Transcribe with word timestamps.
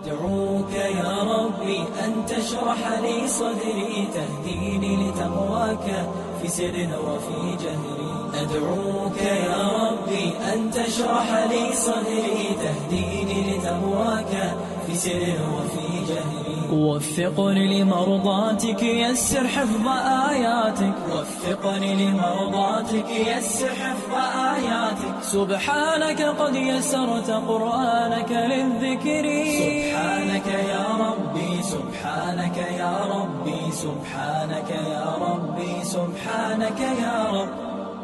أدعوك 0.00 0.72
يا 0.72 1.22
ربي 1.22 1.78
أن 2.04 2.26
تشرح 2.26 2.98
لي 3.02 3.28
صدري 3.28 4.08
تهديني 4.14 4.96
لتقواك 4.96 6.08
في 6.42 6.48
سر 6.48 6.88
وفي 7.06 7.56
جهري. 7.62 8.12
أدعوك 8.34 9.18
يا 9.22 9.68
ربي 9.82 10.32
أن 10.52 10.70
تشرح 10.70 11.46
لي 11.50 11.76
صدري 11.76 12.56
تهديني 12.62 13.56
لتقواك 13.56 14.54
في 14.90 14.96
سر 14.96 15.20
وفي 15.54 16.04
جهري 16.08 16.50
وفقني 16.72 17.82
لمرضاتك 17.82 18.82
يسر 18.82 19.48
حفظ 19.48 19.86
آياتك. 20.30 20.94
وفقني 21.12 21.94
لمرضاتك 21.94 23.10
يسر 23.10 23.68
حفظ 23.68 24.14
آياتك. 24.54 25.22
سبحانك 25.22 26.22
قد 26.22 26.54
يسرت 26.54 27.30
قرآنك 27.30 28.30
للذكر. 28.30 29.26
سبحانك 29.62 30.46
يا 30.46 30.86
ربي 31.06 31.62
سبحانك 31.62 32.56
يا 32.56 32.96
ربي 33.14 33.72
سبحانك 33.72 34.70
يا 34.70 35.16
ربي 35.20 35.84
سبحانك 35.84 36.80
يا 36.80 37.30
رب 37.32 37.69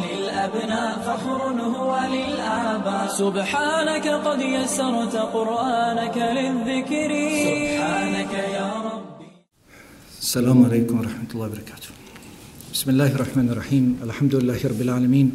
للأبناء 0.00 0.98
فخر 1.06 1.42
هو 1.60 1.92
للآباء. 2.12 3.06
سبحانك 3.18 4.06
قد 4.08 4.40
يسرت 4.40 5.16
قرآنك 5.16 6.16
للذكر. 6.16 7.10
سبحانك 7.46 8.32
يا 8.32 8.72
ربي. 8.84 9.28
السلام 10.20 10.64
عليكم 10.64 10.98
ورحمة 10.98 11.30
الله 11.34 11.46
وبركاته. 11.46 11.90
بسم 12.72 12.90
الله 12.90 13.10
الرحمن 13.14 13.48
الرحيم. 13.50 14.00
الحمد 14.02 14.34
لله 14.34 14.58
رب 14.64 14.80
العالمين. 14.80 15.28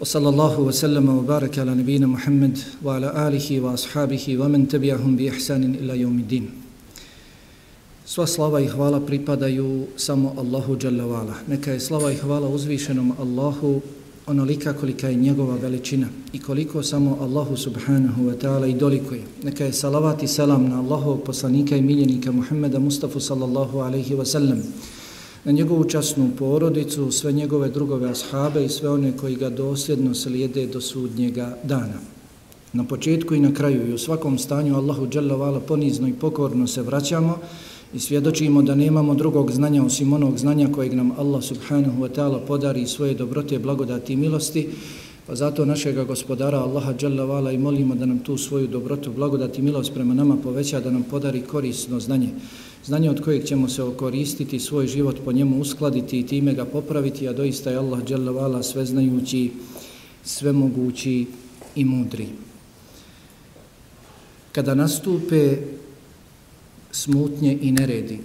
وصلى 0.00 0.28
الله 0.28 0.60
وسلم 0.60 1.08
وبارك 1.08 1.58
على 1.58 1.70
نبينا 1.74 2.06
محمد 2.06 2.58
وعلى 2.84 3.28
آله 3.28 3.60
وأصحابه 3.60 4.38
ومن 4.40 4.68
تبعهم 4.68 5.16
بإحسان 5.16 5.74
إلى 5.74 6.00
يوم 6.00 6.18
الدين. 6.18 6.65
Sva 8.06 8.26
slava 8.26 8.60
i 8.60 8.66
hvala 8.66 9.00
pripadaju 9.00 9.86
samo 9.96 10.34
Allahu 10.38 10.76
Đalavala. 10.76 11.34
Neka 11.48 11.72
je 11.72 11.80
slava 11.80 12.12
i 12.12 12.16
hvala 12.16 12.48
uzvišenom 12.48 13.12
Allahu 13.18 13.80
onolika 14.26 14.72
kolika 14.72 15.08
je 15.08 15.14
njegova 15.14 15.56
veličina 15.56 16.06
i 16.32 16.38
koliko 16.38 16.82
samo 16.82 17.18
Allahu 17.20 17.56
subhanahu 17.56 18.22
wa 18.22 18.36
ta'ala 18.38 18.70
i 18.70 18.74
dolikuje. 18.74 19.22
Neka 19.42 19.64
je 19.64 19.72
salavat 19.72 20.22
i 20.22 20.28
selam 20.28 20.68
na 20.68 20.78
Allahovog 20.78 21.22
poslanika 21.22 21.76
i 21.76 21.82
miljenika 21.82 22.32
Muhammeda 22.32 22.78
Mustafa 22.78 23.20
sallallahu 23.20 23.78
alaihi 23.78 24.14
wa 24.14 24.24
sallam, 24.24 24.62
na 25.44 25.52
njegovu 25.52 25.84
časnu 25.84 26.30
porodicu, 26.38 27.10
sve 27.12 27.32
njegove 27.32 27.68
drugove 27.68 28.10
ashabe 28.10 28.64
i 28.64 28.68
sve 28.68 28.90
one 28.90 29.16
koji 29.16 29.36
ga 29.36 29.50
dosljedno 29.50 30.14
slijede 30.14 30.66
do 30.66 30.80
sudnjega 30.80 31.56
dana. 31.64 31.98
Na 32.72 32.84
početku 32.84 33.34
i 33.34 33.40
na 33.40 33.54
kraju 33.54 33.90
i 33.90 33.94
u 33.94 33.98
svakom 33.98 34.38
stanju 34.38 34.76
Allahu 34.76 35.08
dželle 35.08 35.34
wa'ala 35.34 35.60
ponizno 35.60 36.08
i 36.08 36.12
pokorno 36.12 36.66
se 36.66 36.82
vraćamo 36.82 37.38
i 37.96 38.00
svjedočimo 38.00 38.62
da 38.62 38.74
nemamo 38.74 39.14
drugog 39.14 39.52
znanja 39.52 39.84
osim 39.84 40.12
onog 40.12 40.38
znanja 40.38 40.68
kojeg 40.72 40.94
nam 40.94 41.12
Allah 41.18 41.44
subhanahu 41.44 42.02
wa 42.02 42.08
ta'ala 42.08 42.46
podari 42.46 42.86
svoje 42.86 43.14
dobrote, 43.14 43.58
blagodati 43.58 44.12
i 44.12 44.16
milosti, 44.16 44.68
pa 45.26 45.34
zato 45.34 45.64
našega 45.64 46.04
gospodara 46.04 46.58
Allaha 46.58 46.94
Jalla 47.00 47.24
Vala 47.24 47.52
i 47.52 47.58
molimo 47.58 47.94
da 47.94 48.06
nam 48.06 48.18
tu 48.18 48.36
svoju 48.38 48.66
dobrotu, 48.66 49.12
blagodati 49.12 49.60
i 49.60 49.64
milost 49.64 49.94
prema 49.94 50.14
nama 50.14 50.36
poveća, 50.36 50.80
da 50.80 50.90
nam 50.90 51.02
podari 51.02 51.40
korisno 51.40 52.00
znanje. 52.00 52.28
Znanje 52.84 53.10
od 53.10 53.24
kojeg 53.24 53.44
ćemo 53.44 53.68
se 53.68 53.82
okoristiti, 53.82 54.60
svoj 54.60 54.86
život 54.86 55.16
po 55.24 55.32
njemu 55.32 55.60
uskladiti 55.60 56.20
i 56.20 56.26
time 56.26 56.54
ga 56.54 56.64
popraviti, 56.64 57.28
a 57.28 57.32
doista 57.32 57.70
je 57.70 57.76
Allah 57.76 58.00
Jalla 58.08 58.32
Vala 58.32 58.62
sveznajući, 58.62 59.50
svemogući 60.24 61.26
i 61.74 61.84
mudri. 61.84 62.26
Kada 64.52 64.74
nastupe 64.74 65.56
smutnje 66.96 67.58
i 67.60 67.72
neredi. 67.72 68.18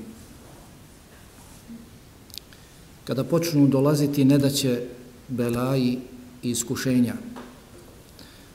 Kada 3.04 3.24
počnu 3.24 3.68
dolaziti 3.68 4.26
nedaće 4.26 4.82
belaji 5.28 5.98
i 6.44 6.50
iskušenja, 6.50 7.14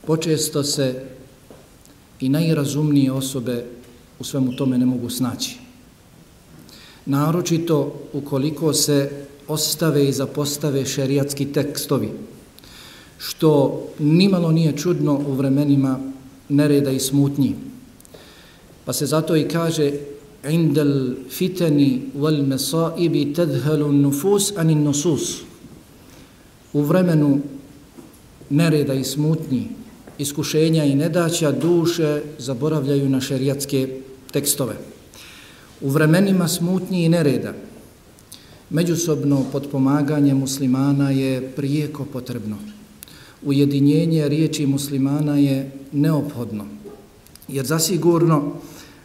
počesto 0.07 0.63
se 0.63 1.05
i 2.19 2.29
najrazumnije 2.29 3.11
osobe 3.11 3.65
u 4.19 4.23
svemu 4.23 4.55
tome 4.55 4.77
ne 4.77 4.85
mogu 4.85 5.09
snaći. 5.09 5.57
Naročito 7.05 8.09
ukoliko 8.13 8.73
se 8.73 9.25
ostave 9.47 10.07
i 10.09 10.13
zapostave 10.13 10.85
šerijatski 10.85 11.45
tekstovi, 11.45 12.09
što 13.17 13.83
nimalo 13.99 14.51
nije 14.51 14.77
čudno 14.77 15.21
u 15.27 15.33
vremenima 15.33 15.99
nereda 16.49 16.91
i 16.91 16.99
smutnji. 16.99 17.66
Pa 18.87 18.93
se 18.93 19.05
zato 19.05 19.35
i 19.35 19.43
kaže 19.43 19.91
indal 20.49 21.19
fitani 21.29 22.01
wal 22.15 22.39
masaibi 22.47 23.33
tadhalu 23.33 23.91
nufus 23.91 24.53
an 24.55 24.71
nusus. 24.83 25.43
U 26.73 26.81
vremenu 26.81 27.39
nereda 28.49 28.93
i 28.93 29.03
smutnji 29.03 29.67
iskušenja 30.17 30.83
i 30.83 30.95
nedaća 30.95 31.51
duše 31.51 32.21
zaboravljaju 32.37 33.09
na 33.09 33.21
šerijatske 33.21 33.99
tekstove. 34.31 34.75
U 35.81 35.89
vremenima 35.89 36.47
smutnji 36.47 37.05
i 37.05 37.09
nereda 37.09 37.53
međusobno 38.69 39.45
potpomaganje 39.51 40.33
muslimana 40.33 41.11
je 41.11 41.51
prijeko 41.55 42.05
potrebno. 42.05 42.55
Ujedinjenje 43.43 44.27
riječi 44.27 44.65
muslimana 44.65 45.37
je 45.37 45.71
neophodno 45.91 46.77
jer 47.47 47.65
zasigurno 47.65 48.51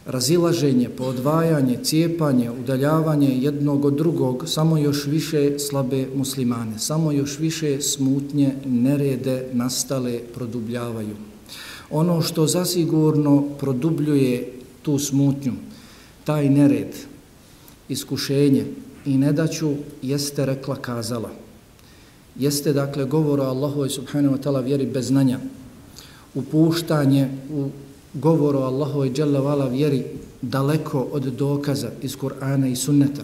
razilaženje, 0.05 0.89
podvajanje, 0.89 1.77
cijepanje, 1.83 2.51
udaljavanje 2.51 3.37
jednog 3.37 3.85
od 3.85 3.93
drugog 3.93 4.43
samo 4.47 4.77
još 4.77 5.05
više 5.05 5.59
slabe 5.59 6.07
muslimane, 6.15 6.79
samo 6.79 7.11
još 7.11 7.39
više 7.39 7.81
smutnje, 7.81 8.53
nerede 8.65 9.47
nastale 9.53 10.19
produbljavaju. 10.33 11.15
Ono 11.89 12.21
što 12.21 12.47
zasigurno 12.47 13.43
produbljuje 13.59 14.53
tu 14.81 14.99
smutnju, 14.99 15.53
taj 16.23 16.49
nered, 16.49 16.95
iskušenje 17.89 18.65
i 19.05 19.17
nedaću 19.17 19.73
jeste 20.01 20.45
rekla 20.45 20.75
kazala. 20.75 21.29
Jeste 22.35 22.73
dakle 22.73 23.05
govora 23.05 23.43
o 23.43 23.49
Allahu 23.49 23.85
i 23.85 23.89
subhanahu 23.89 24.35
wa 24.35 24.43
ta'ala 24.43 24.63
vjeri 24.63 24.85
bez 24.85 25.07
znanja, 25.07 25.39
upuštanje 26.35 27.29
u 27.53 27.69
govor 28.13 28.55
o 28.55 28.59
Allahu 28.59 29.05
i 29.05 29.11
Jalla 29.17 29.67
vjeri 29.67 30.03
daleko 30.41 31.07
od 31.11 31.23
dokaza 31.23 31.89
iz 32.01 32.17
Kur'ana 32.17 32.71
i 32.71 32.75
Sunneta, 32.75 33.21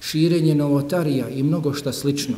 širenje 0.00 0.54
novotarija 0.54 1.28
i 1.28 1.42
mnogo 1.42 1.72
šta 1.72 1.92
slično, 1.92 2.36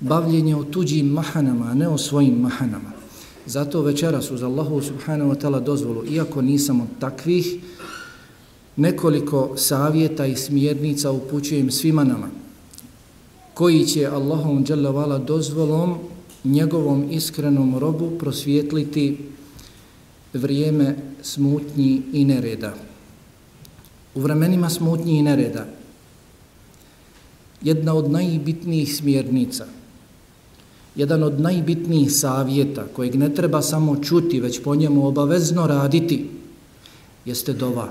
bavljenje 0.00 0.56
o 0.56 0.64
tuđim 0.64 1.06
mahanama, 1.06 1.64
a 1.64 1.74
ne 1.74 1.88
o 1.88 1.98
svojim 1.98 2.34
mahanama. 2.34 2.92
Zato 3.46 3.82
večeras 3.82 4.30
uz 4.30 4.42
Allahu 4.42 4.82
subhanahu 4.82 5.30
wa 5.30 5.40
ta'ala 5.40 5.60
dozvolu, 5.64 6.04
iako 6.10 6.42
nisam 6.42 6.80
od 6.80 6.88
takvih, 6.98 7.56
nekoliko 8.76 9.52
savjeta 9.56 10.26
i 10.26 10.36
smjernica 10.36 11.10
upućujem 11.10 11.70
svima 11.70 12.04
nama, 12.04 12.28
koji 13.54 13.86
će 13.86 14.06
Allahom 14.06 14.64
dželavala 14.64 15.18
dozvolom 15.18 15.94
njegovom 16.44 17.10
iskrenom 17.10 17.78
robu 17.78 18.10
prosvjetliti 18.18 19.18
vrijeme 20.32 20.96
smutnji 21.22 22.02
i 22.12 22.24
nereda. 22.24 22.74
U 24.14 24.20
vremenima 24.20 24.70
smutnji 24.70 25.18
i 25.18 25.22
nereda 25.22 25.66
jedna 27.62 27.94
od 27.94 28.10
najbitnijih 28.10 28.96
smjernica, 28.96 29.66
jedan 30.96 31.22
od 31.22 31.40
najbitnijih 31.40 32.12
savjeta 32.12 32.84
kojeg 32.92 33.14
ne 33.14 33.34
treba 33.34 33.62
samo 33.62 33.96
čuti, 34.02 34.40
već 34.40 34.62
po 34.62 34.74
njemu 34.74 35.06
obavezno 35.06 35.66
raditi, 35.66 36.30
jeste 37.24 37.52
dova. 37.52 37.88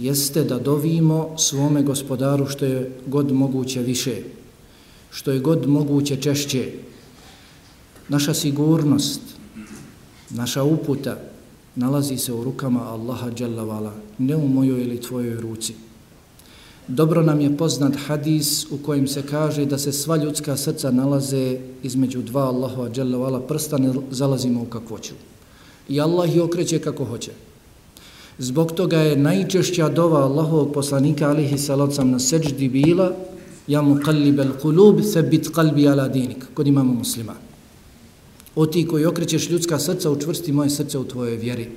Jeste 0.00 0.44
da 0.44 0.58
dovimo 0.58 1.38
svome 1.38 1.82
gospodaru 1.82 2.46
što 2.46 2.64
je 2.64 2.92
god 3.06 3.32
moguće 3.32 3.82
više, 3.82 4.22
što 5.10 5.30
je 5.30 5.40
god 5.40 5.66
moguće 5.66 6.16
češće. 6.16 6.72
Naša 8.08 8.34
sigurnost, 8.34 9.20
Naša 10.30 10.62
uputa 10.62 11.16
nalazi 11.76 12.18
se 12.18 12.32
u 12.32 12.44
rukama 12.44 12.80
Allaha 12.80 13.30
Jalla 13.38 13.64
Vala, 13.64 13.92
ne 14.18 14.36
u 14.36 14.48
mojoj 14.48 14.82
ili 14.82 15.00
tvojoj 15.00 15.40
ruci. 15.40 15.74
Dobro 16.88 17.22
nam 17.22 17.40
je 17.40 17.56
poznat 17.56 17.96
hadis 18.06 18.66
u 18.70 18.78
kojem 18.78 19.08
se 19.08 19.22
kaže 19.22 19.64
da 19.64 19.78
se 19.78 19.92
sva 19.92 20.16
ljudska 20.16 20.56
srca 20.56 20.90
nalaze 20.90 21.58
između 21.82 22.22
dva 22.22 22.42
Allahova 22.42 22.90
dželjavala 22.90 23.40
prsta, 23.40 23.78
ne 23.78 23.92
zalazimo 24.10 24.62
u 24.62 24.64
kakvoću. 24.64 25.14
I 25.88 26.00
Allah 26.00 26.36
je 26.36 26.42
okreće 26.42 26.78
kako 26.78 27.04
hoće. 27.04 27.32
Zbog 28.38 28.72
toga 28.72 28.98
je 28.98 29.16
najčešća 29.16 29.88
dova 29.88 30.24
Allahovog 30.24 30.72
poslanika 30.72 31.28
alihi 31.28 31.58
salacam 31.58 32.10
na 32.10 32.18
seđdi 32.18 32.68
bila 32.68 33.12
ja 33.66 33.82
mu 33.82 33.98
kalib 34.04 34.40
el 34.40 34.52
kulub 34.62 35.00
sebit 35.12 35.48
kalbi 35.54 35.88
ala 35.88 36.08
dinik, 36.08 36.44
kod 36.54 36.66
imamo 36.66 36.92
muslima. 36.92 37.34
O 38.58 38.66
ti 38.66 38.86
koji 38.86 39.06
okrećeš 39.06 39.50
ljudska 39.50 39.78
srca, 39.78 40.10
učvrsti 40.10 40.52
moje 40.52 40.70
srce 40.70 40.98
u 40.98 41.04
tvojoj 41.04 41.36
vjeri. 41.36 41.68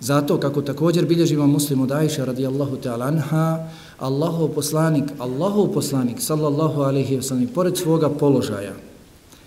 Zato, 0.00 0.38
kako 0.40 0.62
također 0.62 1.06
bilježiva 1.06 1.46
muslim 1.46 1.80
od 1.80 1.92
Aisha 1.92 2.24
radijallahu 2.24 2.76
ta'ala 2.76 3.06
anha, 3.08 3.68
Allahov 3.98 4.48
poslanik, 4.48 5.04
Allahov 5.18 5.72
poslanik, 5.72 6.20
sallallahu 6.20 6.80
alaihi 6.80 7.16
wa 7.16 7.22
sallam, 7.22 7.46
pored 7.54 7.76
svoga 7.76 8.08
položaja, 8.08 8.74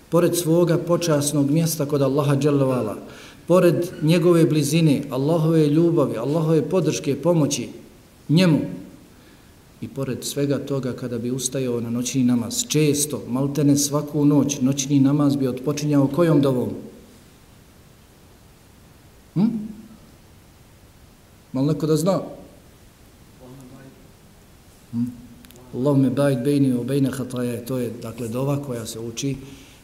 pored 0.08 0.36
svoga 0.36 0.78
počasnog 0.78 1.50
mjesta 1.50 1.86
kod 1.86 2.02
Allaha 2.02 2.36
dželovala, 2.36 2.96
pored 3.46 3.90
njegove 4.02 4.44
blizine, 4.44 5.02
Allahove 5.10 5.66
ljubavi, 5.66 6.16
Allahove 6.16 6.62
podrške, 6.62 7.16
pomoći, 7.22 7.68
njemu, 8.28 8.58
i 9.80 9.88
pored 9.88 10.24
svega 10.24 10.58
toga 10.58 10.92
kada 10.92 11.18
bi 11.18 11.30
ustajao 11.30 11.80
na 11.80 11.90
noćni 11.90 12.24
namaz, 12.24 12.64
često, 12.68 13.22
maltene 13.28 13.76
svaku 13.76 14.24
noć, 14.24 14.60
noćni 14.60 15.00
namaz 15.00 15.36
bi 15.36 15.46
odpočinjao 15.46 16.06
kojom 16.06 16.40
dovom? 16.40 16.68
Hm? 19.34 19.46
Mal 21.52 21.64
neko 21.64 21.86
da 21.86 21.96
zna? 21.96 22.20
Hm? 24.90 25.04
Allahumma 25.74 26.10
bajt 26.10 26.38
bejni 26.44 26.72
wa 26.72 26.84
baina 26.84 27.10
hataje, 27.10 27.66
to 27.66 27.78
je 27.78 27.90
dakle 28.02 28.28
dova 28.28 28.62
koja 28.62 28.86
se 28.86 29.00
uči 29.00 29.36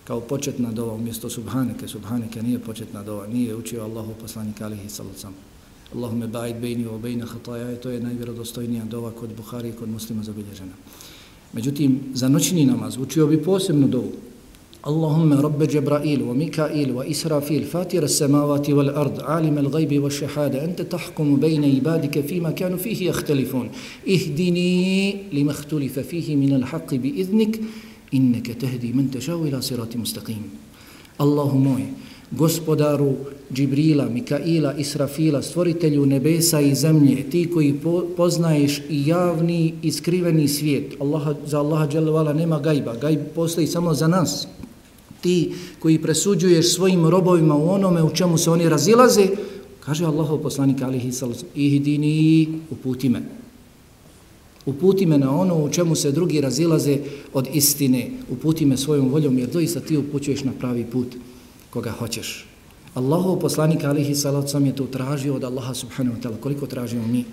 kao 0.05 0.21
početna 0.21 0.73
dova 0.73 0.93
umjesto 0.93 1.31
subhaneke 1.31 1.89
subhaneke 1.89 2.43
nije 2.43 2.59
početna 2.59 3.03
dova 3.03 3.27
nije 3.27 3.57
učio 3.57 3.83
Allahu 3.83 4.15
poslanik 4.21 4.61
alihi 4.61 4.89
sallallahu 4.89 5.54
Allahumme 5.93 6.27
ba'id 6.27 6.61
bejni 6.61 6.87
wa 6.87 6.99
bejna 6.99 7.27
hataja 7.27 7.73
i 7.73 7.77
to 7.77 7.91
je 7.91 8.01
najvjerodostojnija 8.01 8.85
dova 8.85 9.11
kod 9.11 9.31
Buhari 9.37 9.69
i 9.69 9.73
kod 9.73 9.89
muslima 9.89 10.23
zabilježena. 10.23 10.73
Međutim, 11.53 12.01
za 12.15 12.29
noćni 12.29 12.67
namaz 12.67 12.97
učio 12.97 13.27
bi 13.27 13.43
posebnu 13.43 13.89
dovu. 13.89 14.13
Allahumme 14.85 15.37
rabbe 15.41 15.65
Jebrail 15.65 16.21
wa 16.21 16.35
Mikail 16.35 16.93
wa 16.93 17.07
Israfil, 17.07 17.65
fatira 17.65 18.09
samavati 18.09 18.73
wal 18.73 18.93
ard, 18.93 19.21
alim 19.27 19.59
al 19.59 19.71
gajbi 19.71 19.99
wa 19.99 20.11
šehade, 20.11 20.61
ente 20.61 20.85
tahkumu 20.85 21.37
bejne 21.37 21.71
ibadike 21.73 22.23
fima 22.23 22.53
kanu 22.53 22.77
fihi 22.77 23.09
ahtelifun, 23.09 23.71
ihdini 24.05 25.31
li 25.33 25.45
mehtulife 25.45 26.05
fihi 26.05 26.37
minal 26.37 26.69
haqi 26.69 26.99
bi 26.99 27.15
iznik, 27.17 27.57
inneke 28.13 28.55
tehdi 28.61 28.93
men 28.93 29.09
tešau 29.09 29.47
ila 29.47 29.63
sirati 29.63 29.97
mustaqim. 29.99 30.45
Allahu 31.19 31.59
moj, 31.59 31.83
gospodaru 32.31 33.15
Džibrila, 33.53 34.09
Mikaila, 34.09 34.75
Israfila, 34.75 35.43
stvoritelju 35.43 36.07
nebesa 36.07 36.61
i 36.61 36.75
zemlje, 36.75 37.31
ti 37.31 37.51
koji 37.51 37.73
po, 37.73 38.05
poznaješ 38.17 38.79
i 38.91 39.07
javni 39.07 39.75
i 39.83 39.93
skriveni 39.93 40.49
svijet. 40.49 40.95
Allaha, 41.01 41.35
za 41.47 41.59
Allaha 41.59 41.89
dželevala 41.89 42.33
nema 42.33 42.61
gajba, 42.61 42.95
gajb 43.01 43.21
postoji 43.35 43.67
samo 43.67 43.95
za 43.95 44.09
nas 44.09 44.47
ti 45.25 45.53
koji 45.79 46.03
presuđuješ 46.03 46.75
svojim 46.75 47.07
robovima 47.07 47.57
u 47.57 47.69
onome 47.69 48.03
u 48.03 48.11
čemu 48.11 48.39
se 48.39 48.51
oni 48.51 48.69
razilaze, 48.69 49.27
kaže 49.81 50.05
Allahov 50.05 50.39
poslanik 50.39 50.83
alihi 50.83 51.13
sallam, 51.13 51.37
ihdini, 51.55 52.49
uputi 52.71 53.09
me. 53.09 53.23
Uputi 54.67 55.07
me 55.07 55.19
na 55.19 55.31
ono 55.41 55.65
u 55.65 55.69
čemu 55.69 55.97
se 55.97 56.13
drugi 56.13 56.41
razilaze 56.41 56.99
od 57.33 57.49
istine. 57.53 58.11
Uputi 58.31 58.67
me 58.67 58.77
svojom 58.77 59.09
voljom 59.09 59.39
jer 59.39 59.49
doista 59.49 59.81
ti 59.81 59.97
upućuješ 59.97 60.45
na 60.45 60.53
pravi 60.61 60.85
put 60.85 61.17
koga 61.75 61.91
hoćeš. 61.91 62.47
Allahov 62.95 63.43
poslanik 63.43 63.85
alihi 63.85 64.15
sallam 64.15 64.67
je 64.67 64.77
to 64.77 64.87
tražio 64.87 65.35
od 65.35 65.45
Allaha 65.45 65.75
subhanahu 65.75 66.17
wa 66.17 66.21
ta'ala. 66.23 66.39
Koliko 66.41 66.67
tražimo 66.67 67.07
mi? 67.07 67.25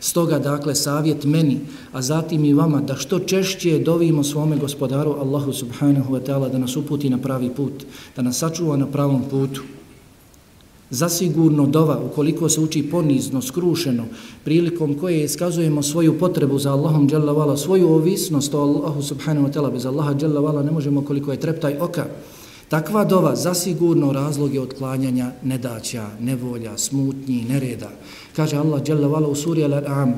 Stoga, 0.00 0.38
dakle, 0.38 0.74
savjet 0.74 1.24
meni, 1.24 1.60
a 1.92 2.02
zatim 2.02 2.44
i 2.44 2.54
vama, 2.56 2.80
da 2.80 2.96
što 2.96 3.18
češće 3.18 3.78
dovimo 3.78 4.24
svome 4.24 4.56
gospodaru 4.56 5.12
Allahu 5.20 5.52
subhanahu 5.52 6.14
wa 6.14 6.20
ta'ala 6.24 6.48
da 6.48 6.58
nas 6.58 6.76
uputi 6.76 7.10
na 7.10 7.18
pravi 7.18 7.50
put, 7.50 7.84
da 8.16 8.22
nas 8.22 8.38
sačuva 8.38 8.76
na 8.76 8.86
pravom 8.86 9.22
putu. 9.30 9.62
Zasigurno 10.90 11.66
dova, 11.66 12.00
ukoliko 12.00 12.48
se 12.48 12.60
uči 12.60 12.82
ponizno, 12.90 13.42
skrušeno, 13.42 14.04
prilikom 14.44 14.98
koje 14.98 15.24
iskazujemo 15.24 15.82
svoju 15.82 16.18
potrebu 16.18 16.58
za 16.58 16.72
Allahom 16.72 17.08
dželavala, 17.08 17.56
svoju 17.56 17.88
ovisnost 17.88 18.54
o 18.54 18.58
Allahu 18.58 19.02
subhanahu 19.02 19.46
wa 19.46 19.52
ta'ala, 19.52 19.72
bez 19.72 19.86
Allaha 19.86 20.14
dželavala 20.14 20.62
ne 20.62 20.70
možemo 20.70 21.04
koliko 21.04 21.32
je 21.32 21.40
treptaj 21.40 21.76
oka, 21.78 22.06
Takva 22.70 23.04
dova 23.04 23.36
zasigurno 23.36 24.12
razlog 24.12 24.54
je 24.54 24.60
otklanjanja 24.60 25.32
nedaća, 25.42 26.06
nevolja, 26.20 26.78
smutnji, 26.78 27.44
nereda. 27.48 27.90
Kaže 28.36 28.56
Allah 28.56 28.82
dželle 28.82 29.08
vala 29.08 29.28
u 29.28 29.34
suri 29.34 29.62
Al-An'am 29.62 30.12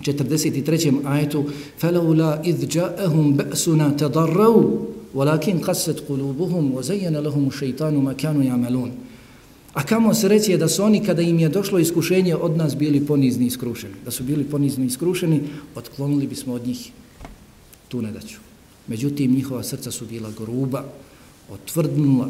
43. 0.00 1.00
ajetu: 1.06 1.44
"Falaula 1.80 2.42
iz 2.44 2.56
ja'ahum 2.56 3.36
ba'suna 3.36 3.96
tadarru, 3.96 4.86
walakin 5.14 5.60
qasat 5.60 6.04
qulubuhum 6.08 6.74
wa 6.76 6.82
zayyana 6.82 7.24
lahum 7.24 7.50
shaytanu 7.50 8.02
ma 8.02 8.14
kanu 8.14 8.44
ya'malun." 8.44 8.90
A 9.74 9.82
kamo 9.82 10.14
sreće 10.14 10.56
da 10.56 10.68
su 10.68 10.84
oni 10.84 11.04
kada 11.04 11.22
im 11.22 11.38
je 11.38 11.48
došlo 11.48 11.78
iskušenje 11.78 12.36
od 12.36 12.56
nas 12.56 12.76
bili 12.76 13.06
ponizni 13.06 13.46
i 13.46 13.50
skrušeni. 13.50 13.94
Da 14.04 14.10
su 14.10 14.24
bili 14.24 14.44
ponizni 14.44 14.86
i 14.86 14.90
skrušeni, 14.90 15.42
otklonili 15.74 16.26
bismo 16.26 16.54
od 16.54 16.66
njih 16.66 16.90
tu 17.88 18.02
nedaću. 18.02 18.36
Međutim, 18.86 19.34
njihova 19.34 19.62
srca 19.62 19.90
su 19.90 20.06
bila 20.06 20.30
gruba, 20.38 20.84
otvrdnula 21.49 22.29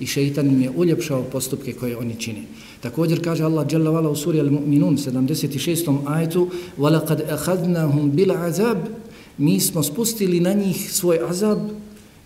i 0.00 0.06
šeitan 0.06 0.46
im 0.46 0.62
je 0.62 0.70
uljepšao 0.70 1.22
postupke 1.22 1.72
koje 1.72 1.96
oni 1.96 2.14
čini. 2.18 2.42
Također 2.80 3.24
kaže 3.24 3.44
Allah 3.44 3.66
Jalla 3.72 3.90
vala 3.90 4.10
u 4.10 4.16
suri 4.16 4.40
Al-Mu'minun 4.40 4.96
76. 4.96 5.98
ajetu 6.06 6.48
وَلَقَدْ 6.78 7.20
أَخَذْنَهُمْ 7.28 8.12
بِالْعَذَابِ 8.12 8.76
Mi 9.38 9.60
smo 9.60 9.82
spustili 9.82 10.40
na 10.40 10.52
njih 10.52 10.92
svoj 10.92 11.18
azab, 11.28 11.58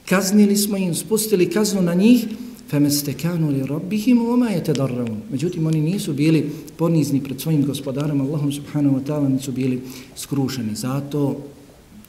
kaznili 0.09 0.57
smo 0.57 0.77
im, 0.77 0.95
spustili 0.95 1.51
kaznu 1.51 1.83
na 1.83 1.95
njih 1.95 2.27
فَمَسْتَكَانُوا 2.71 3.53
لِرَبِّهِمُ 3.53 4.19
وَمَا 4.19 4.51
يَتَدَرَّوُنَ 4.51 5.17
Međutim, 5.31 5.67
oni 5.67 5.81
nisu 5.81 6.13
bili 6.13 6.51
ponizni 6.77 7.23
pred 7.25 7.41
svojim 7.41 7.67
gospodarom, 7.67 8.21
Allahom 8.21 8.53
subhanahu 8.53 8.97
wa 8.97 9.05
ta'ala, 9.07 9.29
nisu 9.29 9.53
bili 9.53 9.83
skrušeni. 10.17 10.75
Zato 10.75 11.37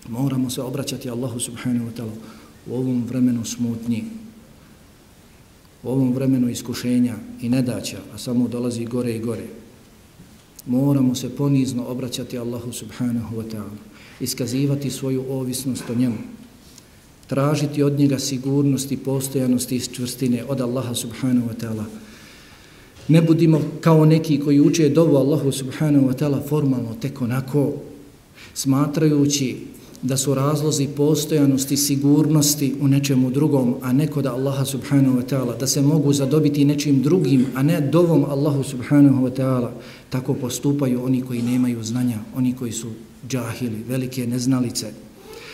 moramo 0.10 0.50
se 0.50 0.62
obraćati 0.62 1.10
Allahu 1.10 1.40
subhanahu 1.40 1.86
wa 1.86 1.92
ta'ala 1.98 2.16
u 2.68 2.76
ovom 2.76 3.04
vremenu 3.10 3.46
smutnji, 3.46 4.04
u 5.83 5.89
ovom 5.89 6.13
vremenu 6.13 6.49
iskušenja 6.49 7.17
i 7.41 7.49
nedaća, 7.49 7.99
a 8.15 8.19
samo 8.19 8.49
dolazi 8.49 8.85
gore 8.85 9.17
i 9.17 9.19
gore. 9.19 9.47
Moramo 10.67 11.15
se 11.15 11.37
ponizno 11.37 11.85
obraćati 11.87 12.39
Allahu 12.39 12.73
subhanahu 12.73 13.37
wa 13.37 13.45
ta'ala, 13.53 13.77
iskazivati 14.21 14.91
svoju 14.91 15.25
ovisnost 15.29 15.91
o 15.91 15.95
njemu, 15.95 16.19
tražiti 17.27 17.83
od 17.83 17.99
njega 17.99 18.19
sigurnosti, 18.19 18.97
postojanosti 18.97 19.77
i 19.77 19.81
čvrstine 19.81 20.45
od 20.49 20.61
Allaha 20.61 20.95
subhanahu 20.95 21.49
wa 21.49 21.55
ta'ala. 21.61 21.85
Ne 23.09 23.23
budimo 23.23 23.61
kao 23.81 24.05
neki 24.05 24.41
koji 24.41 24.61
uče 24.61 24.89
dovu 24.89 25.17
Allahu 25.17 25.53
subhanahu 25.53 26.07
wa 26.09 26.15
ta'ala 26.15 26.49
formalno, 26.49 26.95
tek 27.01 27.23
onako, 27.23 27.73
smatrajući 28.55 29.57
da 30.03 30.17
su 30.17 30.35
razlozi 30.35 30.89
postojanosti, 30.97 31.77
sigurnosti 31.77 32.75
u 32.81 32.89
nečemu 32.89 33.31
drugom, 33.31 33.75
a 33.83 33.93
ne 33.93 34.07
kod 34.07 34.27
Allaha 34.27 34.65
subhanahu 34.65 35.19
wa 35.19 35.25
ta'ala, 35.31 35.59
da 35.59 35.67
se 35.67 35.83
mogu 35.83 36.13
zadobiti 36.13 36.65
nečim 36.65 37.03
drugim, 37.03 37.47
a 37.55 37.63
ne 37.63 37.81
dovom 37.81 38.25
Allahu 38.25 38.63
subhanahu 38.63 39.27
wa 39.27 39.31
ta'ala, 39.31 39.71
tako 40.11 40.35
postupaju 40.35 41.05
oni 41.05 41.23
koji 41.23 41.43
nemaju 41.43 41.85
znanja, 41.85 42.19
oni 42.37 42.53
koji 42.57 42.73
su 42.73 42.89
džahili, 43.29 43.85
velike 43.89 44.27
neznalice. 44.27 44.87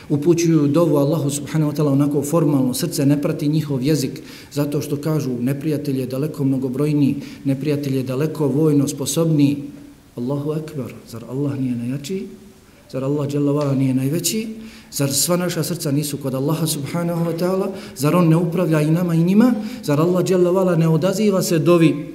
Upućuju 0.09 0.69
dovu 0.69 0.97
Allahu 0.97 1.31
subhanahu 1.31 1.73
wa 1.73 1.77
ta'ala 1.77 1.93
onako 1.93 2.23
formalno, 2.23 2.75
srce 2.75 3.07
ne 3.07 3.23
prati 3.23 3.49
njihov 3.49 3.83
jezik, 3.83 4.23
zato 4.53 4.81
što 4.81 4.97
kažu 4.97 5.31
neprijatelj 5.41 6.01
je 6.01 6.07
daleko 6.07 6.45
mnogobrojniji, 6.45 7.17
neprijatelj 7.45 7.97
je 7.97 8.03
daleko 8.03 8.47
vojno 8.49 8.89
sposobniji. 8.89 9.57
Allahu 10.17 10.51
akbar, 10.51 10.93
zar 11.11 11.25
Allah 11.29 11.59
nije 11.61 11.77
najjačiji? 11.77 12.27
Zar 12.93 13.05
Allah 13.05 13.29
dželavala 13.29 13.75
nije 13.75 13.95
najveći? 13.95 14.49
Zar 14.93 15.13
sva 15.13 15.37
naša 15.37 15.63
srca 15.63 15.91
nisu 15.91 16.17
kod 16.17 16.35
Allaha 16.35 16.67
subhanahu 16.67 17.25
wa 17.25 17.39
ta'ala? 17.39 17.69
Zar 17.97 18.17
on 18.17 18.29
ne 18.29 18.37
upravlja 18.37 18.81
i 18.81 18.91
nama 18.91 19.15
i 19.15 19.25
njima? 19.25 19.55
Zar 19.83 20.01
Allah 20.01 20.25
dželavala 20.25 20.77
ne 20.77 20.89
odaziva 20.89 21.43
se 21.43 21.59
dovi 21.59 22.15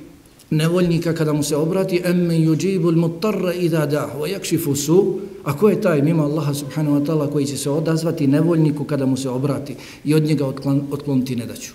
nevoljnika 0.49 1.13
kada 1.13 1.33
mu 1.33 1.43
se 1.43 1.55
obrati? 1.55 2.01
Emme 2.05 2.33
yuđibu 2.33 2.89
l-mutarra 2.89 3.53
idha 3.53 3.87
da'hu 3.87 4.19
wa 4.21 4.39
yakšifu 4.39 4.75
su? 4.75 5.19
A 5.43 5.57
ko 5.57 5.69
je 5.69 5.81
taj 5.81 6.01
mimo 6.01 6.23
Allaha 6.23 6.53
subhanahu 6.53 6.99
wa 6.99 7.05
ta'ala 7.05 7.31
koji 7.31 7.45
će 7.45 7.57
se 7.57 7.69
odazvati 7.69 8.27
nevoljniku 8.27 8.83
kada 8.83 9.05
mu 9.05 9.17
se 9.17 9.29
obrati 9.29 9.75
i 10.03 10.15
od 10.15 10.23
njega 10.23 10.45
otkloniti 10.91 11.35
nedaću? 11.35 11.73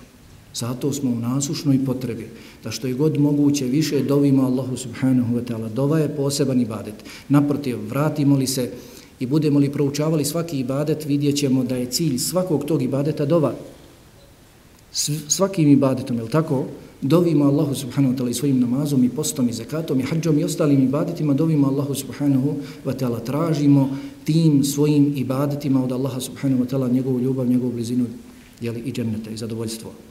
Zato 0.57 0.93
smo 0.93 1.11
u 1.11 1.15
nasušnoj 1.15 1.85
potrebi 1.85 2.27
da 2.63 2.71
što 2.71 2.87
je 2.87 2.93
god 2.93 3.19
moguće 3.19 3.65
više 3.65 4.03
dovimo 4.03 4.43
Allahu 4.43 4.77
subhanahu 4.77 5.35
wa 5.35 5.43
ta'ala. 5.45 5.69
Dova 5.73 5.99
je 5.99 6.15
poseban 6.15 6.61
ibadet. 6.61 6.95
Naprotiv, 7.29 7.77
vratimo 7.89 8.35
li 8.35 8.47
se 8.47 8.71
i 9.19 9.25
budemo 9.25 9.59
li 9.59 9.71
proučavali 9.71 10.25
svaki 10.25 10.59
ibadet, 10.59 11.05
vidjet 11.05 11.37
ćemo 11.37 11.63
da 11.63 11.75
je 11.75 11.91
cilj 11.91 12.17
svakog 12.17 12.65
tog 12.65 12.81
ibadeta 12.81 13.25
dova. 13.25 13.53
Svakim 15.27 15.69
ibadetom, 15.69 16.17
je 16.17 16.23
li 16.23 16.29
tako? 16.29 16.65
Dovimo 17.01 17.45
Allahu 17.45 17.75
subhanahu 17.75 18.13
wa 18.13 18.17
ta'ala 18.17 18.29
i 18.29 18.33
svojim 18.33 18.59
namazom 18.59 19.03
i 19.03 19.09
postom 19.09 19.49
i 19.49 19.53
zekatom 19.53 19.99
i 19.99 20.03
hađom 20.03 20.39
i 20.39 20.43
ostalim 20.43 20.83
ibadetima, 20.83 21.33
dovimo 21.33 21.67
Allahu 21.67 21.93
subhanahu 21.93 22.55
wa 22.85 22.97
ta'ala, 22.97 23.23
tražimo 23.23 23.97
tim 24.23 24.63
svojim 24.63 25.13
ibadetima 25.15 25.83
od 25.83 25.91
Allaha 25.91 26.19
subhanahu 26.19 26.63
wa 26.63 26.67
ta'ala 26.69 26.91
njegovu 26.91 27.19
ljubav, 27.19 27.47
njegovu 27.47 27.71
blizinu 27.71 28.05
jeli, 28.61 28.79
i 28.79 28.91
dženneta 28.91 29.29
i 29.29 29.37
zadovoljstvo. 29.37 30.06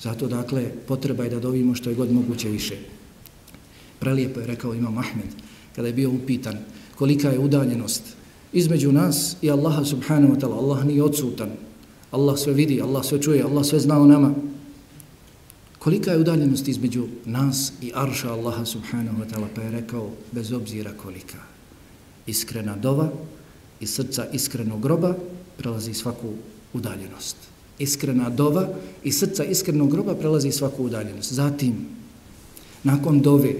Zato, 0.00 0.28
dakle, 0.28 0.70
potreba 0.88 1.24
je 1.24 1.30
da 1.30 1.40
dovimo 1.40 1.74
što 1.74 1.90
je 1.90 1.96
god 1.96 2.12
moguće 2.12 2.48
više. 2.48 2.76
Prelijepo 3.98 4.40
je 4.40 4.46
rekao 4.46 4.74
Imam 4.74 4.98
Ahmed, 4.98 5.30
kada 5.76 5.88
je 5.88 5.94
bio 5.94 6.10
upitan 6.10 6.58
kolika 6.98 7.30
je 7.30 7.38
udaljenost 7.38 8.02
između 8.52 8.92
nas 8.92 9.36
i 9.42 9.50
Allaha 9.50 9.84
subhanahu 9.84 10.34
wa 10.34 10.40
ta'ala. 10.40 10.58
Allah 10.58 10.84
nije 10.84 11.02
odsutan. 11.02 11.50
Allah 12.10 12.38
sve 12.38 12.52
vidi, 12.52 12.82
Allah 12.82 13.04
sve 13.04 13.22
čuje, 13.22 13.42
Allah 13.42 13.66
sve 13.66 13.78
zna 13.78 14.00
o 14.00 14.06
nama. 14.06 14.34
Kolika 15.78 16.10
je 16.10 16.18
udaljenost 16.18 16.68
između 16.68 17.06
nas 17.24 17.72
i 17.82 17.92
arša 17.94 18.32
Allaha 18.32 18.64
subhanahu 18.64 19.22
wa 19.22 19.26
ta'ala? 19.30 19.46
Pa 19.54 19.62
je 19.62 19.70
rekao, 19.70 20.10
bez 20.32 20.52
obzira 20.52 20.92
kolika. 20.92 21.38
Iskrena 22.26 22.76
dova 22.76 23.12
i 23.80 23.86
srca 23.86 24.26
iskrenog 24.32 24.82
groba 24.82 25.14
prelazi 25.56 25.94
svaku 25.94 26.32
udaljenost. 26.72 27.36
Iskrena 27.78 28.30
dova 28.30 28.68
i 29.04 29.12
srca 29.12 29.44
iskrenog 29.44 29.90
groba 29.90 30.14
prelazi 30.14 30.52
svaku 30.52 30.84
udaljenost. 30.84 31.32
Zatim, 31.32 31.74
nakon 32.82 33.20
dove, 33.20 33.54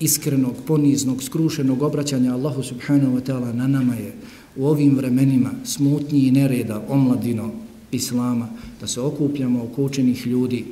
iskrenog, 0.00 0.54
poniznog, 0.66 1.22
skrušenog 1.22 1.82
obraćanja 1.82 2.34
Allahu 2.34 2.62
subhanahu 2.62 3.16
wa 3.16 3.22
ta'ala 3.22 3.52
na 3.52 3.66
nama 3.66 3.94
je 3.94 4.12
u 4.56 4.66
ovim 4.66 4.96
vremenima 4.96 5.50
smutnji 5.64 6.20
i 6.20 6.30
nereda 6.30 6.82
omladino 6.88 7.50
Islama, 7.92 8.48
da 8.80 8.86
se 8.86 9.00
okupljamo 9.00 9.64
oko 9.64 9.82
učenih 9.82 10.26
ljudi, 10.26 10.64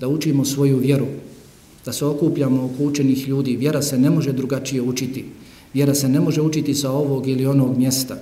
da 0.00 0.08
učimo 0.08 0.44
svoju 0.44 0.78
vjeru, 0.78 1.06
da 1.84 1.92
se 1.92 2.04
okupljamo 2.04 2.64
oko 2.64 2.84
učenih 2.84 3.28
ljudi. 3.28 3.56
Vjera 3.56 3.82
se 3.82 3.98
ne 3.98 4.10
može 4.10 4.32
drugačije 4.32 4.82
učiti. 4.82 5.24
Vjera 5.74 5.94
se 5.94 6.08
ne 6.08 6.20
može 6.20 6.40
učiti 6.40 6.74
sa 6.74 6.90
ovog 6.90 7.28
ili 7.28 7.46
onog 7.46 7.78
mjesta, 7.78 8.18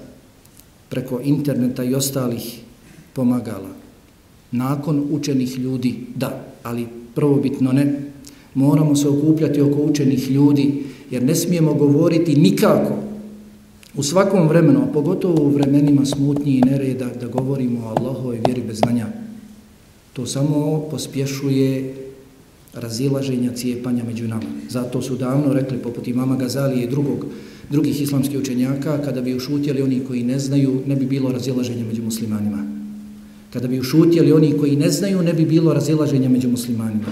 preko 0.94 1.18
interneta 1.24 1.84
i 1.84 1.94
ostalih 1.94 2.60
pomagala. 3.12 3.74
Nakon 4.52 5.06
učenih 5.10 5.58
ljudi, 5.58 5.94
da, 6.14 6.44
ali 6.62 6.86
prvobitno 7.14 7.72
ne. 7.72 8.02
Moramo 8.54 8.96
se 8.96 9.08
okupljati 9.08 9.60
oko 9.60 9.82
učenih 9.82 10.30
ljudi, 10.30 10.84
jer 11.10 11.22
ne 11.22 11.34
smijemo 11.34 11.74
govoriti 11.74 12.36
nikako 12.36 12.94
u 13.94 14.02
svakom 14.02 14.48
vremenu, 14.48 14.82
a 14.82 14.92
pogotovo 14.92 15.42
u 15.42 15.50
vremenima 15.50 16.06
smutnji 16.06 16.52
i 16.58 16.60
nereda, 16.60 17.10
da 17.20 17.26
govorimo 17.26 17.86
o 17.86 17.88
Allahove 17.88 18.38
vjeri 18.46 18.62
bez 18.62 18.78
znanja. 18.78 19.06
To 20.12 20.26
samo 20.26 20.86
pospješuje 20.90 21.94
razilaženja 22.74 23.52
cijepanja 23.52 24.04
među 24.04 24.28
nama. 24.28 24.50
Zato 24.70 25.02
su 25.02 25.16
davno 25.16 25.52
rekli, 25.52 25.78
poput 25.78 26.08
imama 26.08 26.36
Gazalije 26.36 26.84
i 26.84 26.90
drugog, 26.90 27.26
drugih 27.70 28.02
islamskih 28.02 28.40
učenjaka, 28.40 28.98
kada 29.04 29.20
bi 29.20 29.34
ušutjeli 29.34 29.82
oni 29.82 30.00
koji 30.08 30.22
ne 30.22 30.38
znaju, 30.38 30.80
ne 30.86 30.96
bi 30.96 31.06
bilo 31.06 31.32
razilaženja 31.32 31.84
među 31.84 32.02
muslimanima. 32.02 32.66
Kada 33.52 33.68
bi 33.68 33.80
ušutjeli 33.80 34.32
oni 34.32 34.52
koji 34.60 34.76
ne 34.76 34.90
znaju, 34.90 35.22
ne 35.22 35.32
bi 35.32 35.44
bilo 35.44 35.74
razilaženja 35.74 36.28
među 36.28 36.48
muslimanima. 36.48 37.06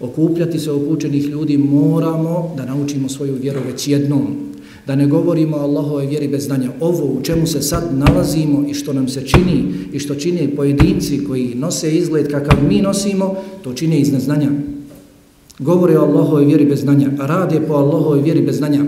Okupljati 0.00 0.58
se 0.58 0.70
okučenih 0.70 1.28
ljudi 1.28 1.58
moramo 1.58 2.54
da 2.56 2.64
naučimo 2.64 3.08
svoju 3.08 3.34
vjeru 3.42 3.60
već 3.66 3.88
jednom, 3.88 4.48
da 4.86 4.96
ne 4.96 5.06
govorimo 5.06 5.56
o 5.56 5.60
Allahove 5.60 6.06
vjeri 6.06 6.28
bez 6.28 6.44
znanja. 6.44 6.70
Ovo 6.80 7.04
u 7.04 7.22
čemu 7.22 7.46
se 7.46 7.62
sad 7.62 7.98
nalazimo 7.98 8.64
i 8.68 8.74
što 8.74 8.92
nam 8.92 9.08
se 9.08 9.26
čini 9.26 9.64
i 9.92 9.98
što 9.98 10.14
čine 10.14 10.56
pojedinci 10.56 11.24
koji 11.24 11.54
nose 11.54 11.96
izgled 11.96 12.30
kakav 12.30 12.58
mi 12.68 12.80
nosimo, 12.80 13.36
to 13.64 13.72
čine 13.72 14.00
iz 14.00 14.12
neznanja 14.12 14.50
Govore 15.59 15.97
o 15.97 16.03
Allahove 16.03 16.45
vjeri 16.45 16.65
bez 16.65 16.79
znanja, 16.79 17.09
rade 17.19 17.61
po 17.67 17.73
Allahove 17.73 18.21
vjeri 18.21 18.41
bez 18.41 18.57
znanja. 18.57 18.85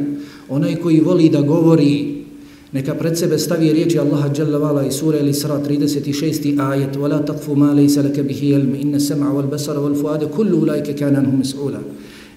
Onaj 0.50 0.76
koji 0.76 1.00
voli 1.00 1.30
da 1.30 1.42
govori, 1.42 2.24
neka 2.72 2.96
pred 2.96 3.18
sebe 3.18 3.38
stavi 3.38 3.74
riječi 3.74 4.00
Allaha 4.00 4.30
Jalla 4.38 4.58
Vala 4.58 4.86
i 4.86 4.92
sura 4.92 5.20
Al-Isra 5.20 5.60
36. 5.70 6.60
ajet 6.60 6.96
وَلَا 6.96 7.26
تَقْفُ 7.26 7.50
مَا 7.50 7.74
لَيْسَ 7.74 7.98
لَكَ 7.98 8.20
بِهِ 8.20 8.44
يَلْمِ 8.44 8.76
إِنَّ 8.84 8.96
السَّمْعَ 8.96 9.32
وَالْبَسَرَ 9.32 9.80
وَالْفُعَادَ 9.80 10.24
كُلُّ 10.38 10.52
أُولَيْكَ 10.52 10.96
كَانَ 10.96 11.16
أَنْهُ 11.16 11.36
مَسْعُولًا 11.42 11.80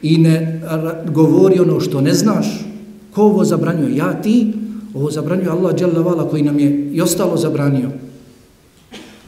I 0.02 0.18
ne 0.18 0.60
govori 1.12 1.60
ono 1.60 1.80
što 1.80 2.00
ne 2.00 2.14
znaš, 2.14 2.68
Ko 3.18 3.22
ovo 3.22 3.44
zabranjuje? 3.44 3.96
Ja, 3.96 4.22
ti? 4.22 4.52
Ovo 4.94 5.10
zabranjuje 5.10 5.50
Allah 5.50 5.74
Vala 6.04 6.28
koji 6.28 6.42
nam 6.42 6.58
je 6.58 6.90
i 6.92 7.00
ostalo 7.00 7.36
zabranio. 7.36 7.90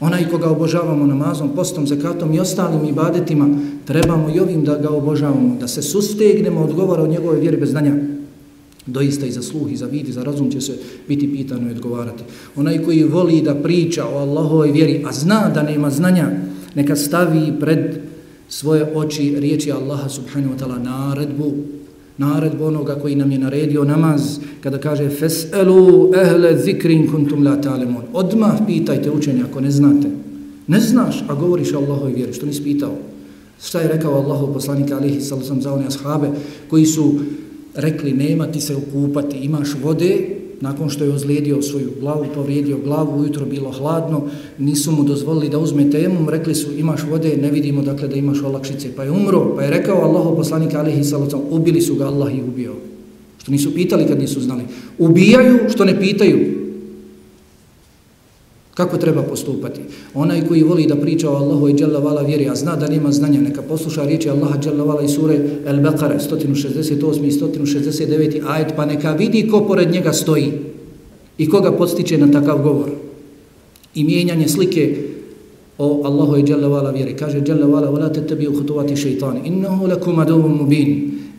Onaj 0.00 0.28
koga 0.30 0.50
obožavamo 0.50 1.06
namazom, 1.06 1.54
postom, 1.54 1.86
zakatom 1.86 2.34
i 2.34 2.40
ostalim 2.40 2.84
ibadetima, 2.84 3.48
trebamo 3.84 4.30
i 4.34 4.40
ovim 4.40 4.64
da 4.64 4.78
ga 4.78 4.90
obožavamo, 4.90 5.56
da 5.60 5.68
se 5.68 5.82
sustegnemo 5.82 6.60
odgovora 6.60 7.02
od 7.02 7.10
njegove 7.10 7.40
vjeri 7.40 7.56
bez 7.56 7.70
znanja. 7.70 7.94
Doista 8.86 9.26
i 9.26 9.32
za 9.32 9.42
sluh 9.42 9.72
i 9.72 9.76
za 9.76 9.86
vid 9.86 10.08
i 10.08 10.12
za 10.12 10.22
razum 10.22 10.50
će 10.50 10.60
se 10.60 10.78
biti 11.08 11.32
pitano 11.32 11.68
i 11.68 11.72
odgovarati. 11.72 12.24
Onaj 12.56 12.82
koji 12.82 13.04
voli 13.04 13.42
da 13.42 13.54
priča 13.54 14.06
o 14.06 14.18
Allahovoj 14.18 14.70
vjeri, 14.70 15.02
a 15.06 15.12
zna 15.12 15.50
da 15.54 15.62
nema 15.62 15.90
znanja, 15.90 16.30
neka 16.74 16.96
stavi 16.96 17.52
pred 17.60 17.98
svoje 18.48 18.92
oči 18.94 19.34
riječi 19.38 19.72
Allaha 19.72 20.08
subhanahu 20.08 20.54
wa 20.54 20.58
ta'ala 20.58 20.82
naredbu 20.82 21.54
naredbu 22.18 22.64
onoga 22.64 22.94
koji 22.94 23.14
nam 23.14 23.32
je 23.32 23.38
naredio 23.38 23.84
namaz, 23.84 24.38
kada 24.60 24.78
kaže 24.78 25.10
Fes'elu 25.10 26.12
ehle 26.16 26.58
zikrin 26.58 27.10
kuntum 27.10 27.44
la 27.44 27.60
ta'lemun. 27.60 28.02
Odmah 28.12 28.54
pitajte 28.66 29.10
učenje 29.10 29.42
ako 29.50 29.60
ne 29.60 29.70
znate. 29.70 30.08
Ne 30.66 30.80
znaš, 30.80 31.24
a 31.28 31.34
govoriš 31.34 31.72
o 31.72 31.78
Allahoj 31.78 32.12
vjeri, 32.12 32.32
što 32.32 32.46
nisi 32.46 32.62
pitao. 32.62 32.92
Šta 33.62 33.80
je 33.80 33.88
rekao 33.88 34.14
Allahu 34.14 34.54
poslanik 34.54 34.92
alihi 34.92 35.20
sallam 35.20 35.62
za 35.62 35.72
one 35.72 35.86
ashabe 35.86 36.28
koji 36.70 36.86
su 36.86 37.14
rekli 37.74 38.12
nema 38.12 38.46
ti 38.46 38.60
se 38.60 38.76
okupati, 38.76 39.36
imaš 39.36 39.68
vode, 39.82 40.28
nakon 40.60 40.90
što 40.90 41.04
je 41.04 41.14
ozlijedio 41.14 41.62
svoju 41.62 41.90
glavu, 42.00 42.24
povrijedio 42.34 42.78
glavu, 42.84 43.20
ujutro 43.20 43.46
bilo 43.46 43.70
hladno, 43.70 44.22
nisu 44.58 44.92
mu 44.92 45.04
dozvolili 45.04 45.48
da 45.48 45.58
uzme 45.58 45.90
temum, 45.90 46.28
rekli 46.28 46.54
su 46.54 46.72
imaš 46.78 47.00
vode, 47.10 47.36
ne 47.42 47.50
vidimo 47.50 47.82
dakle 47.82 48.08
da 48.08 48.16
imaš 48.16 48.42
olakšice, 48.42 48.88
pa 48.96 49.04
je 49.04 49.10
umro, 49.10 49.56
pa 49.56 49.62
je 49.62 49.70
rekao 49.70 50.02
Allahu 50.02 50.36
poslanik 50.36 50.74
alihi 50.74 51.04
salacom, 51.04 51.40
ubili 51.50 51.80
su 51.80 51.94
ga, 51.94 52.06
Allah 52.06 52.34
i 52.34 52.42
ubio. 52.42 52.72
Što 53.42 53.52
nisu 53.52 53.74
pitali 53.74 54.06
kad 54.06 54.18
nisu 54.18 54.40
znali. 54.40 54.62
Ubijaju 54.98 55.58
što 55.68 55.84
ne 55.84 56.00
pitaju. 56.00 56.65
Kako 58.75 58.97
treba 58.97 59.21
postupati? 59.21 59.81
Onaj 60.13 60.47
koji 60.47 60.63
voli 60.63 60.85
da 60.87 60.95
priča 60.95 61.29
o 61.29 61.35
Allahu 61.35 61.69
i 61.69 61.75
Jalla 61.79 61.99
Vala 61.99 62.21
vjeri, 62.21 62.49
a 62.49 62.55
zna 62.55 62.75
da 62.75 62.87
nema 62.87 63.11
znanja, 63.11 63.41
neka 63.41 63.61
posluša 63.61 64.05
riječi 64.05 64.29
Allaha 64.29 64.59
Jalla 64.65 64.83
Vala 64.83 65.01
i 65.01 65.09
sure 65.09 65.35
El 65.65 65.75
Beqare, 65.75 66.19
168. 66.19 67.25
i 67.25 67.31
169. 67.31 68.41
ajet, 68.47 68.73
pa 68.75 68.85
neka 68.85 69.11
vidi 69.11 69.47
ko 69.47 69.65
pored 69.67 69.91
njega 69.91 70.13
stoji 70.13 70.51
i 71.37 71.49
koga 71.49 71.71
podstiče 71.71 72.17
na 72.17 72.31
takav 72.31 72.63
govor. 72.63 72.89
I 73.95 74.03
mijenjanje 74.03 74.47
slike 74.47 74.97
o 75.77 76.01
Allahu 76.05 76.37
i 76.37 76.49
Jalla 76.49 76.67
Vala 76.67 76.91
vjeri. 76.91 77.15
Kaže 77.15 77.41
Jalla 77.47 77.65
Vala, 77.65 77.89
وَلَا 77.91 78.07
تَتَّبِيُوا 78.07 78.55
خُتُوَاتِ 78.55 78.93
شَيْطَانِ 78.93 79.45
إِنَّهُ 79.45 79.87
لَكُمْ 79.87 80.19
عَدُوٌ 80.19 80.47
مُبِينٌ 80.47 80.89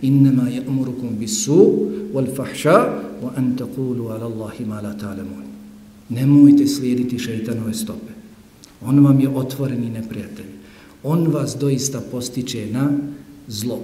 إِنَّمَا 0.04 0.50
يَأْمُرُكُمْ 0.50 1.08
بِالسُّوءِ 1.20 1.72
وَالْفَحْشَاءِ 2.14 3.02
وَأَن 3.22 3.56
تَقُولُوا 3.56 4.12
عَلَى 4.12 4.26
اللَّهِ 4.26 4.56
مَا 4.68 4.78
لَا 4.82 4.92
تَعْلَمُونَ 4.92 5.55
Nemojte 6.09 6.67
slijediti 6.67 7.19
šeitanove 7.19 7.73
stope. 7.73 8.13
On 8.81 8.99
vam 9.05 9.19
je 9.19 9.29
otvoreni 9.29 9.89
neprijatelj. 9.89 10.45
On 11.03 11.27
vas 11.27 11.57
doista 11.59 12.01
postiče 12.11 12.67
na 12.71 12.91
zlo, 13.47 13.79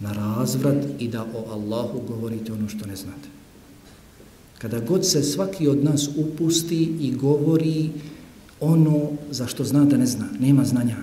na 0.00 0.12
razvrat 0.12 0.86
i 0.98 1.08
da 1.08 1.22
o 1.22 1.44
Allahu 1.50 2.00
govorite 2.08 2.52
ono 2.52 2.68
što 2.68 2.86
ne 2.86 2.96
znate. 2.96 3.28
Kada 4.58 4.80
god 4.80 5.06
se 5.06 5.22
svaki 5.22 5.68
od 5.68 5.84
nas 5.84 6.08
upusti 6.16 6.82
i 7.00 7.12
govori 7.16 7.90
ono 8.60 9.10
za 9.30 9.46
što 9.46 9.64
zna 9.64 9.84
da 9.84 9.96
ne 9.96 10.06
zna, 10.06 10.26
nema 10.40 10.64
znanja, 10.64 10.96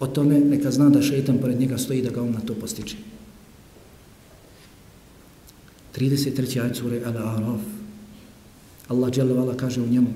o 0.00 0.06
tome 0.06 0.40
neka 0.40 0.70
zna 0.70 0.90
da 0.90 1.02
šeitan 1.02 1.38
pored 1.38 1.60
njega 1.60 1.78
stoji 1.78 2.02
da 2.02 2.10
ga 2.10 2.22
on 2.22 2.32
na 2.32 2.40
to 2.40 2.54
postiče. 2.54 2.96
33. 5.96 6.60
ajcure 6.60 7.00
Al-Araf 7.06 7.83
Allah 8.87 9.09
dželle 9.11 9.33
vala 9.33 9.53
kaže 9.53 9.81
u 9.81 9.87
njemu 9.87 10.09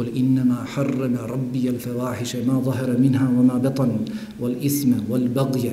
قل 0.00 0.08
إنما 0.16 0.64
حرم 0.64 1.14
ربي 1.34 1.70
الفواحش 1.70 2.36
ما 2.48 2.56
ظهر 2.64 2.88
منها 2.98 3.26
وما 3.36 3.56
بطن 3.58 3.90
والإثم 4.40 4.90
والبغي 5.10 5.70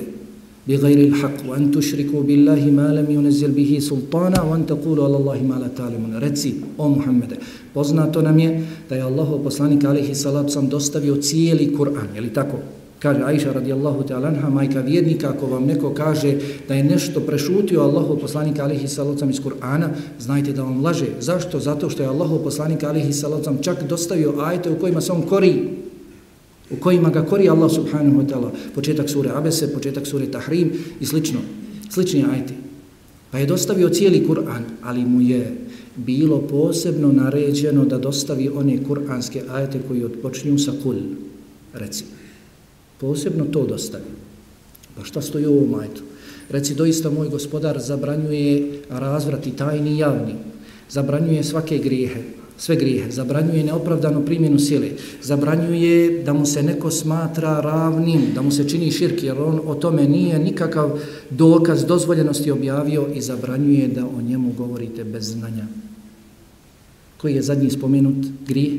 بغير 0.68 0.98
الحق 1.08 1.38
وأن 1.48 1.70
تشركوا 1.72 2.22
بالله 2.22 2.62
ما 2.70 2.88
لم 2.92 3.08
ينزل 3.10 3.50
به 3.56 3.78
سلطانا 3.80 4.42
وأن 4.42 4.66
تقولوا 4.66 5.04
على 5.04 5.16
الله 5.16 5.38
ما 5.48 5.56
لا 5.62 5.68
تعلمون 5.72 6.20
reci 6.20 6.60
o 6.76 6.88
Muhammede 6.88 7.40
poznato 7.72 8.20
nam 8.22 8.38
je 8.38 8.60
da 8.88 8.96
je 8.96 9.02
Allahov 9.02 9.40
poslanik 9.42 9.84
alejhi 9.84 10.14
salatu 10.14 10.52
sam 10.52 10.68
dostavio 10.68 11.16
cijeli 11.16 11.72
Kur'an 11.72 12.08
je 12.14 12.20
li 12.20 12.32
tako 12.32 12.58
Kaže 13.03 13.19
Aisha 13.19 13.51
radijallahu 13.51 14.07
ta'ala 14.07 14.31
anha, 14.31 14.49
majka 14.49 14.79
vjernika, 14.79 15.35
ako 15.35 15.47
vam 15.47 15.65
neko 15.67 15.91
kaže 15.91 16.37
da 16.67 16.73
je 16.73 16.83
nešto 16.83 17.19
prešutio 17.19 17.81
Allahu 17.81 18.15
poslanika 18.15 18.63
alihi 18.63 18.87
salocam 18.87 19.29
iz 19.29 19.41
Kur'ana, 19.43 19.89
znajte 20.19 20.53
da 20.53 20.63
vam 20.63 20.79
laže. 20.83 21.19
Zašto? 21.19 21.59
Zato 21.59 21.89
što 21.89 22.03
je 22.03 22.07
Allahu 22.09 22.39
poslanika 22.43 22.87
alihi 22.87 23.13
salocam 23.13 23.59
čak 23.61 23.83
dostavio 23.83 24.39
ajete 24.39 24.71
u 24.71 24.79
kojima 24.79 25.01
se 25.01 25.11
on 25.11 25.21
kori, 25.21 25.53
u 26.71 26.75
kojima 26.79 27.09
ga 27.09 27.25
kori 27.25 27.49
Allah 27.49 27.71
subhanahu 27.71 28.23
wa 28.23 28.27
ta'ala. 28.27 28.49
Početak 28.75 29.09
sure 29.09 29.35
Abese, 29.35 29.73
početak 29.73 30.07
sure 30.07 30.31
Tahrim 30.31 30.71
i 30.99 31.05
slično. 31.05 31.39
Slični 31.89 32.23
ajeti. 32.31 32.53
Pa 33.31 33.37
je 33.37 33.45
dostavio 33.45 33.89
cijeli 33.89 34.25
Kur'an, 34.27 34.63
ali 34.83 35.05
mu 35.05 35.21
je 35.21 35.57
bilo 35.95 36.39
posebno 36.39 37.11
naređeno 37.11 37.85
da 37.85 37.97
dostavi 37.97 38.49
one 38.55 38.79
kur'anske 38.87 39.41
ajete 39.51 39.79
koji 39.87 40.03
odpočinju 40.03 40.59
sa 40.59 40.71
kul, 40.83 40.95
recimo 41.73 42.22
posebno 43.03 43.45
to 43.51 43.65
dostavi. 43.67 44.11
Pa 44.95 45.03
šta 45.03 45.21
stoji 45.21 45.45
u 45.45 45.51
ovom 45.51 45.69
majtu? 45.69 46.01
Reci, 46.49 46.75
doista 46.75 47.11
moj 47.11 47.29
gospodar 47.29 47.79
zabranjuje 47.79 48.79
razvrat 48.89 49.47
i 49.47 49.51
tajni 49.51 49.97
javni, 49.97 50.35
zabranjuje 50.89 51.43
svake 51.43 51.77
grijehe, 51.77 52.21
sve 52.57 52.75
grijehe, 52.75 53.11
zabranjuje 53.11 53.63
neopravdanu 53.63 54.25
primjenu 54.25 54.59
sile, 54.59 54.95
zabranjuje 55.21 56.23
da 56.23 56.33
mu 56.33 56.45
se 56.45 56.63
neko 56.63 56.91
smatra 56.91 57.59
ravnim, 57.59 58.31
da 58.35 58.41
mu 58.41 58.51
se 58.51 58.69
čini 58.69 58.91
širk, 58.91 59.23
jer 59.23 59.41
on 59.41 59.59
o 59.65 59.75
tome 59.75 60.07
nije 60.07 60.39
nikakav 60.39 60.99
dokaz 61.29 61.85
dozvoljenosti 61.85 62.51
objavio 62.51 63.07
i 63.15 63.21
zabranjuje 63.21 63.87
da 63.87 64.05
o 64.05 64.21
njemu 64.21 64.53
govorite 64.57 65.03
bez 65.03 65.33
znanja. 65.33 65.67
Koji 67.17 67.35
je 67.35 67.41
zadnji 67.41 67.69
spomenut 67.69 68.47
grije? 68.47 68.77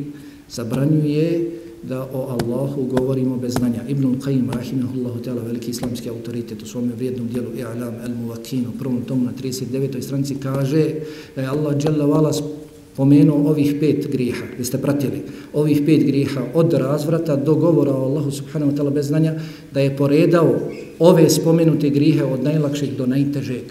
Zabranjuje 0.48 1.60
da 1.88 2.08
o 2.12 2.36
Allahu 2.40 2.82
govorimo 2.82 3.36
bez 3.36 3.52
znanja. 3.52 3.84
Ibn 3.88 4.20
Qayyim, 4.20 4.48
rahimahullahu 4.52 5.20
ta'ala, 5.20 5.42
veliki 5.42 5.70
islamski 5.70 6.10
autoritet 6.10 6.62
u 6.62 6.66
svome 6.66 6.92
vrijednom 6.96 7.28
dijelu 7.28 7.48
I'lam 7.56 7.94
al-Muwakin, 8.04 8.68
u 8.68 8.78
prvom 8.78 9.04
tomu 9.04 9.24
na 9.24 9.32
39. 9.32 10.02
stranici, 10.02 10.34
kaže 10.42 10.86
da 11.36 11.42
je 11.42 11.48
Allah 11.48 11.76
dželle 11.76 12.06
Vala 12.06 12.32
pomenuo 12.96 13.50
ovih 13.50 13.74
pet 13.80 14.10
grijeha, 14.10 14.46
vi 14.58 14.64
ste 14.64 14.78
pratili, 14.78 15.22
ovih 15.52 15.82
pet 15.86 16.06
grijeha 16.06 16.42
od 16.54 16.72
razvrata 16.72 17.36
do 17.36 17.54
govora 17.54 17.92
o 17.92 18.04
Allahu 18.04 18.30
subhanahu 18.30 18.72
wa 18.72 18.76
ta'ala 18.76 18.90
bez 18.94 19.06
znanja, 19.06 19.34
da 19.72 19.80
je 19.80 19.96
poredao 19.96 20.54
ove 20.98 21.30
spomenute 21.30 21.90
grijehe 21.90 22.24
od 22.24 22.42
najlakšeg 22.42 22.96
do 22.96 23.06
najtežeg. 23.06 23.62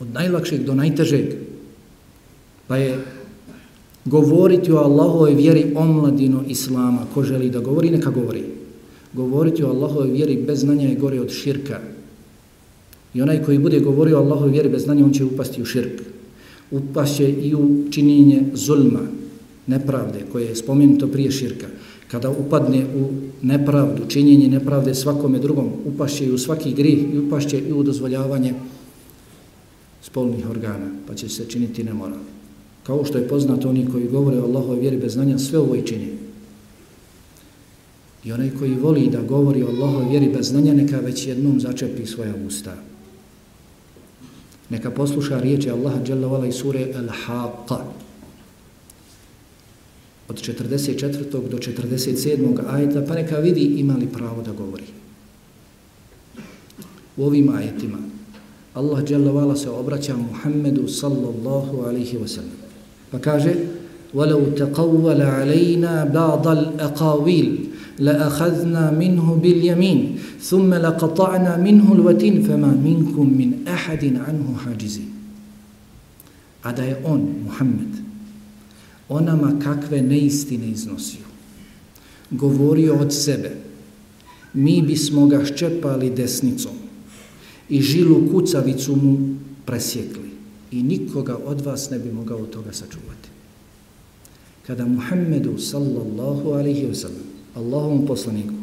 Od 0.00 0.12
najlakšeg 0.12 0.64
do 0.64 0.74
najtežeg. 0.74 1.34
Pa 2.66 2.76
je 2.76 2.98
Govoriti 4.04 4.72
o 4.72 4.76
Allahove 4.76 5.34
vjeri 5.34 5.72
omladino 5.76 6.42
Islama, 6.48 7.06
ko 7.14 7.22
želi 7.22 7.50
da 7.50 7.60
govori, 7.60 7.90
neka 7.90 8.10
govori. 8.10 8.44
Govoriti 9.12 9.64
o 9.64 9.68
Allahove 9.68 10.10
vjeri 10.10 10.42
bez 10.46 10.60
znanja 10.60 10.88
je 10.88 10.94
gore 10.94 11.20
od 11.20 11.30
širka. 11.30 11.80
I 13.14 13.22
onaj 13.22 13.42
koji 13.42 13.58
bude 13.58 13.80
govorio 13.80 14.18
o 14.18 14.22
Allahove 14.22 14.50
vjeri 14.50 14.68
bez 14.68 14.82
znanja, 14.82 15.04
on 15.04 15.12
će 15.12 15.24
upasti 15.24 15.62
u 15.62 15.64
širk. 15.64 16.02
Upašće 16.70 17.30
i 17.30 17.54
u 17.54 17.90
činjenje 17.90 18.42
zulma, 18.54 19.00
nepravde, 19.66 20.18
koje 20.32 20.44
je 20.44 20.56
spomenuto 20.56 21.06
prije 21.06 21.30
širka. 21.30 21.66
Kada 22.10 22.30
upadne 22.30 22.86
u 22.96 23.08
nepravdu, 23.42 24.02
činjenje 24.08 24.48
nepravde 24.48 24.94
svakome 24.94 25.38
drugom, 25.38 25.72
upašće 25.84 26.26
i 26.26 26.32
u 26.32 26.38
svaki 26.38 26.72
grih 26.72 27.14
i 27.14 27.18
upašće 27.18 27.58
i 27.58 27.72
u 27.72 27.82
dozvoljavanje 27.82 28.54
spolnih 30.02 30.50
organa, 30.50 30.88
pa 31.06 31.14
će 31.14 31.28
se 31.28 31.48
činiti 31.48 31.84
nemoralno. 31.84 32.37
Kao 32.88 33.04
što 33.04 33.18
je 33.18 33.28
poznato 33.28 33.68
oni 33.68 33.86
koji 33.92 34.08
govore 34.08 34.38
o 34.40 34.44
Allahove 34.44 34.80
vjeri 34.80 34.96
bez 34.96 35.12
znanja, 35.12 35.38
sve 35.38 35.58
ovo 35.58 35.74
i 35.74 35.86
čini. 35.86 36.08
I 38.24 38.32
onaj 38.32 38.50
koji 38.58 38.74
voli 38.74 39.10
da 39.12 39.22
govori 39.22 39.62
o 39.62 39.68
Allahove 39.68 40.08
vjeri 40.10 40.28
bez 40.28 40.48
znanja, 40.48 40.74
neka 40.74 41.00
već 41.00 41.26
jednom 41.26 41.60
začepi 41.60 42.06
svoja 42.06 42.34
usta. 42.46 42.76
Neka 44.70 44.90
posluša 44.90 45.40
riječi 45.40 45.70
Allaha 45.70 46.00
Jalla 46.08 46.28
Vala 46.28 46.46
i 46.46 46.52
sure 46.52 46.86
Al-Haqqa. 46.94 47.78
Od 50.28 50.36
44. 50.36 51.48
do 51.48 51.58
47. 51.58 52.58
ajeta, 52.68 53.04
pa 53.08 53.14
neka 53.14 53.38
vidi 53.38 53.60
ima 53.60 53.94
li 53.94 54.06
pravo 54.06 54.42
da 54.42 54.52
govori. 54.52 54.84
U 57.16 57.24
ovim 57.24 57.48
ajetima 57.48 57.98
Allah 58.74 59.10
Jalla 59.10 59.32
Vala 59.32 59.56
se 59.56 59.70
obraća 59.70 60.16
Muhammedu 60.16 60.88
sallallahu 60.88 61.82
alaihi 61.82 62.18
wasallam. 62.18 62.57
Pa 63.10 63.18
kaže, 63.18 63.78
وَلَوْ 64.14 64.56
تَقَوَّلَ 64.56 65.20
عَلَيْنَا 65.22 66.04
بَعْضَ 66.04 66.48
الْأَقَاوِيلِ 66.48 67.48
لَأَخَذْنَا 67.98 68.90
مِنْهُ 68.90 69.26
بِالْيَمِينِ 69.42 70.00
ثُمَّ 70.40 70.74
لَقَطَعْنَا 70.74 71.56
مِنْهُ 71.56 71.92
الْوَتِينِ 71.92 72.42
فَمَا 72.42 72.72
مِنْكُمْ 72.72 73.26
مِنْ 73.38 73.50
أَحَدٍ 73.68 74.02
عَنْهُ 74.16 74.48
حَجِزِ 74.64 74.96
A 76.62 76.72
da 76.72 76.82
je 76.82 76.96
on, 77.04 77.34
Muhammed, 77.44 77.92
onama 79.08 79.58
kakve 79.62 80.02
neistine 80.02 80.68
iznosio, 80.68 81.24
govorio 82.30 82.94
od 82.94 83.12
sebe, 83.14 83.56
mi 84.54 84.82
bismo 84.82 85.26
ga 85.26 85.44
ščepali 85.44 86.10
desnicom 86.10 86.76
i 87.68 87.82
žilu 87.82 88.28
kucavicu 88.32 88.96
mu 88.96 89.18
presjekli 89.64 90.27
i 90.70 90.82
nikoga 90.82 91.36
od 91.44 91.60
vas 91.60 91.90
ne 91.90 91.98
bi 91.98 92.12
mogao 92.12 92.46
toga 92.46 92.72
sačuvati. 92.72 93.28
Kada 94.66 94.86
Muhammedu 94.86 95.58
sallallahu 95.58 96.52
alaihi 96.52 96.86
wa 96.86 96.94
sallam, 96.94 97.26
Allahovom 97.54 98.06
poslaniku, 98.06 98.54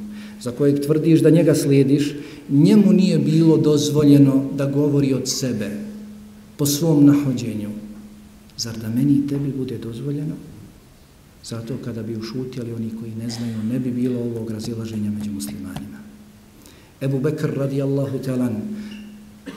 za 0.42 0.52
kojeg 0.52 0.80
tvrdiš 0.86 1.22
da 1.22 1.30
njega 1.30 1.56
slijediš, 1.56 2.16
njemu 2.50 2.94
nije 2.94 3.20
bilo 3.20 3.58
dozvoljeno 3.58 4.46
da 4.58 4.66
govori 4.66 5.14
od 5.14 5.30
sebe 5.30 5.72
po 6.58 6.66
svom 6.66 7.06
nahođenju. 7.06 7.70
Zar 8.58 8.78
da 8.78 8.90
meni 8.90 9.14
i 9.14 9.28
tebi 9.28 9.54
bude 9.58 9.78
dozvoljeno? 9.78 10.36
Zato 11.44 11.74
kada 11.86 12.04
bi 12.04 12.18
ušutjali 12.18 12.74
oni 12.74 12.90
koji 13.00 13.12
ne 13.16 13.30
znaju, 13.30 13.64
ne 13.72 13.80
bi 13.80 13.92
bilo 13.92 14.20
ovog 14.20 14.52
razilaženja 14.52 15.12
među 15.12 15.32
muslimanima. 15.32 16.00
Ebu 17.02 17.20
Bekr 17.20 17.50
radijallahu 17.58 18.20
talan, 18.20 18.62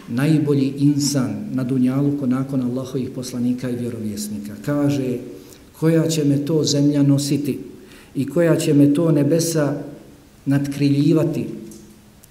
najbolji 0.09 0.75
insan 0.79 1.31
na 1.53 1.65
dunjalu 1.65 2.19
ko 2.21 2.27
nakon 2.27 2.63
Allahovih 2.63 3.11
poslanika 3.15 3.71
i 3.71 3.77
vjerovjesnika. 3.77 4.53
Kaže, 4.65 5.19
koja 5.81 6.09
će 6.09 6.25
me 6.25 6.45
to 6.45 6.65
zemlja 6.65 7.03
nositi 7.03 7.59
i 8.15 8.27
koja 8.27 8.57
će 8.57 8.75
me 8.75 8.95
to 8.95 9.13
nebesa 9.13 9.83
nadkriljivati 10.47 11.47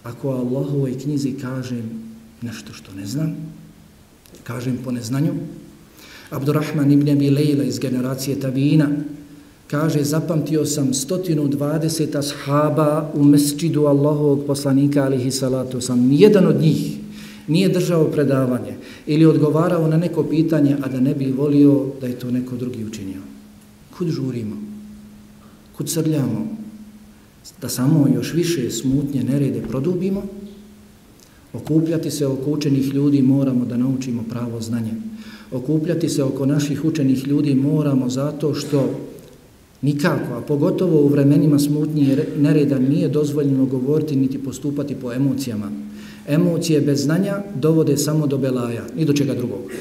ako 0.03 0.29
Allahovoj 0.29 0.99
knjizi 0.99 1.31
kažem 1.41 1.83
nešto 2.41 2.73
što 2.73 2.93
ne 2.93 3.05
znam, 3.05 3.35
kažem 4.43 4.77
po 4.83 4.91
neznanju. 4.91 5.33
Abdurrahman 6.29 6.91
ibn 6.91 7.09
Abi 7.09 7.29
Lejla 7.29 7.63
iz 7.63 7.79
generacije 7.79 8.39
Tabina 8.39 8.87
kaže, 9.67 10.03
zapamtio 10.03 10.65
sam 10.65 10.93
120 10.93 12.17
ashaba 12.17 13.11
u 13.13 13.23
mesčidu 13.23 13.85
Allahovog 13.85 14.43
poslanika 14.47 15.03
alihi 15.03 15.31
salatu 15.31 15.81
sam. 15.81 15.99
Nijedan 15.99 16.47
od 16.47 16.61
njih 16.61 16.96
nije 17.47 17.69
držao 17.69 18.11
predavanje 18.11 18.75
ili 19.05 19.25
odgovarao 19.25 19.87
na 19.87 19.97
neko 19.97 20.23
pitanje, 20.23 20.75
a 20.83 20.87
da 20.87 20.99
ne 20.99 21.15
bi 21.15 21.31
volio 21.31 21.85
da 22.01 22.07
je 22.07 22.19
to 22.19 22.31
neko 22.31 22.55
drugi 22.55 22.85
učinio. 22.85 23.21
Kud 23.97 24.07
žurimo? 24.07 24.55
Kud 25.77 25.89
srljamo? 25.89 26.47
Da 27.61 27.69
samo 27.69 28.07
još 28.15 28.33
više 28.33 28.71
smutnje 28.71 29.23
nerede 29.23 29.61
produbimo? 29.61 30.23
Okupljati 31.53 32.11
se 32.11 32.27
oko 32.27 32.51
učenih 32.51 32.93
ljudi 32.93 33.21
moramo 33.21 33.65
da 33.65 33.77
naučimo 33.77 34.23
pravo 34.29 34.61
znanje. 34.61 34.91
Okupljati 35.51 36.09
se 36.09 36.23
oko 36.23 36.45
naših 36.45 36.85
učenih 36.85 37.27
ljudi 37.27 37.55
moramo 37.55 38.09
zato 38.09 38.53
što 38.53 38.89
nikako, 39.81 40.33
a 40.33 40.41
pogotovo 40.41 41.01
u 41.01 41.07
vremenima 41.07 41.59
smutnje 41.59 42.25
nereda 42.37 42.79
nije 42.79 43.09
dozvoljeno 43.09 43.65
govoriti 43.65 44.15
niti 44.15 44.37
postupati 44.37 44.95
po 44.95 45.13
emocijama. 45.13 45.71
Emocije 46.27 46.81
bez 46.81 47.03
znanja 47.03 47.43
dovode 47.55 47.97
samo 47.97 48.27
do 48.27 48.37
belaja, 48.37 48.83
ni 48.95 49.05
do 49.05 49.13
čega 49.13 49.33
drugog. 49.33 49.71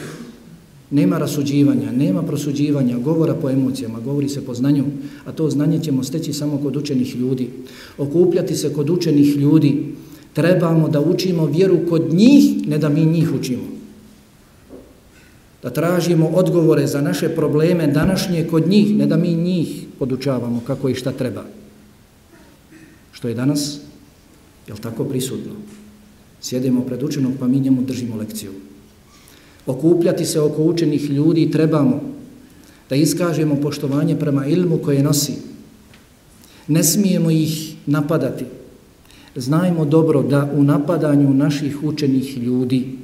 Nema 0.90 1.18
rasuđivanja, 1.18 1.92
nema 1.92 2.22
prosuđivanja, 2.22 2.98
govora 2.98 3.34
po 3.34 3.50
emocijama, 3.50 4.00
govori 4.00 4.28
se 4.28 4.44
po 4.46 4.54
znanju, 4.54 4.84
a 5.24 5.32
to 5.32 5.50
znanje 5.50 5.80
ćemo 5.82 6.04
steći 6.04 6.32
samo 6.32 6.58
kod 6.58 6.76
učenih 6.76 7.16
ljudi. 7.16 7.50
Okupljati 7.98 8.56
se 8.56 8.72
kod 8.72 8.90
učenih 8.90 9.36
ljudi, 9.36 9.94
trebamo 10.32 10.88
da 10.88 11.00
učimo 11.00 11.46
vjeru 11.46 11.78
kod 11.88 12.14
njih, 12.14 12.68
ne 12.68 12.78
da 12.78 12.88
mi 12.88 13.04
njih 13.04 13.34
učimo. 13.34 13.66
Da 15.62 15.70
tražimo 15.70 16.28
odgovore 16.28 16.86
za 16.86 17.00
naše 17.00 17.28
probleme 17.28 17.86
današnje 17.86 18.46
kod 18.50 18.68
njih, 18.68 18.96
ne 18.96 19.06
da 19.06 19.16
mi 19.16 19.34
njih 19.34 19.86
podučavamo 19.98 20.62
kako 20.66 20.88
i 20.88 20.94
šta 20.94 21.12
treba. 21.12 21.44
Što 23.12 23.28
je 23.28 23.34
danas, 23.34 23.80
je 24.66 24.74
li 24.74 24.80
tako 24.80 25.04
prisutno? 25.04 25.52
Sjedimo 26.46 26.84
pred 26.86 27.02
učenog 27.02 27.32
pa 27.40 27.46
mi 27.46 27.60
njemu 27.60 27.82
držimo 27.82 28.16
lekciju. 28.16 28.50
Okupljati 29.66 30.24
se 30.24 30.40
oko 30.40 30.62
učenih 30.62 31.10
ljudi 31.10 31.50
trebamo 31.50 32.00
da 32.90 32.96
iskažemo 32.96 33.56
poštovanje 33.62 34.16
prema 34.16 34.46
ilmu 34.46 34.78
koje 34.78 35.02
nosi. 35.02 35.32
Ne 36.68 36.84
smijemo 36.84 37.30
ih 37.30 37.74
napadati, 37.86 38.44
znajmo 39.36 39.84
dobro 39.84 40.22
da 40.22 40.52
u 40.54 40.62
napadanju 40.62 41.34
naših 41.34 41.82
učenih 41.82 42.38
ljudi 42.38 42.98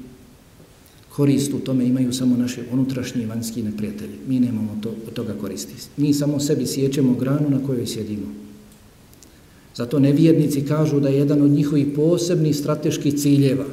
korist 1.08 1.52
u 1.54 1.58
tome 1.58 1.84
imaju 1.84 2.12
samo 2.12 2.36
naše 2.36 2.62
unutrašnje 2.72 3.22
i 3.22 3.26
vanjski 3.26 3.62
neprijatelji. 3.62 4.22
Mi 4.28 4.40
nemamo 4.40 4.78
to, 4.82 4.94
od 5.06 5.12
toga 5.12 5.34
koristi. 5.40 5.74
Mi 5.96 6.14
samo 6.14 6.40
sebi 6.40 6.66
sjećemo 6.66 7.14
granu 7.14 7.50
na 7.50 7.66
kojoj 7.66 7.86
sjedimo. 7.86 8.26
Zato 9.76 9.98
nevjernici 9.98 10.64
kažu 10.66 11.00
da 11.00 11.08
je 11.08 11.18
jedan 11.18 11.42
od 11.42 11.50
njihovih 11.50 11.86
posebnih 11.96 12.56
strateških 12.56 13.14
ciljeva 13.14 13.64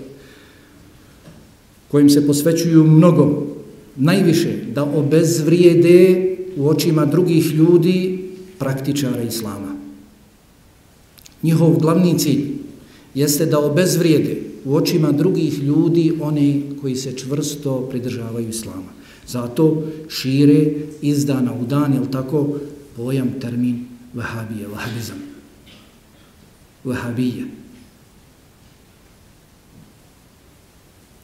kojim 1.88 2.10
se 2.10 2.28
posvećuju 2.28 2.84
mnogo, 2.84 3.48
najviše, 3.96 4.58
da 4.74 4.84
obezvrijede 4.84 6.36
u 6.58 6.68
očima 6.68 7.06
drugih 7.06 7.54
ljudi 7.54 8.30
praktičara 8.60 9.22
Islama. 9.22 9.76
Njihov 11.44 11.78
glavni 11.80 12.20
cilj 12.20 12.46
jeste 13.16 13.46
da 13.46 13.60
obezvrijede 13.60 14.42
u 14.66 14.76
očima 14.76 15.12
drugih 15.12 15.64
ljudi 15.64 16.14
one 16.22 16.62
koji 16.82 16.96
se 16.96 17.18
čvrsto 17.18 17.88
pridržavaju 17.90 18.50
Islama. 18.50 18.92
Zato 19.28 19.84
šire 20.10 20.72
iz 21.02 21.26
dana 21.26 21.54
u 21.54 21.66
dan, 21.66 21.94
jel 21.94 22.06
tako, 22.12 22.48
pojam 22.96 23.30
termin 23.42 23.86
vahabije, 24.14 24.68
vahabizam. 24.68 25.29
Vahabije. 26.84 27.46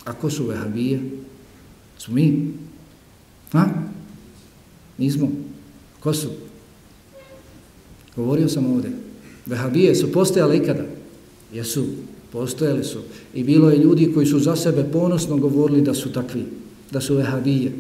A 0.06 0.14
ko 0.14 0.30
su 0.30 0.46
vehabije? 0.48 1.02
Su 1.98 2.12
mi? 2.12 2.54
Ha? 3.52 3.70
Nismo. 4.98 5.32
Ko 6.00 6.14
su? 6.14 6.30
Govorio 8.16 8.50
sam 8.50 8.66
ovdje. 8.74 8.92
Vehabije 9.46 9.96
su 9.96 10.12
postojale 10.12 10.58
ikada? 10.58 10.86
Jesu, 11.54 11.86
postojali 12.32 12.84
su. 12.84 13.00
I 13.34 13.44
bilo 13.44 13.70
je 13.70 13.78
ljudi 13.78 14.12
koji 14.14 14.26
su 14.26 14.40
za 14.40 14.56
sebe 14.56 14.84
ponosno 14.84 15.38
govorili 15.38 15.82
da 15.82 15.94
su 15.94 16.14
takvi, 16.14 16.46
da 16.92 17.02
su 17.02 17.16
vehabije. 17.16 17.72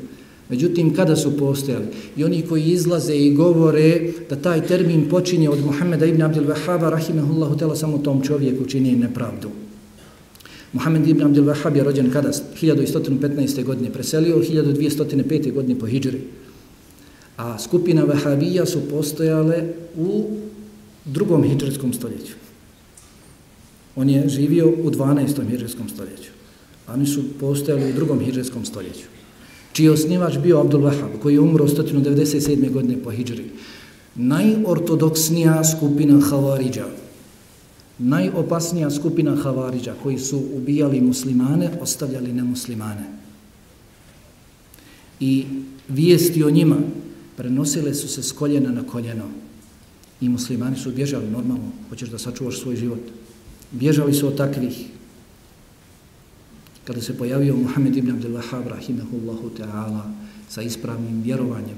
Međutim, 0.49 0.95
kada 0.95 1.15
su 1.15 1.37
postojali? 1.37 1.85
I 2.17 2.23
oni 2.23 2.41
koji 2.41 2.63
izlaze 2.63 3.15
i 3.15 3.33
govore 3.33 4.01
da 4.29 4.35
taj 4.35 4.67
termin 4.67 5.09
počinje 5.09 5.49
od 5.49 5.65
Muhammeda 5.65 6.05
ibn 6.05 6.21
Abdel 6.21 6.47
Vahaba, 6.47 6.89
rahimahullahu 6.89 7.57
tela, 7.57 7.75
samo 7.75 7.97
tom 7.97 8.21
čovjeku 8.21 8.65
čini 8.65 8.95
nepravdu. 8.95 9.49
Muhammed 10.73 11.07
ibn 11.07 11.23
Abdel 11.23 11.45
Vahab 11.45 11.75
je 11.75 11.83
rođen 11.83 12.11
kada? 12.11 12.31
1115. 12.61 13.63
godine 13.63 13.89
preselio, 13.93 14.37
1205. 14.37 15.53
godine 15.53 15.79
po 15.79 15.87
Hidžri. 15.87 16.19
A 17.37 17.59
skupina 17.59 18.03
Vahabija 18.03 18.65
su 18.65 18.81
postojale 18.89 19.63
u 19.97 20.25
drugom 21.05 21.43
hidžarskom 21.43 21.93
stoljeću. 21.93 22.33
On 23.95 24.09
je 24.09 24.29
živio 24.29 24.67
u 24.67 24.91
12. 24.91 25.49
hidžarskom 25.49 25.89
stoljeću. 25.89 26.31
Oni 26.87 27.05
su 27.05 27.23
postojali 27.39 27.89
u 27.89 27.93
drugom 27.93 28.19
hidžarskom 28.19 28.65
stoljeću. 28.65 29.07
Čiji 29.75 29.89
osnivač 29.89 30.37
bio 30.39 30.61
Abdul 30.63 30.87
Wahab, 30.87 31.19
koji 31.21 31.33
je 31.33 31.39
umro 31.39 31.67
197. 31.67 32.71
godine 32.71 32.95
po 33.03 33.11
hidžri. 33.11 33.49
Najortodoksnija 34.15 35.63
skupina 35.63 36.21
Havariđa, 36.21 36.85
najopasnija 37.99 38.91
skupina 38.91 39.35
Havariđa, 39.35 39.93
koji 40.03 40.19
su 40.19 40.39
ubijali 40.55 41.01
muslimane, 41.01 41.69
ostavljali 41.81 42.33
nemuslimane. 42.33 43.03
I 45.19 45.45
vijesti 45.89 46.43
o 46.43 46.51
njima 46.51 46.77
prenosile 47.35 47.93
su 47.93 48.07
se 48.07 48.23
s 48.23 48.31
koljena 48.31 48.71
na 48.71 48.83
koljeno. 48.83 49.27
I 50.21 50.29
muslimani 50.29 50.77
su 50.77 50.91
bježali 50.91 51.27
normalno, 51.31 51.71
hoćeš 51.89 52.09
da 52.09 52.17
sačuvaš 52.17 52.61
svoj 52.61 52.75
život. 52.75 53.01
Bježali 53.71 54.13
su 54.13 54.27
od 54.27 54.37
takvih. 54.37 54.85
Kada 56.85 57.01
se 57.01 57.17
pojavio 57.17 57.55
Muhammed 57.57 57.97
ibn 57.97 58.11
Abdel 58.11 58.31
Wahab, 58.31 58.69
rahimahullahu 58.69 59.49
ta'ala, 59.57 60.05
sa 60.49 60.61
ispravnim 60.61 61.21
vjerovanjem, 61.21 61.77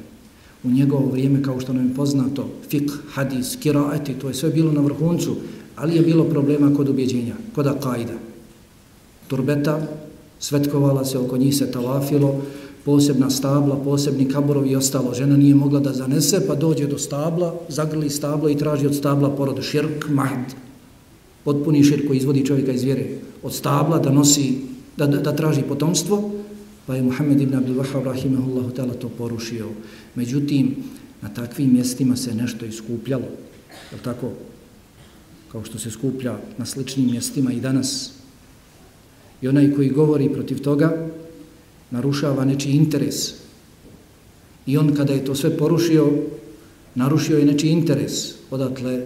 u 0.63 0.69
njegovo 0.71 1.11
vrijeme, 1.11 1.43
kao 1.43 1.59
što 1.59 1.73
nam 1.73 1.87
je 1.87 1.95
poznato, 1.95 2.49
fik, 2.69 2.91
hadis, 3.13 3.55
kiraeti, 3.55 4.13
to 4.13 4.27
je 4.27 4.33
sve 4.33 4.49
bilo 4.49 4.71
na 4.71 4.81
vrhuncu, 4.81 5.35
ali 5.75 5.95
je 5.95 6.01
bilo 6.01 6.23
problema 6.23 6.73
kod 6.75 6.89
ubjeđenja, 6.89 7.35
kod 7.55 7.67
akajda. 7.67 8.13
Turbeta, 9.27 9.87
svetkovala 10.39 11.05
se, 11.05 11.17
oko 11.17 11.37
njih 11.37 11.55
se 11.55 11.71
talafilo, 11.71 12.41
posebna 12.85 13.29
stabla, 13.29 13.75
posebni 13.75 14.29
kaborovi 14.29 14.69
i 14.69 14.75
ostalo. 14.75 15.13
Žena 15.13 15.37
nije 15.37 15.55
mogla 15.55 15.79
da 15.79 15.93
zanese, 15.93 16.47
pa 16.47 16.55
dođe 16.55 16.87
do 16.87 16.97
stabla, 16.97 17.55
zagrli 17.69 18.09
stablo 18.09 18.49
i 18.49 18.57
traži 18.57 18.87
od 18.87 18.95
stabla 18.95 19.35
porod 19.35 19.63
širk, 19.63 20.09
mahd. 20.09 20.55
Potpuni 21.43 21.83
širk 21.83 22.07
koji 22.07 22.17
izvodi 22.17 22.45
čovjeka 22.45 22.71
iz 22.71 22.83
vjere 22.83 23.07
od 23.43 23.53
stabla 23.53 23.99
da 23.99 24.11
nosi, 24.11 24.76
da, 24.97 25.07
da, 25.07 25.17
da 25.17 25.35
traži 25.35 25.61
potomstvo, 25.61 26.31
pa 26.85 26.95
je 26.95 27.03
Muhammed 27.03 27.41
ibn 27.41 27.55
Abdul 27.55 27.75
Wahab 27.75 28.03
rahimahullahu 28.03 28.71
ta'ala 28.71 28.93
to 28.93 29.09
porušio. 29.09 29.69
Međutim, 30.15 30.75
na 31.21 31.29
takvim 31.29 31.73
mjestima 31.73 32.15
se 32.15 32.35
nešto 32.35 32.65
iskupljalo. 32.65 33.25
Je 33.91 33.97
tako? 34.03 34.31
Kao 35.51 35.63
što 35.63 35.79
se 35.79 35.91
skuplja 35.91 36.37
na 36.57 36.65
sličnim 36.65 37.11
mjestima 37.11 37.53
i 37.53 37.59
danas. 37.59 38.11
I 39.41 39.47
onaj 39.47 39.71
koji 39.75 39.89
govori 39.89 40.33
protiv 40.33 40.61
toga, 40.61 41.07
narušava 41.91 42.45
nečiji 42.45 42.73
interes. 42.73 43.33
I 44.65 44.77
on 44.77 44.95
kada 44.95 45.13
je 45.13 45.25
to 45.25 45.35
sve 45.35 45.57
porušio, 45.57 46.11
narušio 46.95 47.37
je 47.37 47.45
nečiji 47.45 47.71
interes. 47.71 48.33
Odatle 48.51 49.05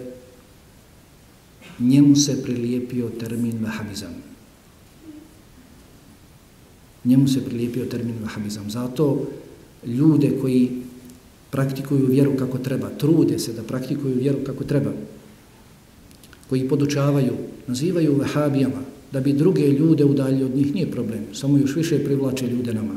njemu 1.78 2.16
se 2.16 2.42
prilijepio 2.42 3.10
termin 3.20 3.64
vahabizam. 3.64 4.31
Njemu 7.04 7.28
se 7.28 7.44
prilijepio 7.44 7.84
termin 7.84 8.14
vahabizam. 8.22 8.70
Zato 8.70 9.26
ljude 9.86 10.30
koji 10.40 10.70
praktikuju 11.50 12.06
vjeru 12.06 12.32
kako 12.38 12.58
treba, 12.58 12.88
trude 12.98 13.38
se 13.38 13.52
da 13.52 13.62
praktikuju 13.62 14.14
vjeru 14.14 14.38
kako 14.46 14.64
treba, 14.64 14.90
koji 16.48 16.68
podučavaju, 16.68 17.32
nazivaju 17.66 18.18
vahabijama, 18.18 18.82
da 19.12 19.20
bi 19.20 19.32
druge 19.32 19.68
ljude 19.68 20.04
udalji 20.04 20.44
od 20.44 20.56
njih, 20.56 20.74
nije 20.74 20.90
problem. 20.90 21.24
Samo 21.32 21.58
još 21.58 21.76
više 21.76 22.04
privlače 22.04 22.46
ljude 22.46 22.74
nama. 22.74 22.94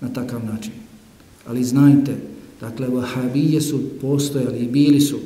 Na 0.00 0.08
takav 0.12 0.44
način. 0.44 0.72
Ali 1.46 1.64
znajte, 1.64 2.14
dakle, 2.60 2.88
vahabije 2.88 3.60
su 3.60 3.80
postojali 4.00 4.58
i 4.58 4.68
bili 4.68 5.00
su 5.00 5.18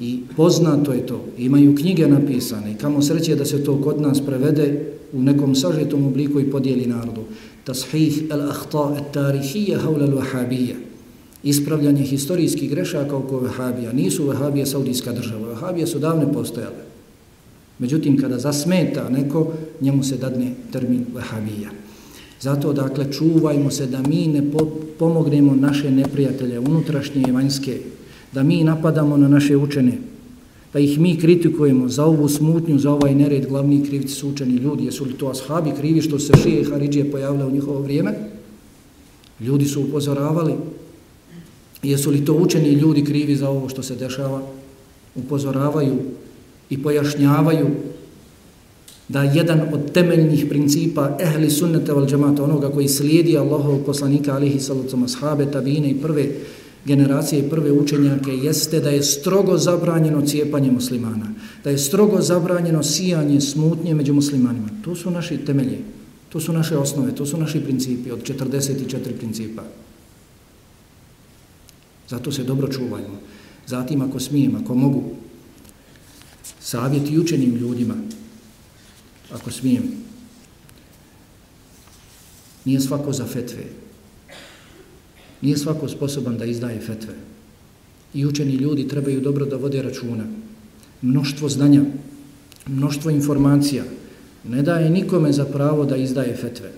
i 0.00 0.20
poznato 0.36 0.92
je 0.92 1.06
to. 1.06 1.24
Imaju 1.38 1.74
knjige 1.74 2.08
napisane 2.08 2.72
i 2.72 2.74
kamo 2.74 3.02
sreće 3.02 3.34
da 3.36 3.44
se 3.44 3.64
to 3.64 3.82
kod 3.82 4.00
nas 4.00 4.20
prevede 4.26 4.92
u 5.12 5.22
nekom 5.22 5.54
sažetom 5.54 6.06
obliku 6.06 6.40
i 6.40 6.50
podijeli 6.50 6.86
narodu. 6.86 7.24
Tashih 7.64 8.22
al-ahta 8.30 8.96
al-tarihija 8.96 9.78
haula 9.78 10.06
al-wahabiyya. 10.06 10.74
Ispravljanje 11.42 12.02
historijskih 12.02 12.70
grešaka 12.70 13.16
oko 13.16 13.38
vahabija. 13.38 13.92
Nisu 13.92 14.26
vahabije 14.26 14.66
saudijska 14.66 15.12
država. 15.12 15.48
Vahabije 15.48 15.86
su 15.86 15.98
davne 15.98 16.32
postojale. 16.32 16.86
Međutim, 17.78 18.20
kada 18.20 18.38
zasmeta 18.38 19.08
neko, 19.08 19.52
njemu 19.80 20.02
se 20.02 20.16
dadne 20.16 20.54
termin 20.72 21.06
vahabija. 21.14 21.70
Zato, 22.40 22.72
dakle, 22.72 23.12
čuvajmo 23.12 23.70
se 23.70 23.86
da 23.86 24.02
mi 24.08 24.26
ne 24.26 24.50
po 24.52 24.66
pomognemo 24.98 25.54
naše 25.54 25.90
neprijatelje, 25.90 26.58
unutrašnje 26.58 27.24
i 27.28 27.32
vanjske, 27.32 27.78
da 28.32 28.42
mi 28.42 28.64
napadamo 28.64 29.16
na 29.16 29.28
naše 29.28 29.56
učene, 29.56 29.98
pa 30.76 30.80
ih 30.80 30.98
mi 31.00 31.16
kritikujemo 31.16 31.88
za 31.88 32.04
ovu 32.04 32.28
smutnju, 32.28 32.78
za 32.78 32.90
ovaj 32.92 33.14
nered, 33.14 33.46
glavni 33.48 33.84
krivci 33.84 34.14
su 34.14 34.28
učeni 34.28 34.56
ljudi. 34.56 34.84
Jesu 34.84 35.04
li 35.04 35.12
to 35.12 35.28
ashabi 35.28 35.72
krivi 35.72 36.02
što 36.02 36.18
se 36.18 36.32
šije 36.42 36.60
i 36.60 36.64
haridžije 36.64 37.10
pojavile 37.10 37.44
u 37.44 37.50
njihovo 37.50 37.80
vrijeme? 37.80 38.12
Ljudi 39.40 39.64
su 39.64 39.82
upozoravali. 39.82 40.52
Jesu 41.82 42.10
li 42.10 42.24
to 42.24 42.34
učeni 42.34 42.72
ljudi 42.72 43.04
krivi 43.04 43.36
za 43.36 43.48
ovo 43.48 43.68
što 43.68 43.82
se 43.82 43.96
dešava? 43.96 44.42
Upozoravaju 45.14 45.96
i 46.70 46.82
pojašnjavaju 46.82 47.66
da 49.08 49.22
jedan 49.22 49.60
od 49.72 49.92
temeljnih 49.92 50.46
principa 50.48 51.16
ehli 51.20 51.50
sunnete 51.50 51.92
val 51.92 52.06
džamata, 52.06 52.44
onoga 52.44 52.68
koji 52.68 52.88
slijedi 52.88 53.38
Allahov 53.38 53.78
poslanika 53.86 54.34
alihi 54.34 54.60
salacom 54.60 55.04
ashabe, 55.04 55.50
tabine 55.50 55.90
i 55.90 56.00
prve 56.02 56.28
generacije 56.86 57.40
i 57.40 57.50
prve 57.50 57.72
učenjake, 57.72 58.30
jeste 58.30 58.80
da 58.80 58.90
je 58.90 59.02
strogo 59.02 59.58
zabranjeno 59.58 60.26
cijepanje 60.26 60.70
muslimana, 60.70 61.26
da 61.64 61.70
je 61.70 61.78
strogo 61.78 62.20
zabranjeno 62.22 62.82
sijanje 62.82 63.40
smutnje 63.40 63.94
među 63.94 64.14
muslimanima. 64.14 64.68
To 64.84 64.94
su 64.94 65.10
naši 65.10 65.38
temelje, 65.38 65.78
to 66.28 66.40
su 66.40 66.52
naše 66.52 66.76
osnove, 66.76 67.14
to 67.14 67.26
su 67.26 67.36
naši 67.36 67.60
principi 67.60 68.10
od 68.10 68.22
44 68.22 69.18
principa. 69.18 69.62
Zato 72.08 72.32
se 72.32 72.44
dobro 72.44 72.68
čuvajmo. 72.68 73.18
Zatim, 73.66 74.02
ako 74.02 74.20
smijem, 74.20 74.56
ako 74.56 74.74
mogu, 74.74 75.02
savjeti 76.60 77.18
učenim 77.18 77.56
ljudima, 77.56 77.94
ako 79.32 79.50
smijem, 79.50 79.82
nije 82.64 82.80
svako 82.80 83.12
za 83.12 83.24
fetve. 83.24 83.85
Nije 85.42 85.56
svako 85.56 85.88
sposoban 85.88 86.38
da 86.38 86.44
izdaje 86.44 86.80
fetve. 86.80 87.14
I 88.14 88.26
učeni 88.26 88.54
ljudi 88.54 88.88
trebaju 88.88 89.20
dobro 89.20 89.46
da 89.46 89.56
vode 89.56 89.82
računa. 89.82 90.24
Mnoštvo 91.02 91.48
znanja 91.48 91.82
mnoštvo 92.68 93.10
informacija, 93.10 93.84
ne 94.48 94.62
daje 94.62 94.90
nikome 94.90 95.32
za 95.32 95.44
pravo 95.44 95.84
da 95.84 95.96
izdaje 95.96 96.36
fetve. 96.36 96.70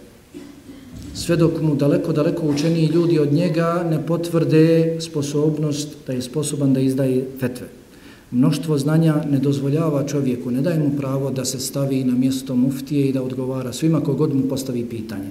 Sve 1.14 1.36
dok 1.36 1.60
mu 1.62 1.74
daleko, 1.74 2.12
daleko 2.12 2.46
učeniji 2.46 2.86
ljudi 2.86 3.18
od 3.18 3.32
njega 3.32 3.86
ne 3.90 4.06
potvrde 4.06 4.96
sposobnost 5.00 5.96
da 6.06 6.12
je 6.12 6.22
sposoban 6.22 6.74
da 6.74 6.80
izdaje 6.80 7.26
fetve. 7.40 7.66
Mnoštvo 8.30 8.78
znanja 8.78 9.24
ne 9.30 9.38
dozvoljava 9.38 10.06
čovjeku, 10.06 10.50
ne 10.50 10.60
daje 10.60 10.78
mu 10.78 10.90
pravo 10.96 11.30
da 11.30 11.44
se 11.44 11.60
stavi 11.60 12.04
na 12.04 12.14
mjesto 12.14 12.56
muftije 12.56 13.08
i 13.08 13.12
da 13.12 13.22
odgovara 13.22 13.72
svima 13.72 14.00
kogod 14.00 14.34
mu 14.34 14.48
postavi 14.48 14.84
pitanje. 14.84 15.28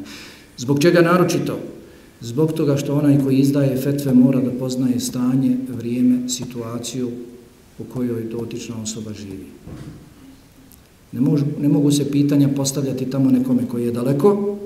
Zbog 0.58 0.82
čega 0.82 1.02
naročito? 1.02 1.60
Zbog 2.22 2.54
toga 2.54 2.78
što 2.78 2.96
onaj 2.96 3.20
koji 3.24 3.38
izdaje 3.38 3.78
fetve 3.78 4.14
mora 4.14 4.42
da 4.42 4.52
poznaje 4.52 5.00
stanje, 5.00 5.58
vrijeme, 5.78 6.30
situaciju 6.30 7.12
u 7.80 7.84
kojoj 7.84 8.24
dotična 8.24 8.82
osoba 8.82 9.14
živi. 9.14 9.46
Ne, 11.12 11.22
mož, 11.22 11.42
ne 11.62 11.70
mogu 11.70 11.92
se 11.92 12.12
pitanja 12.12 12.50
postavljati 12.56 13.10
tamo 13.10 13.32
nekome 13.32 13.68
koji 13.72 13.86
je 13.86 13.92
daleko 13.92 14.58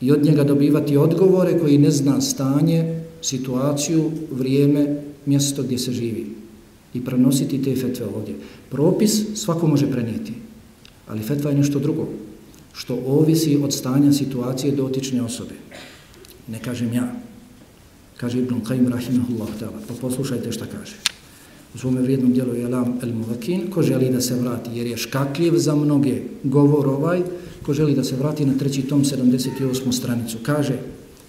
i 0.00 0.12
od 0.12 0.24
njega 0.24 0.44
dobivati 0.44 0.96
odgovore 0.96 1.58
koji 1.58 1.78
ne 1.78 1.90
zna 1.90 2.20
stanje, 2.20 3.04
situaciju, 3.22 4.10
vrijeme, 4.30 5.02
mjesto 5.26 5.62
gdje 5.62 5.78
se 5.78 5.92
živi 5.92 6.26
i 6.94 7.04
prenositi 7.04 7.62
te 7.62 7.76
fetve 7.76 8.06
ovdje. 8.06 8.34
Propis 8.70 9.22
svako 9.34 9.66
može 9.66 9.90
prenijeti, 9.90 10.32
ali 11.08 11.22
fetva 11.22 11.50
je 11.50 11.56
nešto 11.56 11.78
drugo, 11.78 12.08
što 12.72 13.02
ovisi 13.06 13.56
od 13.56 13.72
stanja 13.72 14.12
situacije 14.12 14.72
dotične 14.72 15.22
osobe. 15.22 15.54
Ne 16.48 16.62
kažem 16.62 16.92
ja, 16.92 17.12
kaže 18.16 18.38
Ibn 18.38 18.60
Qaim 18.60 18.88
rahimahullah 18.88 19.48
ta'ala, 19.60 19.80
pa 19.88 19.94
poslušajte 20.00 20.52
šta 20.52 20.66
kaže 20.66 20.96
u 21.74 21.78
svome 21.78 22.00
vrijednom 22.00 22.32
dijelu 22.32 22.54
je 22.54 22.64
Alam 22.64 22.98
el 23.02 23.14
Muvakin, 23.14 23.70
ko 23.70 23.82
želi 23.82 24.10
da 24.10 24.20
se 24.20 24.34
vrati, 24.34 24.70
jer 24.74 24.86
je 24.86 24.96
škakljiv 24.96 25.52
za 25.56 25.74
mnoge 25.74 26.22
govor 26.42 26.88
ovaj, 26.88 27.22
ko 27.62 27.74
želi 27.74 27.94
da 27.94 28.04
se 28.04 28.16
vrati 28.16 28.44
na 28.46 28.58
treći 28.58 28.82
tom 28.82 29.04
78. 29.04 29.92
stranicu. 29.92 30.38
Kaže 30.42 30.78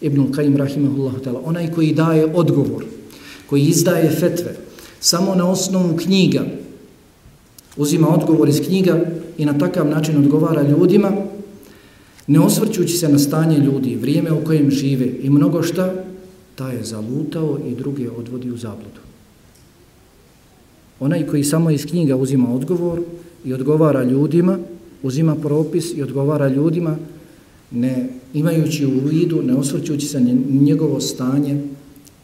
Ibn 0.01 0.21
Qaim 0.21 0.57
rahimahullah 0.57 1.13
ta'ala, 1.13 1.41
onaj 1.45 1.71
koji 1.71 1.93
daje 1.93 2.25
odgovor, 2.33 2.85
koji 3.49 3.61
izdaje 3.61 4.09
fetve, 4.09 4.55
samo 4.99 5.35
na 5.35 5.49
osnovu 5.49 5.97
knjiga, 5.97 6.45
uzima 7.77 8.09
odgovor 8.09 8.49
iz 8.49 8.61
knjiga 8.67 9.05
i 9.37 9.45
na 9.45 9.57
takav 9.57 9.89
način 9.89 10.17
odgovara 10.17 10.61
ljudima, 10.61 11.11
ne 12.27 12.39
osvrćući 12.39 12.97
se 12.97 13.09
na 13.09 13.19
stanje 13.19 13.57
ljudi, 13.57 13.95
vrijeme 13.95 14.31
u 14.31 14.43
kojem 14.45 14.71
žive 14.71 15.09
i 15.21 15.29
mnogo 15.29 15.63
šta, 15.63 15.93
ta 16.55 16.71
je 16.71 16.83
zalutao 16.83 17.59
i 17.67 17.75
druge 17.75 18.09
odvodi 18.09 18.51
u 18.51 18.57
zabludu. 18.57 19.05
Onaj 20.99 21.27
koji 21.27 21.43
samo 21.43 21.71
iz 21.71 21.85
knjiga 21.85 22.15
uzima 22.15 22.53
odgovor 22.53 23.01
i 23.45 23.53
odgovara 23.53 24.03
ljudima, 24.03 24.57
uzima 25.03 25.35
propis 25.35 25.97
i 25.97 26.03
odgovara 26.03 26.47
ljudima, 26.47 26.97
ne 27.71 28.09
imajući 28.33 28.85
u 28.85 29.07
vidu, 29.07 29.41
ne 29.41 29.55
osvrćući 29.55 30.07
se 30.07 30.21
njegovo 30.49 31.01
stanje, 31.01 31.61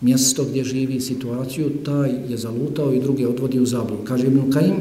mjesto 0.01 0.45
gdje 0.49 0.63
živi 0.63 1.01
situaciju, 1.01 1.69
taj 1.85 2.11
je 2.29 2.37
zalutao 2.37 2.93
i 2.93 3.01
druge 3.01 3.27
odvodi 3.27 3.59
u 3.59 3.65
zabludu. 3.65 4.03
Kaže 4.03 4.27
Ibn 4.27 4.51
Kajim, 4.51 4.75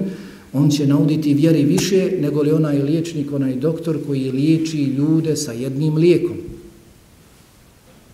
on 0.52 0.70
će 0.70 0.86
nauditi 0.86 1.34
vjeri 1.34 1.62
više 1.64 2.10
nego 2.20 2.42
li 2.42 2.52
onaj 2.52 2.82
liječnik, 2.82 3.32
onaj 3.32 3.54
doktor 3.54 3.98
koji 4.06 4.30
liječi 4.30 4.84
ljude 4.84 5.36
sa 5.36 5.52
jednim 5.52 5.94
lijekom. 5.94 6.36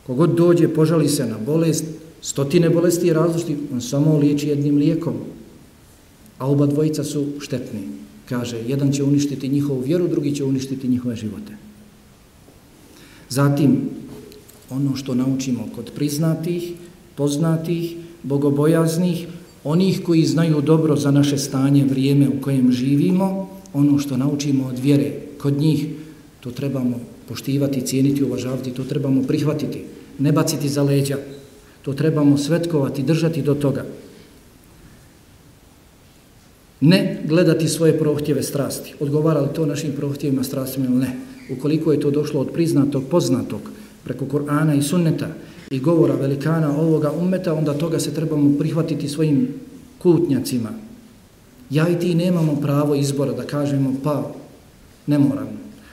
Kogod 0.06 0.34
dođe, 0.36 0.68
požali 0.68 1.08
se 1.08 1.26
na 1.26 1.38
bolest, 1.38 1.84
stotine 2.22 2.70
bolesti 2.70 3.06
je 3.06 3.14
različiti, 3.14 3.56
on 3.72 3.80
samo 3.80 4.18
liječi 4.18 4.48
jednim 4.48 4.76
lijekom 4.76 5.14
a 6.38 6.46
oba 6.46 6.66
dvojica 6.66 7.04
su 7.04 7.26
štetni. 7.40 7.80
Kaže, 8.28 8.58
jedan 8.66 8.92
će 8.92 9.02
uništiti 9.02 9.48
njihovu 9.48 9.80
vjeru, 9.80 10.08
drugi 10.08 10.34
će 10.34 10.44
uništiti 10.44 10.88
njihove 10.88 11.16
živote. 11.16 11.56
Zatim, 13.28 13.90
ono 14.70 14.96
što 14.96 15.14
naučimo 15.14 15.68
kod 15.74 15.90
priznatih, 15.94 16.72
poznatih, 17.14 17.96
bogobojaznih, 18.22 19.26
onih 19.66 20.00
koji 20.06 20.24
znaju 20.24 20.60
dobro 20.60 20.96
za 20.96 21.10
naše 21.10 21.38
stanje, 21.38 21.84
vrijeme 21.84 22.28
u 22.28 22.40
kojem 22.40 22.72
živimo, 22.72 23.48
ono 23.72 23.98
što 23.98 24.16
naučimo 24.16 24.66
od 24.66 24.78
vjere 24.78 25.12
kod 25.38 25.58
njih, 25.58 25.86
to 26.40 26.50
trebamo 26.50 27.00
poštivati, 27.28 27.86
cijeniti, 27.86 28.24
uvažavati, 28.24 28.70
to 28.70 28.84
trebamo 28.84 29.22
prihvatiti, 29.22 29.84
ne 30.18 30.32
baciti 30.32 30.68
za 30.68 30.82
leđa, 30.82 31.18
to 31.82 31.92
trebamo 31.92 32.38
svetkovati, 32.38 33.02
držati 33.02 33.42
do 33.42 33.54
toga 33.54 33.84
ne 36.80 37.22
gledati 37.24 37.68
svoje 37.68 37.98
prohtjeve 37.98 38.42
strasti. 38.42 38.94
Odgovara 39.00 39.40
li 39.40 39.48
to 39.54 39.66
našim 39.66 39.92
prohtjevima 39.92 40.44
strastima 40.44 40.86
ili 40.86 40.96
ne? 40.96 41.16
Ukoliko 41.50 41.92
je 41.92 42.00
to 42.00 42.10
došlo 42.10 42.40
od 42.40 42.50
priznatog, 42.50 43.04
poznatog, 43.10 43.60
preko 44.04 44.26
Korana 44.26 44.74
i 44.74 44.82
Sunneta 44.82 45.28
i 45.70 45.80
govora 45.80 46.14
velikana 46.14 46.80
ovoga 46.80 47.12
ummeta, 47.12 47.54
onda 47.54 47.74
toga 47.74 47.98
se 48.00 48.14
trebamo 48.14 48.58
prihvatiti 48.58 49.08
svojim 49.08 49.48
kutnjacima. 49.98 50.68
Ja 51.70 51.88
i 51.88 51.98
ti 51.98 52.14
nemamo 52.14 52.56
pravo 52.60 52.94
izbora 52.94 53.32
da 53.32 53.42
kažemo 53.42 53.94
pa 54.04 54.32
ne 55.06 55.18
moram. 55.18 55.48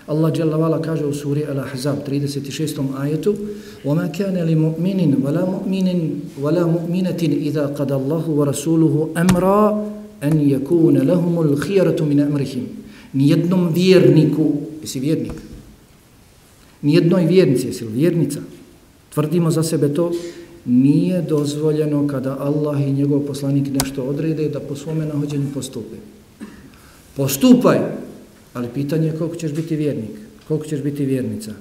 Allah 0.08 0.34
dželle 0.34 0.58
vala 0.58 0.82
kaže 0.82 1.06
u 1.06 1.14
suri 1.14 1.46
Al-Ahzab 1.46 1.96
36. 2.08 3.00
ajetu: 3.00 3.36
"Wa 3.84 3.96
ma 3.96 4.12
kana 4.18 4.44
lil 4.44 4.60
mu'minin 4.60 5.16
wala 5.24 5.46
mu'minin 5.48 6.22
wala 6.42 6.68
mu'minatin 6.68 7.32
idha 7.32 7.74
qada 7.78 7.96
Allahu 7.96 8.36
wa 8.38 8.46
rasuluhu 8.46 9.10
amra 9.16 9.86
an 10.22 10.50
yakuna 10.50 11.04
lahum 11.04 11.38
al 11.38 11.56
khiyaratu 11.56 12.06
min 12.06 12.20
amrihim." 12.20 12.68
Nijednom 13.14 13.74
vjerniku, 13.74 14.54
jesi 14.82 15.00
vjernik? 15.00 15.34
Nijednoj 16.82 17.26
vjernici, 17.26 17.68
jesi 17.68 17.86
vjernica? 17.86 18.40
Tvrdimo 19.14 19.52
za 19.52 19.64
sebe 19.64 19.94
to, 19.94 20.12
nije 20.66 21.22
dozvoljeno 21.22 22.08
kada 22.08 22.38
Allah 22.40 22.82
i 22.82 22.92
njegov 22.94 23.20
poslanik 23.20 23.68
nešto 23.82 24.04
odrede 24.04 24.50
da 24.50 24.60
po 24.60 24.76
svome 24.76 25.06
nahođenju 25.06 25.48
postupe. 25.54 25.96
Postupaj, 27.16 27.78
ali 28.54 28.68
pitanje 28.74 29.08
je 29.08 29.18
koliko 29.18 29.36
ćeš 29.36 29.54
biti 29.54 29.76
vjernik, 29.76 30.12
koliko 30.48 30.66
ćeš 30.66 30.82
biti 30.82 31.06
vjernica. 31.06 31.52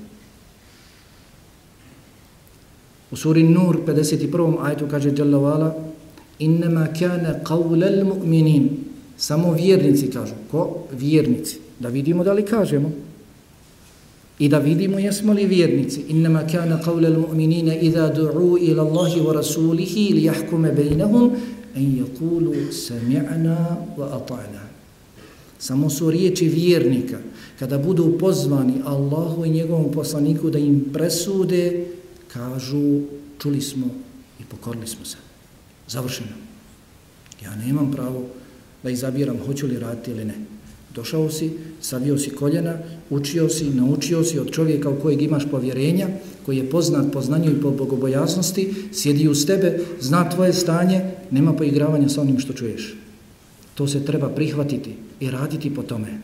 U 3.10 3.16
suri 3.16 3.42
Nur 3.42 3.78
51. 3.86 4.56
ajtu 4.62 4.86
kaže 4.90 5.12
Jalla 5.16 5.38
Vala, 5.38 5.74
innama 6.38 6.86
kana 6.98 7.34
qawlal 7.44 8.04
mu'minin 8.04 8.68
samo 9.16 9.52
vjernici 9.52 10.10
kažu 10.10 10.34
ko 10.50 10.86
vjernici 10.92 11.58
da 11.78 11.88
vidimo 11.88 12.24
da 12.24 12.32
li 12.32 12.44
kažemo 12.44 12.92
i 14.42 14.48
da 14.48 14.58
vidimo 14.58 14.98
jesmo 14.98 15.32
li 15.32 15.46
vjernici 15.46 16.00
innama 16.08 16.42
kana 16.46 16.80
qawlal 16.82 17.18
mu'minina 17.18 17.74
idha 17.78 18.08
du'u 18.08 18.58
ila 18.58 18.82
Allahi 18.82 19.20
wa 19.20 19.32
rasulihi 19.32 20.12
li 20.12 20.24
yahkuma 20.24 20.72
bainahum 20.74 21.30
an 21.76 21.84
yaqulu 21.98 22.72
sami'na 22.72 23.56
wa 23.98 24.06
ata'na 24.18 24.66
samo 25.58 25.90
su 25.90 26.10
riječi 26.10 26.48
vjernika 26.48 27.18
kada 27.58 27.78
budu 27.78 28.18
pozvani 28.18 28.82
Allahu 28.84 29.44
i 29.44 29.50
njegovom 29.50 29.92
poslaniku 29.92 30.50
da 30.50 30.58
im 30.58 30.84
presude 30.92 31.86
kažu 32.32 33.00
čuli 33.38 33.60
smo 33.60 33.86
i 34.40 34.44
pokorili 34.44 34.86
smo 34.86 35.04
se 35.04 35.16
Završeno. 35.88 36.34
Ja 37.42 37.56
nemam 37.56 37.92
pravo 37.92 38.24
da 38.82 38.90
izabiram 38.90 39.38
hoću 39.46 39.66
li 39.66 39.78
raditi 39.78 40.10
ili 40.10 40.24
ne. 40.24 40.34
Došao 40.94 41.30
si, 41.30 41.50
savio 41.80 42.18
si 42.18 42.30
koljena, 42.30 42.78
učio 43.10 43.48
si, 43.48 43.70
naučio 43.70 44.24
si 44.24 44.38
od 44.38 44.50
čovjeka 44.50 44.90
u 44.90 45.00
kojeg 45.00 45.22
imaš 45.22 45.44
povjerenja, 45.50 46.08
koji 46.46 46.56
je 46.56 46.70
poznat 46.70 47.12
po 47.12 47.20
znanju 47.20 47.50
i 47.50 47.60
po 47.60 47.70
bogobojasnosti, 47.70 48.74
sjedi 48.92 49.28
uz 49.28 49.46
tebe, 49.46 49.78
zna 50.00 50.30
tvoje 50.30 50.52
stanje, 50.52 51.00
nema 51.30 51.52
poigravanja 51.52 52.08
sa 52.08 52.20
onim 52.20 52.38
što 52.38 52.52
čuješ. 52.52 52.94
To 53.74 53.88
se 53.88 54.04
treba 54.04 54.28
prihvatiti 54.28 54.94
i 55.20 55.30
raditi 55.30 55.74
po 55.74 55.82
tome. 55.82 56.18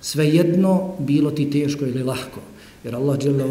Svejedno 0.00 0.94
bilo 0.98 1.30
ti 1.30 1.50
teško 1.50 1.86
ili 1.86 2.02
lahko, 2.02 2.40
Jer 2.84 2.94
Allah 2.94 3.18
dželle 3.18 3.44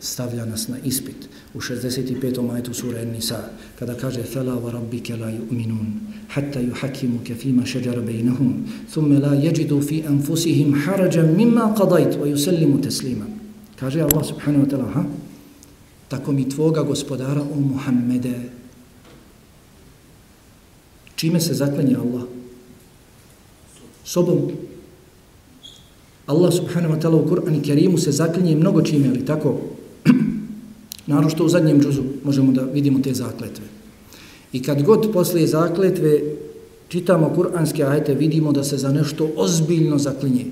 stavlja 0.00 0.44
nas 0.44 0.68
na 0.68 0.78
ispit 0.84 1.28
u 1.54 1.60
65. 1.60 2.42
majtu 2.42 2.74
sure 2.74 3.00
An-Nisa 3.00 3.50
kada 3.78 3.94
kaže: 3.94 4.22
fala 4.22 4.54
wa 4.54 4.70
rabbika 4.70 5.16
la 5.16 5.30
yu'minun 5.30 5.86
hatta 6.28 6.60
yuhakkimuka 6.60 7.34
fima 7.34 7.66
shajara 7.66 8.00
bainahum, 8.00 8.64
thumma 8.94 9.18
la 9.18 9.34
yajidu 9.34 9.82
fi 9.82 10.04
anfusihim 10.08 10.74
harajan 10.86 11.34
mimma 11.36 11.74
qadayt 11.74 12.20
wa 12.20 12.26
yusallimu 12.26 12.80
taslima." 12.80 13.26
Kaže 13.76 14.02
Allah 14.02 14.24
subhanahu 14.24 14.62
wa 14.64 14.68
ta'ala, 14.68 14.88
ha? 14.94 15.04
Tako 16.08 16.32
mi 16.32 16.48
tvoga 16.48 16.82
gospodara, 16.82 17.40
o 17.40 17.60
Muhammede, 17.60 18.50
čime 21.16 21.40
se 21.40 21.54
zaklenje 21.54 21.96
Allah? 21.96 22.28
Sobom. 24.04 24.59
Allah 26.30 26.52
subhanahu 26.52 26.94
wa 26.94 27.00
ta'ala 27.00 27.16
u 27.16 27.28
Kur'an 27.28 27.54
i 27.54 27.62
Kerimu 27.62 27.98
se 27.98 28.12
zaklinje 28.12 28.56
mnogo 28.56 28.82
čime, 28.82 29.08
ali 29.08 29.24
tako? 29.26 29.60
Naravno 31.06 31.30
što 31.30 31.44
u 31.44 31.48
zadnjem 31.48 31.80
džuzu 31.80 32.02
možemo 32.24 32.52
da 32.52 32.62
vidimo 32.62 32.98
te 32.98 33.14
zakletve. 33.14 33.64
I 34.52 34.62
kad 34.62 34.82
god 34.82 35.10
poslije 35.12 35.46
zakletve 35.46 36.20
Čitamo 36.90 37.30
kuranske 37.34 37.84
ajete, 37.84 38.14
vidimo 38.14 38.52
da 38.52 38.64
se 38.64 38.76
za 38.76 38.92
nešto 38.92 39.30
ozbiljno 39.36 39.98
zaklinje. 39.98 40.46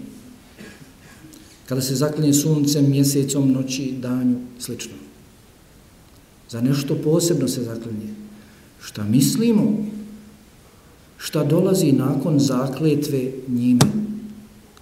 Kada 1.67 1.81
se 1.81 1.95
zaklinje 1.95 2.33
suncem, 2.33 2.91
mjesecom, 2.91 3.53
noći, 3.53 3.95
danju, 4.03 4.37
slično. 4.59 4.93
Za 6.51 6.61
nešto 6.61 6.95
posebno 6.95 7.49
se 7.49 7.63
zaklinje. 7.63 8.15
Šta 8.81 9.05
mislimo? 9.05 9.87
Šta 11.17 11.45
dolazi 11.45 11.93
nakon 11.93 12.39
zakletve 12.39 13.33
njime? 13.49 13.91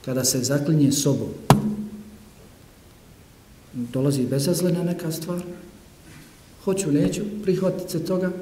Kada 0.07 0.25
se 0.25 0.39
zaklinje 0.43 0.93
sobom. 0.93 1.29
Dolazi 3.75 4.27
bezazlena 4.27 4.83
neka 4.83 5.13
stvar? 5.13 5.43
Hoću, 6.65 6.93
neću, 6.93 7.23
prihvatiti 7.43 7.93
se 7.93 8.05
toga? 8.05 8.33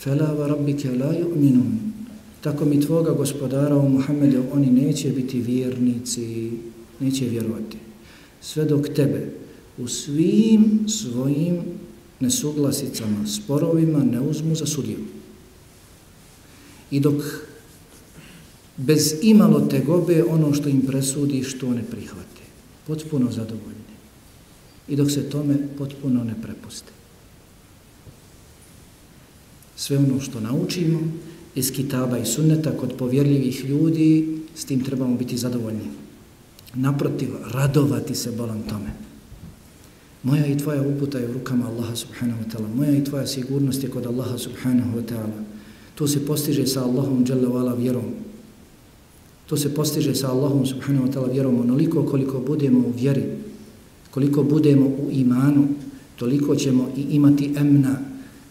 Fela 0.00 0.34
wa 0.38 0.46
rabbike 0.46 0.90
la 0.90 1.12
yu'minun. 1.12 1.78
Tako 2.40 2.64
mi 2.64 2.80
tvoga 2.80 3.12
gospodara 3.12 3.76
u 3.76 3.88
Muhammedu, 3.88 4.42
oni 4.52 4.66
neće 4.66 5.10
biti 5.10 5.40
vjernici, 5.40 6.50
neće 7.00 7.24
vjerovati. 7.24 7.78
Sve 8.40 8.64
dok 8.64 8.88
tebe 8.88 9.32
u 9.78 9.88
svim 9.88 10.88
svojim 10.88 11.62
nesuglasicama, 12.20 13.26
sporovima 13.26 13.98
ne 13.98 14.20
uzmu 14.20 14.54
za 14.54 14.66
sudiju. 14.66 14.98
I 16.90 17.00
dok 17.00 17.14
bez 18.76 19.14
imalo 19.22 19.60
tegobe 19.60 20.24
ono 20.24 20.54
što 20.54 20.68
im 20.68 20.82
presudi 20.86 21.42
što 21.42 21.70
ne 21.70 21.82
prihvate. 21.82 22.42
Potpuno 22.86 23.32
zadovoljni. 23.32 23.94
I 24.88 24.96
dok 24.96 25.10
se 25.10 25.30
tome 25.30 25.56
potpuno 25.78 26.24
ne 26.24 26.34
prepuste. 26.42 26.92
Sve 29.76 29.98
ono 29.98 30.20
što 30.20 30.40
naučimo 30.40 31.00
iz 31.54 31.72
kitaba 31.72 32.18
i 32.18 32.26
sunneta 32.26 32.76
kod 32.76 32.92
povjerljivih 32.98 33.64
ljudi, 33.64 34.38
s 34.54 34.64
tim 34.64 34.84
trebamo 34.84 35.16
biti 35.16 35.38
zadovoljni. 35.38 35.90
Naprotiv, 36.74 37.28
radovati 37.52 38.14
se 38.14 38.32
bolom 38.32 38.62
tome. 38.62 38.90
Moja 40.22 40.46
i 40.46 40.58
tvoja 40.58 40.82
uputa 40.82 41.18
je 41.18 41.28
u 41.28 41.32
rukama 41.32 41.68
Allaha 41.68 41.96
subhanahu 41.96 42.42
wa 42.42 42.50
ta'ala. 42.50 42.74
Moja 42.76 42.96
i 42.96 43.04
tvoja 43.04 43.26
sigurnost 43.26 43.82
je 43.82 43.90
kod 43.90 44.06
Allaha 44.06 44.38
subhanahu 44.38 44.98
wa 44.98 45.02
ta'ala. 45.04 45.44
To 45.94 46.08
se 46.08 46.26
postiže 46.26 46.66
sa 46.66 46.84
Allahom 46.84 47.24
dželle 47.24 47.48
vala 47.48 47.74
vjerom. 47.74 48.23
To 49.46 49.56
se 49.56 49.74
postiže 49.74 50.14
sa 50.14 50.32
Allahom 50.32 50.66
subhanahu 50.66 51.06
wa 51.06 51.12
ta'ala 51.12 51.32
vjerom 51.32 51.60
onoliko 51.60 52.02
koliko 52.02 52.40
budemo 52.40 52.78
u 52.78 52.92
vjeri, 52.96 53.22
koliko 54.10 54.42
budemo 54.42 54.86
u 54.86 55.08
imanu, 55.12 55.68
toliko 56.16 56.56
ćemo 56.56 56.88
i 56.96 57.00
imati 57.16 57.52
emna. 57.56 57.98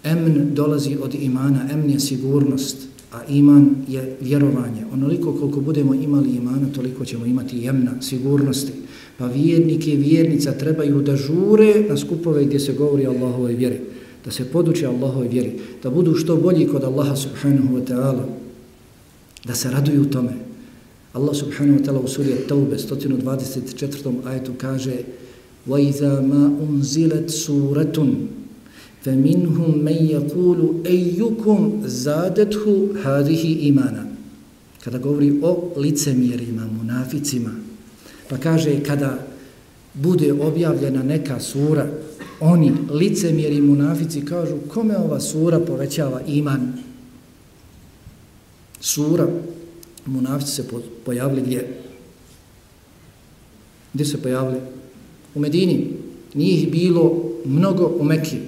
Emn 0.04 0.54
dolazi 0.54 0.98
od 1.02 1.16
imana, 1.16 1.70
emn 1.72 1.90
je 1.90 2.00
sigurnost, 2.00 2.78
a 3.12 3.26
iman 3.30 3.76
je 3.88 4.18
vjerovanje. 4.22 4.86
Onoliko 4.94 5.34
koliko 5.34 5.62
budemo 5.62 5.94
imali 5.94 6.30
imana, 6.30 6.68
toliko 6.76 7.06
ćemo 7.06 7.26
imati 7.26 7.66
emna, 7.66 8.02
sigurnosti. 8.02 8.72
Pa 9.18 9.28
vjernik 9.28 9.88
i 9.88 9.96
vjernica 9.96 10.52
trebaju 10.52 11.02
da 11.02 11.16
žure 11.16 11.86
na 11.90 11.98
skupove 11.98 12.46
gdje 12.46 12.60
se 12.60 12.74
govori 12.74 13.06
Allahovoj 13.06 13.54
vjeri, 13.54 13.80
da 14.26 14.32
se 14.32 14.46
poduče 14.46 14.88
Allahovoj 14.88 15.28
vjeri, 15.28 15.60
da 15.84 15.90
budu 15.90 16.16
što 16.16 16.38
bolji 16.38 16.68
kod 16.68 16.84
Allaha 16.84 17.16
subhanahu 17.16 17.78
wa 17.78 17.86
ta'ala, 17.88 18.26
da 19.46 19.56
se 19.56 19.72
raduju 19.72 20.06
tome. 20.06 20.43
Allah 21.15 21.35
subhanahu 21.35 21.81
wa 21.81 21.85
ta'ala 21.85 22.01
u 22.01 22.09
suri 22.09 22.33
At-Tawbe 22.33 22.79
124. 22.79 24.23
ajetu 24.25 24.53
kaže 24.59 25.05
وَإِذَا 25.69 26.21
مَا 26.25 26.49
أُنزِلَتْ 26.65 27.29
سُورَةٌ 27.29 27.99
فَمِنْهُمْ 29.05 29.71
مَنْ 29.85 29.99
يَقُولُ 30.17 30.61
أَيُّكُمْ 30.87 31.61
زَادَتْهُ 31.85 32.65
هَذِهِ 33.05 33.43
إِمَانًا 33.69 34.05
Kada 34.85 34.99
govori 34.99 35.41
o 35.43 35.73
licemjerima, 35.77 36.67
munaficima, 36.67 37.51
Pa 38.29 38.37
kaže, 38.37 38.85
kada 38.85 39.27
bude 39.95 40.33
objavljena 40.33 41.03
neka 41.03 41.41
sura, 41.41 41.87
oni, 42.41 42.73
licemjeri 42.91 43.61
munafici, 43.61 44.25
kažu, 44.25 44.57
kome 44.69 44.97
ova 44.97 45.21
sura 45.21 45.61
povećava 45.61 46.21
iman? 46.27 46.73
Sura, 48.81 49.29
munafici 50.06 50.52
se 50.52 50.64
pojavili 51.06 51.42
gdje? 51.42 51.68
Gdje 53.94 54.06
se 54.06 54.22
pojavili? 54.22 54.60
U 55.36 55.40
Medini. 55.40 55.88
Nije 56.34 56.54
ih 56.54 56.72
bilo 56.72 57.32
mnogo 57.46 57.92
u 58.00 58.04
Mekiji. 58.04 58.42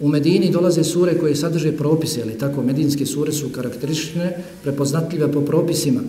U 0.00 0.08
Medini 0.08 0.50
dolaze 0.50 0.84
sure 0.84 1.18
koje 1.18 1.36
sadrže 1.36 1.76
propise, 1.76 2.22
ali 2.22 2.38
tako, 2.38 2.62
medinske 2.62 3.06
sure 3.06 3.32
su 3.32 3.48
karakteristične, 3.48 4.44
prepoznatljive 4.62 5.32
po 5.32 5.40
propisima. 5.40 6.00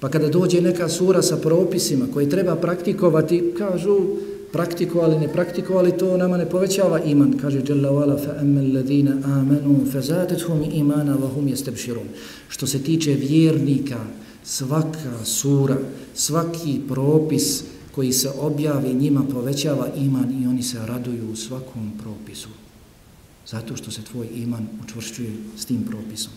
Pa 0.00 0.08
kada 0.08 0.28
dođe 0.28 0.60
neka 0.60 0.88
sura 0.88 1.22
sa 1.22 1.36
propisima 1.36 2.06
koje 2.14 2.30
treba 2.30 2.56
praktikovati, 2.56 3.52
kažu 3.58 3.98
praktikovali, 4.52 5.18
ne 5.18 5.32
praktikovali, 5.32 5.98
to 5.98 6.16
nama 6.16 6.36
ne 6.36 6.50
povećava 6.50 7.00
iman. 7.00 7.38
Kaže 7.40 7.62
Jalla 7.68 7.90
wala 7.90 8.24
fa 8.24 8.40
ammel 8.40 8.74
ladina 8.74 9.12
amanu 9.24 9.86
fa 9.92 10.00
zadethum 10.00 10.64
imana 10.72 11.16
wa 11.16 11.34
hum 11.34 11.48
yastabshirun. 11.48 12.08
Što 12.48 12.66
se 12.66 12.82
tiče 12.82 13.14
vjernika, 13.14 14.00
svaka 14.44 15.24
sura, 15.24 15.76
svaki 16.14 16.80
propis 16.88 17.64
koji 17.94 18.12
se 18.12 18.30
objavi 18.40 18.94
njima 18.94 19.22
povećava 19.32 19.88
iman 19.96 20.42
i 20.42 20.46
oni 20.46 20.62
se 20.62 20.78
raduju 20.86 21.30
u 21.32 21.36
svakom 21.36 21.92
propisu. 22.02 22.48
Zato 23.46 23.76
što 23.76 23.90
se 23.90 24.02
tvoj 24.02 24.28
iman 24.34 24.66
učvršćuje 24.84 25.30
s 25.56 25.64
tim 25.64 25.82
propisom. 25.82 26.32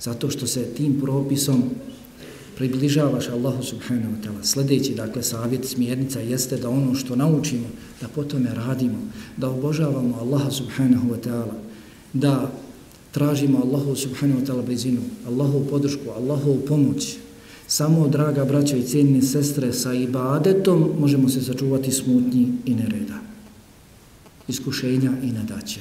Zato 0.00 0.30
što 0.30 0.46
se 0.46 0.64
tim 0.64 1.00
propisom 1.00 1.62
približavaš 2.58 3.28
Allahu 3.28 3.62
subhanahu 3.62 4.18
wa 4.18 4.20
ta'ala. 4.22 4.42
Sljedeći, 4.42 4.94
dakle, 4.94 5.22
savjet, 5.22 5.64
smjernica 5.64 6.20
jeste 6.20 6.56
da 6.56 6.70
ono 6.70 6.94
što 6.94 7.16
naučimo, 7.16 7.66
da 8.00 8.08
po 8.08 8.24
tome 8.24 8.54
radimo, 8.54 8.98
da 9.36 9.48
obožavamo 9.48 10.18
Allaha 10.20 10.50
subhanahu 10.50 11.08
wa 11.08 11.20
ta'ala, 11.22 11.54
da 12.12 12.50
tražimo 13.12 13.62
Allahu 13.62 13.96
subhanahu 13.96 14.40
wa 14.40 14.46
ta'ala 14.46 14.66
blizinu, 14.66 15.00
Allahu 15.26 15.66
podršku, 15.70 16.10
Allahu 16.16 16.58
pomoć. 16.68 17.16
Samo, 17.66 18.08
draga 18.08 18.44
braća 18.44 18.76
i 18.76 18.82
cijenine 18.82 19.22
sestre, 19.22 19.72
sa 19.72 19.92
ibadetom 19.94 20.90
možemo 20.98 21.28
se 21.28 21.42
sačuvati 21.42 21.92
smutnji 21.92 22.52
i 22.64 22.74
nereda, 22.74 23.18
iskušenja 24.48 25.12
i 25.22 25.32
nadaća. 25.32 25.80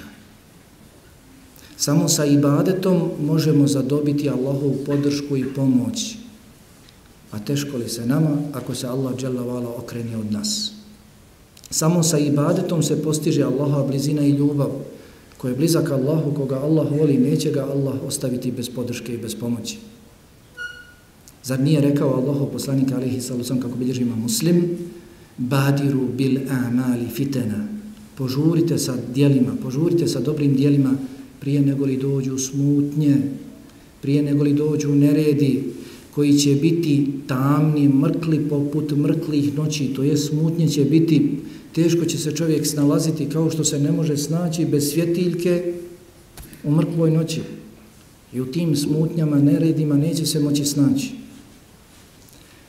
Samo 1.78 2.08
sa 2.08 2.26
ibadetom 2.26 3.12
možemo 3.22 3.68
zadobiti 3.68 4.30
Allahu 4.30 4.76
podršku 4.86 5.38
i 5.38 5.46
pomoć, 5.56 6.27
A 7.32 7.40
teško 7.40 7.78
li 7.78 7.90
se 7.90 8.06
nama 8.06 8.38
ako 8.54 8.76
se 8.76 8.88
Allah 8.88 9.16
dželavala 9.18 9.70
okreni 9.78 10.16
od 10.16 10.32
nas? 10.32 10.72
Samo 11.70 12.04
sa 12.04 12.18
ibadetom 12.18 12.84
se 12.84 13.04
postiže 13.04 13.44
Allaha 13.44 13.84
blizina 13.84 14.22
i 14.22 14.32
ljubav. 14.32 14.72
Ko 15.38 15.48
je 15.48 15.56
blizak 15.56 15.92
Allahu, 15.92 16.34
koga 16.34 16.56
Allah 16.56 16.92
voli, 16.92 17.18
neće 17.18 17.52
ga 17.52 17.66
Allah 17.66 17.96
ostaviti 18.08 18.52
bez 18.52 18.70
podrške 18.70 19.14
i 19.14 19.18
bez 19.18 19.36
pomoći. 19.36 19.78
Zar 21.44 21.60
nije 21.60 21.82
rekao 21.82 22.14
Allahu 22.14 22.50
poslanika 22.52 22.96
alihi 22.96 23.22
salusom 23.22 23.62
kako 23.62 23.76
bilježima 23.76 24.16
muslim? 24.16 24.78
Badiru 25.38 26.08
bil 26.18 26.40
amali 26.50 27.08
fitena. 27.14 27.68
Požurite 28.16 28.78
sa 28.78 28.96
dijelima, 29.14 29.56
požurite 29.64 30.08
sa 30.08 30.20
dobrim 30.20 30.56
dijelima 30.56 30.96
prije 31.40 31.62
nego 31.62 31.86
li 31.86 31.98
dođu 31.98 32.38
smutnje, 32.38 33.18
prije 34.02 34.24
nego 34.24 34.44
li 34.44 34.54
dođu 34.54 34.96
neredi, 34.96 35.64
koji 36.18 36.38
će 36.38 36.56
biti 36.56 37.08
tamni, 37.28 37.90
mrkli 37.90 38.40
poput 38.50 38.92
mrklih 38.92 39.58
noći, 39.58 39.94
to 39.96 40.04
je 40.04 40.18
smutnje 40.18 40.68
će 40.68 40.86
biti, 40.86 41.38
teško 41.76 42.06
će 42.06 42.18
se 42.18 42.36
čovjek 42.36 42.68
snalaziti 42.68 43.30
kao 43.30 43.52
što 43.52 43.64
se 43.64 43.80
ne 43.80 43.92
može 43.92 44.18
snaći 44.18 44.66
bez 44.66 44.92
svjetiljke 44.92 45.74
u 46.64 46.72
mrkvoj 46.72 47.12
noći. 47.12 47.42
I 48.34 48.42
u 48.42 48.46
tim 48.46 48.76
smutnjama, 48.76 49.40
neredima 49.40 49.98
neće 49.98 50.26
se 50.26 50.40
moći 50.40 50.66
snaći. 50.66 51.12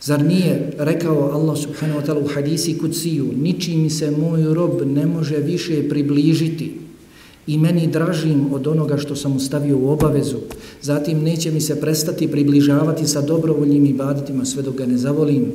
Zar 0.02 0.24
nije 0.24 0.72
rekao 0.78 1.30
Allah 1.32 1.58
subhanahu 1.58 2.00
wa 2.00 2.06
ta'ala 2.06 2.24
u 2.24 2.28
hadisi 2.28 2.78
kuciju, 2.78 3.32
ničim 3.36 3.90
se 3.90 4.10
moj 4.10 4.54
rob 4.54 4.82
ne 4.86 5.06
može 5.06 5.36
više 5.36 5.88
približiti, 5.88 6.72
i 7.47 7.57
meni 7.57 7.87
dražim 7.87 8.53
od 8.53 8.67
onoga 8.67 8.97
što 8.97 9.15
sam 9.15 9.35
ustavio 9.35 9.77
u 9.77 9.89
obavezu. 9.89 10.37
Zatim 10.81 11.23
neće 11.23 11.51
mi 11.51 11.61
se 11.61 11.81
prestati 11.81 12.31
približavati 12.31 13.07
sa 13.07 13.21
dobrovoljnim 13.21 13.85
ibaditima 13.85 14.45
sve 14.45 14.63
dok 14.63 14.75
ga 14.75 14.85
ne 14.85 14.97
zavolim. 14.97 15.51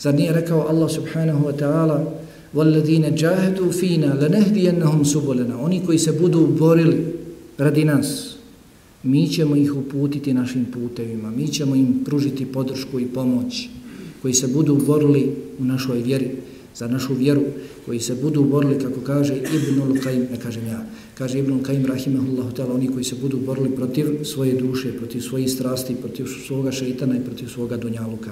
Zar 0.00 0.14
nije 0.14 0.32
rekao 0.32 0.66
Allah 0.68 0.90
subhanahu 0.90 1.44
wa 1.46 1.56
ta'ala 1.58 2.04
وَالَّذِينَ 2.54 3.14
جَاهَدُوا 3.14 3.70
فِينَا 3.70 4.10
لَنَهْدِيَنَّهُمْ 4.22 5.04
سُبُلَنَا 5.04 5.56
Oni 5.60 5.82
koji 5.86 5.98
se 5.98 6.12
budu 6.12 6.46
borili 6.58 7.14
radi 7.58 7.84
nas, 7.84 8.36
mi 9.02 9.28
ćemo 9.28 9.56
ih 9.56 9.76
uputiti 9.76 10.34
našim 10.34 10.64
putevima, 10.64 11.30
mi 11.30 11.48
ćemo 11.48 11.74
im 11.74 12.04
pružiti 12.04 12.46
podršku 12.46 13.00
i 13.00 13.06
pomoć 13.06 13.68
koji 14.22 14.34
se 14.34 14.46
budu 14.46 14.78
borili 14.86 15.34
u 15.58 15.64
našoj 15.64 15.98
vjeri. 15.98 16.30
za 16.74 16.88
našu 16.88 17.14
vjeru, 17.14 17.42
koji 17.85 17.99
se 17.99 18.15
budu 18.15 18.43
borili, 18.43 18.79
kako 18.79 19.01
kaže 19.01 19.35
Ibnul 19.37 19.97
Qaim, 20.01 20.31
ne 20.31 20.39
kažem 20.41 20.67
ja, 20.67 20.85
kaže 21.17 21.39
Ibnul 21.39 21.61
Qaim, 21.61 21.85
rahimahullahu 21.85 22.51
ta'ala, 22.51 22.73
oni 22.73 22.87
koji 22.87 23.03
se 23.03 23.15
budu 23.15 23.37
borili 23.37 23.75
protiv 23.75 24.23
svoje 24.23 24.53
duše, 24.53 24.97
protiv 24.97 25.21
svojih 25.21 25.51
strasti, 25.51 25.95
protiv 25.95 26.25
svoga 26.47 26.71
šeitana 26.71 27.17
i 27.17 27.25
protiv 27.25 27.47
svoga 27.47 27.77
dunjaluka. 27.77 28.31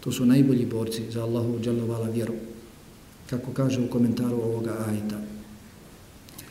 To 0.00 0.12
su 0.12 0.26
najbolji 0.26 0.66
borci 0.66 1.02
za 1.10 1.22
Allahu 1.22 1.58
dželovala 1.62 2.08
vjeru. 2.10 2.34
Kako 3.30 3.52
kaže 3.52 3.80
u 3.80 3.90
komentaru 3.90 4.36
ovoga 4.36 4.86
ajeta. 4.88 5.18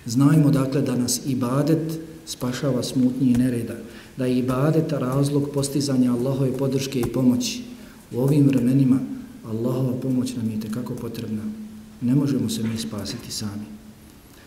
Znajmo 0.05 0.51
dakle 0.51 0.81
da 0.81 0.95
nas 0.95 1.21
ibadet 1.25 1.99
spašava 2.25 2.83
smutnji 2.83 3.31
i 3.31 3.37
nereda, 3.37 3.75
da 4.17 4.25
je 4.25 4.37
ibadet 4.37 4.91
razlog 4.91 5.49
postizanja 5.53 6.11
Allahove 6.11 6.57
podrške 6.57 6.99
i 6.99 7.11
pomoći. 7.13 7.63
U 8.11 8.19
ovim 8.19 8.47
vremenima 8.47 8.99
Allahova 9.45 9.93
pomoć 10.01 10.35
nam 10.35 10.51
je 10.51 10.59
tekako 10.59 10.93
potrebna. 10.93 11.66
Ne 12.01 12.15
možemo 12.15 12.49
se 12.49 12.63
mi 12.63 12.77
spasiti 12.77 13.31
sami. 13.31 13.65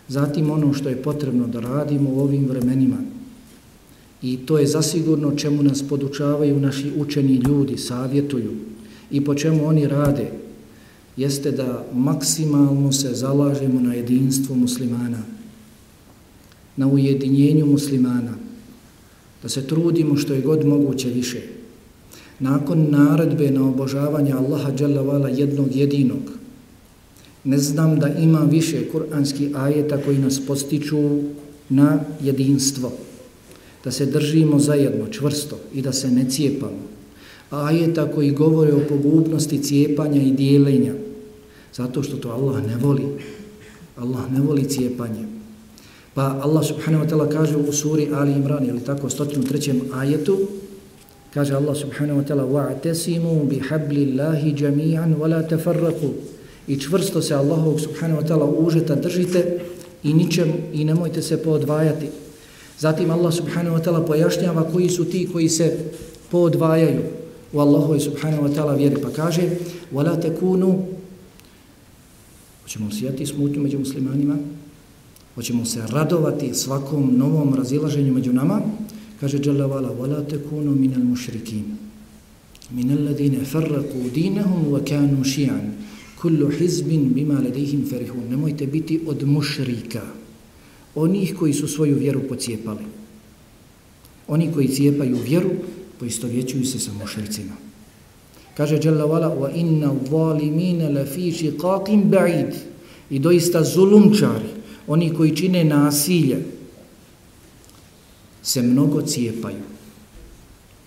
Zatim 0.08 0.50
ono 0.50 0.72
što 0.72 0.88
je 0.88 1.02
potrebno 1.02 1.46
da 1.46 1.60
radimo 1.60 2.10
u 2.10 2.20
ovim 2.20 2.46
vremenima 2.48 2.96
i 4.22 4.36
to 4.36 4.58
je 4.58 4.66
zasigurno 4.66 5.36
čemu 5.36 5.62
nas 5.62 5.82
podučavaju 5.88 6.60
naši 6.60 6.92
učeni 6.96 7.34
ljudi, 7.34 7.78
savjetuju 7.78 8.50
i 9.10 9.24
po 9.24 9.34
čemu 9.34 9.66
oni 9.66 9.86
rade, 9.86 10.30
jeste 11.16 11.50
da 11.50 11.86
maksimalno 11.94 12.92
se 12.92 13.14
zalažemo 13.14 13.80
na 13.80 13.94
jedinstvu 13.94 14.56
muslimana, 14.56 15.22
na 16.76 16.86
ujedinjenju 16.86 17.66
muslimana, 17.66 18.34
da 19.42 19.48
se 19.48 19.66
trudimo 19.66 20.16
što 20.16 20.34
je 20.34 20.40
god 20.40 20.64
moguće 20.64 21.08
više. 21.08 21.40
Nakon 22.38 22.86
naredbe 22.90 23.50
na 23.50 23.68
obožavanje 23.68 24.32
Allaha 24.32 24.72
dželavala 24.76 25.28
jednog 25.28 25.76
jedinog, 25.76 26.39
ne 27.43 27.57
znam 27.57 27.99
da 27.99 28.07
ima 28.07 28.39
više 28.39 28.89
kuranskih 28.91 29.49
ajeta 29.55 29.97
koji 29.97 30.17
nas 30.17 30.41
postiču 30.47 31.21
na 31.69 31.99
jedinstvo, 32.21 32.91
da 33.83 33.91
se 33.91 34.05
držimo 34.05 34.59
zajedno, 34.59 35.07
čvrsto 35.11 35.59
i 35.73 35.81
da 35.81 35.93
se 35.93 36.11
ne 36.11 36.29
cijepamo. 36.29 36.95
Ajeta 37.49 38.11
koji 38.11 38.31
govore 38.31 38.73
o 38.73 38.87
pogubnosti 38.89 39.63
cijepanja 39.63 40.21
i 40.21 40.31
dijelenja, 40.31 40.93
zato 41.73 42.03
što 42.03 42.17
to 42.17 42.29
Allah 42.29 42.67
ne 42.67 42.77
voli. 42.77 43.03
Allah 43.97 44.31
ne 44.31 44.41
voli 44.41 44.69
cijepanje. 44.69 45.25
Pa 46.13 46.39
Allah 46.41 46.65
subhanahu 46.65 47.05
wa 47.05 47.09
ta'ala 47.09 47.27
kaže 47.31 47.57
u 47.57 47.71
suri 47.71 48.07
Ali 48.13 48.31
Imran, 48.31 48.65
ili 48.65 48.79
tako, 48.79 49.09
103. 49.09 49.81
ajetu, 49.93 50.37
kaže 51.33 51.53
Allah 51.53 51.77
subhanahu 51.77 52.21
wa 52.21 52.25
ta'ala 52.27 52.45
وَعْتَسِمُوا 52.47 53.43
بِحَبْلِ 53.51 53.95
اللَّهِ 54.07 54.41
جَمِيعًا 54.55 55.15
وَلَا 55.19 55.41
تَفَرَّقُوا 55.41 56.13
I 56.67 56.79
čvrsto 56.79 57.21
se 57.21 57.35
Allahog 57.35 57.79
subhanahu 57.79 58.21
wa 58.21 58.27
ta'ala 58.27 58.45
užeta 58.45 58.95
držite 58.95 59.59
i 60.03 60.13
ničem 60.13 60.53
i 60.73 60.85
nemojte 60.85 61.21
se 61.21 61.43
poodvajati. 61.43 62.07
Zatim 62.79 63.11
Allah 63.11 63.33
subhanahu 63.33 63.77
wa 63.77 63.83
ta'ala 63.83 64.05
pojašnjava 64.05 64.63
koji 64.71 64.89
su 64.89 65.05
ti 65.05 65.29
koji 65.33 65.49
se 65.49 65.77
poodvajaju 66.31 67.01
u 67.53 67.59
Allahove 67.59 67.99
subhanahu 67.99 68.43
wa 68.43 68.55
ta'ala 68.55 68.77
vjeri. 68.77 69.01
Pa 69.01 69.09
kaže 69.09 69.49
وَلَا 69.93 70.15
تَكُونُوا 70.21 70.75
Hoćemo 72.63 72.87
li 72.87 72.93
sijati 72.93 73.25
smutnju 73.25 73.61
među 73.61 73.79
muslimanima? 73.79 74.37
hoćemo 75.35 75.65
se 75.65 75.81
radovati 75.87 76.53
svakom 76.53 77.17
novom 77.17 77.55
razilaženju 77.55 78.13
među 78.13 78.33
nama, 78.33 78.61
kaže 79.19 79.39
Jalla 79.43 79.65
vala, 79.65 79.89
وَلَا 79.91 80.23
تَكُونُوا 80.23 80.75
مِنَ 80.75 80.93
الْمُشْرِكِينَ 80.95 81.65
مِنَ 82.71 82.91
الَّذِينَ 82.91 83.45
فَرَّقُوا 83.45 84.09
دِينَهُمْ 84.13 84.73
وَكَانُوا 84.73 85.23
شِيعًا 85.23 85.61
kullu 86.20 86.50
hizbin 86.50 87.14
bima 87.14 87.40
ledihim 87.40 87.86
ferihun. 87.88 88.28
nemojte 88.30 88.66
biti 88.66 89.00
od 89.06 89.28
mušrika 89.28 90.02
onih 90.94 91.34
koji 91.38 91.52
su 91.52 91.68
svoju 91.68 91.98
vjeru 91.98 92.20
pocijepali. 92.28 92.84
Oni 94.28 94.52
koji 94.52 94.68
cijepaju 94.68 95.16
vjeru 95.24 95.50
poistovjećuju 95.98 96.64
se 96.64 96.78
sa 96.78 96.92
mušricima. 96.92 97.52
Kaže 98.56 98.78
Jalla 98.84 99.04
vala 99.04 99.36
wa 99.36 99.50
inna 99.54 99.94
zalimin 100.10 100.94
la 100.94 101.04
fi 101.04 101.32
shiqaqin 101.32 102.10
ba'id. 102.10 102.54
I 103.10 103.18
doista 103.18 103.64
zulumčari 103.64 104.48
oni 104.86 105.14
koji 105.14 105.36
čine 105.36 105.64
nasilje 105.64 106.44
se 108.42 108.62
mnogo 108.62 109.02
cijepaju. 109.02 109.62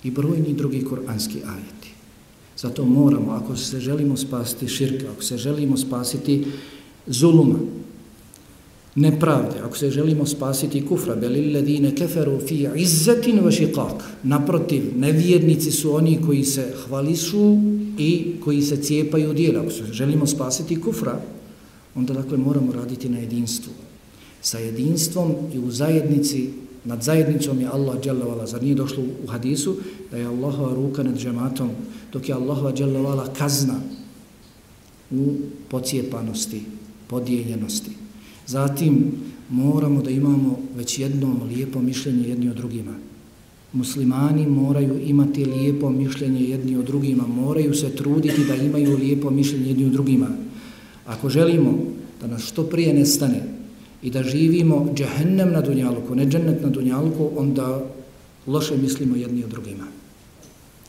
I 0.04 0.12
brojni 0.12 0.54
drugi 0.54 0.84
kuranski 0.86 1.38
ajet 1.46 1.83
Zato 2.58 2.86
moramo, 2.86 3.32
ako 3.32 3.56
se 3.56 3.80
želimo 3.80 4.18
spasiti 4.18 4.68
širka, 4.68 5.06
ako 5.12 5.24
se 5.24 5.38
želimo 5.38 5.78
spasiti 5.78 6.46
zuluma, 7.08 7.60
nepravde, 8.96 9.60
ako 9.64 9.78
se 9.78 9.90
želimo 9.90 10.26
spasiti 10.26 10.86
kufra, 10.86 11.16
belil 11.16 11.54
ledine 11.54 11.96
keferu 11.96 12.40
fi 12.48 12.68
izzetin 12.76 13.40
vašikak, 13.40 14.04
naprotiv, 14.24 14.84
nevjernici 14.98 15.72
su 15.72 15.96
oni 15.96 16.20
koji 16.26 16.44
se 16.44 16.74
hvališu 16.86 17.58
i 17.98 18.36
koji 18.44 18.62
se 18.62 18.78
cijepaju 18.78 19.34
dijela. 19.34 19.62
Ako 19.62 19.72
se 19.72 19.84
želimo 19.92 20.28
spasiti 20.28 20.82
kufra, 20.82 21.22
onda 21.96 22.14
dakle 22.14 22.38
moramo 22.38 22.72
raditi 22.72 23.10
na 23.10 23.18
jedinstvu. 23.18 23.74
Sa 24.42 24.58
jedinstvom 24.58 25.32
i 25.54 25.60
u 25.60 25.72
zajednici, 25.72 26.50
nad 26.86 27.04
zajednicom 27.04 27.60
je 27.60 27.68
Allah 27.68 28.02
dželavala, 28.02 28.48
zar 28.48 28.64
nije 28.64 28.76
došlo 28.76 29.04
u 29.24 29.28
hadisu 29.28 29.76
da 30.12 30.18
je 30.18 30.26
Allahova 30.26 30.76
ruka 30.76 31.04
nad 31.04 31.18
džematom, 31.18 31.70
dok 32.14 32.30
je 32.30 32.36
Allahova 32.36 32.74
dželavala 32.74 33.34
kazna 33.38 33.80
u 35.12 35.34
pocijepanosti, 35.70 36.62
podijeljenosti. 37.08 37.92
Zatim 38.48 39.12
moramo 39.50 40.02
da 40.02 40.10
imamo 40.10 40.60
već 40.76 41.00
jedno 41.00 41.38
lijepo 41.48 41.82
mišljenje 41.82 42.28
jedni 42.30 42.50
o 42.50 42.54
drugima. 42.54 42.94
Muslimani 43.74 44.48
moraju 44.48 45.00
imati 45.06 45.46
lijepo 45.46 45.90
mišljenje 45.90 46.42
jedni 46.42 46.78
o 46.78 46.82
drugima, 46.82 47.28
moraju 47.28 47.74
se 47.74 47.96
truditi 47.96 48.46
da 48.46 48.56
imaju 48.56 48.98
lijepo 48.98 49.30
mišljenje 49.30 49.68
jedni 49.68 49.86
o 49.86 49.90
drugima. 49.90 50.28
Ako 51.06 51.30
želimo 51.30 51.78
da 52.22 52.28
nas 52.28 52.42
što 52.42 52.64
prije 52.64 52.94
nestane, 52.94 53.44
i 54.04 54.10
da 54.10 54.24
živimo 54.24 54.90
džehennem 54.94 55.52
na 55.52 55.62
dunjalku, 55.62 56.16
ne 56.16 56.26
džennet 56.26 56.62
na 56.62 56.70
dunjalku, 56.70 57.30
onda 57.36 57.86
loše 58.48 58.78
mislimo 58.78 59.16
jedni 59.16 59.44
o 59.44 59.48
drugima. 59.48 59.84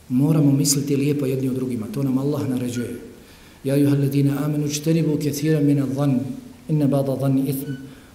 Moramo 0.09 0.51
misliti 0.51 0.95
lijepo 0.95 1.25
jedni 1.25 1.49
o 1.49 1.53
drugima, 1.53 1.85
to 1.93 2.03
nam 2.03 2.17
Allah 2.17 2.49
naređuje. 2.49 2.99
Ja 3.63 3.75
juha 3.75 3.95
ladina 3.95 4.37
amenu 4.45 4.69
čteribu 4.69 5.17
kethira 5.17 5.59
mina 5.59 5.85
dhan, 5.85 6.19
inne 6.69 6.87
bada 6.87 7.15
dhan 7.15 7.47
ithm. 7.47 7.71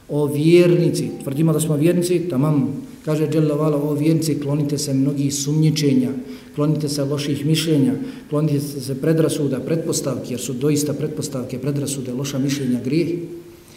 O 0.08 0.26
vjernici, 0.26 1.10
tvrdimo 1.22 1.52
da 1.52 1.60
smo 1.60 1.76
vjernici, 1.76 2.18
tamam, 2.30 2.82
kaže 3.04 3.28
Jalla 3.34 3.54
Vala, 3.54 3.76
o 3.76 3.94
vjernici, 3.94 4.40
klonite 4.40 4.78
se 4.78 4.94
mnogih 4.94 5.34
sumnjičenja, 5.34 6.10
klonite 6.54 6.88
se 6.88 7.04
loših 7.04 7.46
mišljenja, 7.46 7.94
klonite 8.30 8.60
se 8.60 8.94
predrasuda, 9.00 9.60
pretpostavke, 9.60 10.32
jer 10.32 10.40
su 10.40 10.52
doista 10.52 10.92
pretpostavke, 10.92 11.58
predrasude, 11.58 12.12
loša 12.12 12.38
mišljenja, 12.38 12.80
grijeh. 12.84 13.08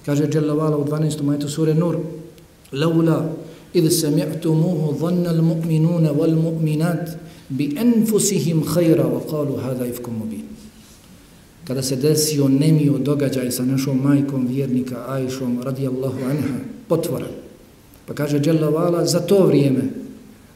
Kaže 0.06 0.28
Jalla 0.34 0.54
Vala 0.54 0.78
u 0.78 0.86
12. 0.86 1.22
majetu 1.22 1.50
sure 1.50 1.74
Nur, 1.74 1.98
Laula 2.72 3.34
idh 3.74 3.90
sami'tumuhu 3.90 4.98
dhanna 5.00 5.30
al-mu'minuna 5.30 6.14
wal-mu'minat 6.14 7.18
bi 7.54 7.78
anfusihim 7.78 8.64
khayra 8.66 9.06
wa 9.06 9.22
qalu 9.30 9.62
hadha 9.62 9.86
ifkum 9.86 10.18
mubin. 10.18 10.44
Kada 11.64 11.82
se 11.82 11.96
desio 11.96 12.48
nemio 12.48 12.98
događaj 12.98 13.52
sa 13.52 13.66
našom 13.66 14.02
majkom 14.04 14.48
vjernika 14.48 15.06
Ajšom 15.08 15.62
radijallahu 15.64 16.20
anha, 16.30 16.60
potvora. 16.88 17.28
Pa 18.06 18.14
kaže 18.14 18.42
Jalla 18.46 18.70
Vala 18.70 19.06
za 19.06 19.20
to 19.20 19.46
vrijeme, 19.46 19.84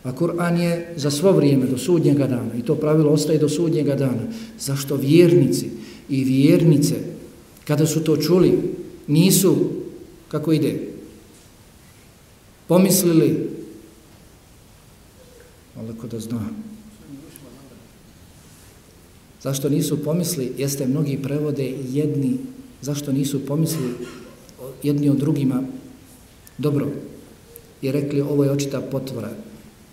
a 0.04 0.12
Kur'an 0.12 0.58
je 0.58 0.94
za 0.96 1.12
svo 1.12 1.32
vrijeme 1.32 1.66
do 1.66 1.78
sudnjega 1.78 2.28
dana 2.28 2.54
i 2.58 2.62
to 2.62 2.76
pravilo 2.76 3.12
ostaje 3.12 3.40
do 3.40 3.50
sudnjega 3.50 3.96
dana. 3.96 4.28
Zašto 4.60 4.96
vjernici 4.96 5.70
i 6.10 6.24
vjernice 6.24 6.96
kada 7.66 7.86
su 7.86 8.04
to 8.04 8.18
čuli 8.18 8.60
nisu, 9.08 9.56
kako 10.28 10.54
ide, 10.54 10.80
pomislili, 12.68 13.50
ali 15.76 15.98
ko 15.98 16.08
da 16.08 16.20
znam, 16.20 16.67
zašto 19.42 19.70
nisu 19.70 20.04
pomisli, 20.04 20.52
jeste 20.58 20.88
mnogi 20.88 21.20
prevode 21.24 21.74
jedni, 21.92 22.38
zašto 22.82 23.12
nisu 23.12 23.46
pomisli 23.46 23.94
jedni 24.84 25.10
od 25.10 25.18
drugima, 25.18 25.64
dobro, 26.58 26.88
i 27.82 27.92
rekli 27.92 28.22
ovo 28.22 28.44
je 28.44 28.52
očita 28.52 28.82
potvora, 28.82 29.30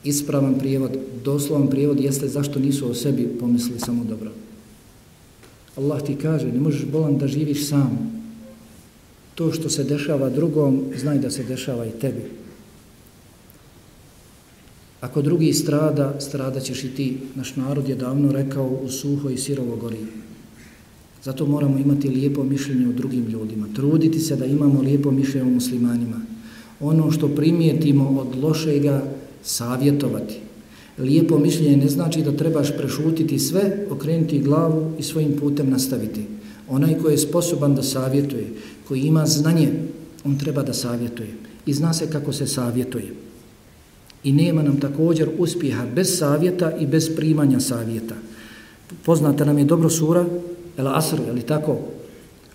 ispravan 0.04 0.58
prijevod, 0.58 0.98
doslovan 1.24 1.68
prijevod 1.68 2.00
jeste 2.00 2.28
zašto 2.28 2.58
nisu 2.58 2.90
o 2.90 2.94
sebi 2.94 3.28
pomisli 3.40 3.80
samo 3.80 4.04
dobro. 4.04 4.30
Allah 5.76 6.02
ti 6.02 6.16
kaže, 6.16 6.46
ne 6.46 6.60
možeš 6.60 6.84
bolan 6.84 7.18
da 7.18 7.26
živiš 7.26 7.68
sam, 7.68 8.14
to 9.34 9.52
što 9.52 9.68
se 9.68 9.84
dešava 9.84 10.30
drugom, 10.30 10.84
znaj 10.96 11.18
da 11.18 11.30
se 11.30 11.44
dešava 11.44 11.86
i 11.86 11.90
tebi. 11.90 12.43
Ako 15.04 15.22
drugi 15.22 15.52
strada, 15.52 16.16
strada 16.20 16.60
ćeš 16.60 16.84
i 16.84 16.88
ti. 16.88 17.16
Naš 17.34 17.56
narod 17.56 17.88
je 17.88 17.94
davno 17.94 18.32
rekao 18.32 18.80
u 18.84 18.88
suho 18.88 19.30
i 19.30 19.38
sirovo 19.38 19.76
gori. 19.76 20.00
Zato 21.22 21.46
moramo 21.46 21.78
imati 21.78 22.08
lijepo 22.08 22.44
mišljenje 22.44 22.88
o 22.88 22.92
drugim 22.92 23.26
ljudima. 23.26 23.66
Truditi 23.74 24.20
se 24.20 24.36
da 24.36 24.46
imamo 24.46 24.80
lijepo 24.82 25.10
mišljenje 25.10 25.46
o 25.46 25.54
muslimanima. 25.54 26.20
Ono 26.80 27.10
što 27.10 27.28
primijetimo 27.28 28.08
od 28.20 28.42
lošega, 28.42 29.02
savjetovati. 29.42 30.34
Lijepo 30.98 31.38
mišljenje 31.38 31.76
ne 31.76 31.88
znači 31.88 32.22
da 32.22 32.36
trebaš 32.36 32.76
prešutiti 32.76 33.38
sve, 33.38 33.86
okrenuti 33.90 34.40
glavu 34.40 34.92
i 34.98 35.02
svojim 35.02 35.36
putem 35.36 35.70
nastaviti. 35.70 36.24
Onaj 36.68 36.98
koji 36.98 37.12
je 37.12 37.18
sposoban 37.18 37.74
da 37.74 37.82
savjetuje, 37.82 38.52
koji 38.88 39.00
ima 39.00 39.26
znanje, 39.26 39.68
on 40.24 40.38
treba 40.38 40.62
da 40.62 40.72
savjetuje. 40.72 41.28
I 41.66 41.72
zna 41.74 41.92
se 41.92 42.10
kako 42.10 42.32
se 42.32 42.46
savjetuje. 42.46 43.24
I 44.24 44.32
nema 44.32 44.62
nam 44.62 44.80
također 44.80 45.28
uspjeha 45.38 45.84
bez 45.94 46.18
savjeta 46.18 46.72
i 46.76 46.86
bez 46.86 47.16
primanja 47.16 47.60
savjeta. 47.60 48.14
Poznata 49.04 49.44
nam 49.44 49.58
je 49.58 49.64
dobro 49.64 49.90
sura 49.90 50.24
El 50.76 50.88
Asr, 50.88 51.20
je 51.26 51.32
li 51.32 51.42
tako? 51.42 51.78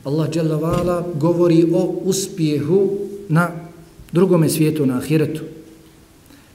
Allah 0.04 0.30
Đelavala 0.30 1.06
govori 1.20 1.70
o 1.74 2.02
uspjehu 2.04 2.90
na 3.30 3.52
drugome 4.12 4.50
svijetu, 4.50 4.86
na 4.86 4.98
ahiretu. 4.98 5.42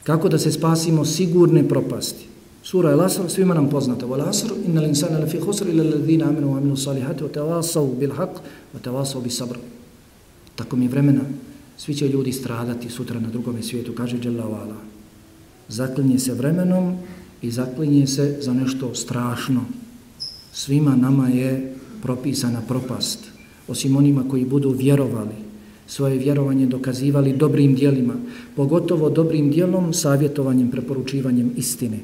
Kako 0.03 0.29
da 0.29 0.37
se 0.37 0.51
spasimo 0.51 1.05
sigurne 1.05 1.69
propasti. 1.69 2.25
Sura 2.63 2.91
El 2.91 3.01
Asr 3.01 3.29
svima 3.29 3.53
nam 3.53 3.69
poznata. 3.69 4.05
Wal 4.05 4.29
Asr, 4.29 4.51
inna 4.67 4.81
l'insana 4.81 5.19
lafi 5.19 5.39
khusr 5.39 5.69
ila 5.69 5.83
ladhina 5.83 6.29
aminu 6.29 6.53
wa 6.53 6.57
aminu 6.57 6.77
salihati 6.77 7.23
wa 7.23 7.29
tawasaw 7.29 7.87
bil 7.99 8.11
haq 8.11 8.41
wa 8.73 8.79
tawasaw 8.81 9.21
bi 9.21 9.29
sabr. 9.29 9.57
Tako 10.55 10.75
mi 10.75 10.87
vremena, 10.87 11.21
svi 11.77 11.95
će 11.95 12.07
ljudi 12.07 12.31
stradati 12.31 12.89
sutra 12.89 13.19
na 13.19 13.29
drugome 13.29 13.63
svijetu, 13.63 13.93
kaže 13.93 14.17
Đelavala. 14.17 14.57
Vala. 14.57 14.94
Zaklinje 15.69 16.19
se 16.19 16.33
vremenom 16.33 16.97
i 17.41 17.51
zaklinje 17.51 18.07
se 18.07 18.37
za 18.41 18.53
nešto 18.53 18.95
strašno. 18.95 19.65
Svima 20.53 20.95
nama 20.95 21.27
je 21.27 21.75
propisana 22.01 22.61
propast, 22.61 23.19
osim 23.67 23.95
onima 23.95 24.23
koji 24.29 24.45
budu 24.45 24.69
vjerovali, 24.69 25.35
svoje 25.87 26.17
vjerovanje 26.17 26.65
dokazivali 26.65 27.37
dobrim 27.37 27.75
dijelima, 27.75 28.13
pogotovo 28.55 29.09
dobrim 29.09 29.51
dijelom 29.51 29.93
savjetovanjem, 29.93 30.71
preporučivanjem 30.71 31.51
istine. 31.57 31.99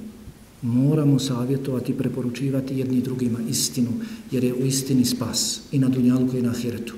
Moramo 0.61 1.19
savjetovati, 1.19 1.93
preporučivati 1.93 2.77
jedni 2.77 3.01
drugima 3.01 3.39
istinu, 3.49 3.89
jer 4.31 4.43
je 4.43 4.53
u 4.53 4.65
istini 4.65 5.05
spas 5.05 5.61
i 5.71 5.79
na 5.79 5.89
dunjalku 5.89 6.37
i 6.37 6.41
na 6.41 6.49
ahiretu. 6.49 6.93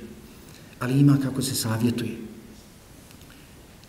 Ali 0.80 1.00
ima 1.00 1.18
kako 1.24 1.42
se 1.42 1.56
savjetuje. 1.56 2.23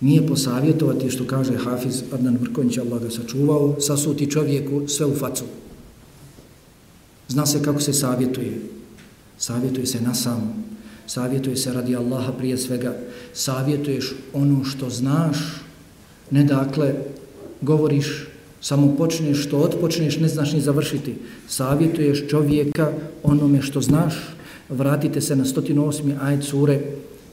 Nije 0.01 0.27
posavjetovati 0.27 1.11
što 1.11 1.27
kaže 1.27 1.57
Hafiz 1.57 2.03
Adnan 2.13 2.39
Mrkonjić, 2.43 2.79
Allah 2.79 3.03
ga 3.03 3.11
sačuvao, 3.11 3.81
sasuti 3.81 4.31
čovjeku 4.31 4.89
sve 4.89 5.07
u 5.07 5.15
facu. 5.15 5.45
Zna 7.29 7.47
se 7.47 7.63
kako 7.63 7.81
se 7.81 7.93
savjetuje. 7.93 8.61
Savjetuje 9.39 9.87
se 9.87 10.01
na 10.01 10.15
samom 10.15 10.65
savjetuje 11.07 11.57
se 11.57 11.73
radi 11.73 11.97
Allaha 11.97 12.33
prije 12.33 12.59
svega, 12.59 12.97
savjetuješ 13.33 14.15
ono 14.33 14.65
što 14.65 14.91
znaš, 14.91 15.37
ne 16.31 16.45
dakle 16.45 16.95
govoriš, 17.61 18.27
samo 18.61 18.97
počneš 18.97 19.45
što 19.45 19.59
otpočneš, 19.59 20.19
ne 20.19 20.29
znaš 20.29 20.53
ni 20.53 20.61
završiti. 20.61 21.15
Savjetuješ 21.49 22.29
čovjeka 22.29 22.93
onome 23.23 23.63
što 23.63 23.81
znaš, 23.81 24.15
vratite 24.69 25.21
se 25.21 25.37
na 25.37 25.45
108. 25.45 26.15
ajd 26.21 26.45
sure 26.45 26.81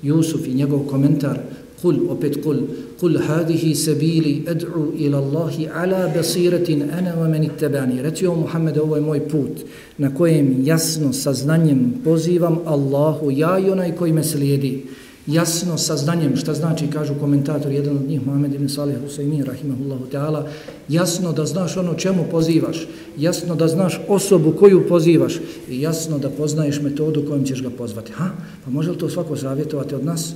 Jusuf 0.01 0.47
i 0.47 0.53
njegov 0.53 0.79
komentar, 0.79 1.39
Kul, 1.81 1.95
opet 2.09 2.43
kul, 2.43 2.57
kul 2.99 3.17
hadihi 3.17 3.75
sabili 3.75 4.43
ed'u 4.45 4.93
ila 4.97 5.17
Allahi 5.17 5.67
ala 5.67 6.07
basiratin 6.15 6.89
ana 6.93 7.15
wa 7.17 7.29
meni 7.29 7.49
tebani. 7.59 8.01
Reci 8.01 8.27
o 8.27 8.35
Muhammed, 8.35 8.77
ovo 8.77 8.95
je 8.95 9.01
moj 9.01 9.27
put 9.29 9.65
na 9.97 10.15
kojem 10.15 10.61
jasno 10.65 11.13
saznanjem 11.13 11.93
pozivam 12.03 12.59
Allahu, 12.65 13.31
ja 13.31 13.59
i 13.59 13.69
onaj 13.69 13.95
koji 13.95 14.13
me 14.13 14.23
slijedi. 14.23 14.85
Jasno 15.27 15.77
saznanjem, 15.77 16.35
šta 16.35 16.53
znači, 16.53 16.87
kažu 16.87 17.13
komentator, 17.19 17.71
jedan 17.71 17.97
od 17.97 18.07
njih, 18.07 18.25
Muhammed 18.25 18.53
ibn 18.53 18.69
Salih 18.69 18.95
Husaymin, 18.97 19.45
rahimahullahu 19.45 20.05
ta'ala, 20.11 20.43
jasno 20.89 21.31
da 21.31 21.45
znaš 21.45 21.77
ono 21.77 21.93
čemu 21.93 22.25
pozivaš, 22.31 22.87
jasno 23.17 23.55
da 23.55 23.67
znaš 23.67 24.01
osobu 24.07 24.53
koju 24.59 24.87
pozivaš 24.87 25.39
i 25.69 25.81
jasno 25.81 26.17
da 26.17 26.29
poznaješ 26.29 26.81
metodu 26.81 27.25
kojom 27.27 27.45
ćeš 27.45 27.63
ga 27.63 27.69
pozvati. 27.69 28.11
Ha? 28.11 28.29
Pa 28.65 28.71
može 28.71 28.91
li 28.91 28.97
to 28.97 29.09
svako 29.09 29.35
savjetovati 29.35 29.95
od 29.95 30.05
nas? 30.05 30.33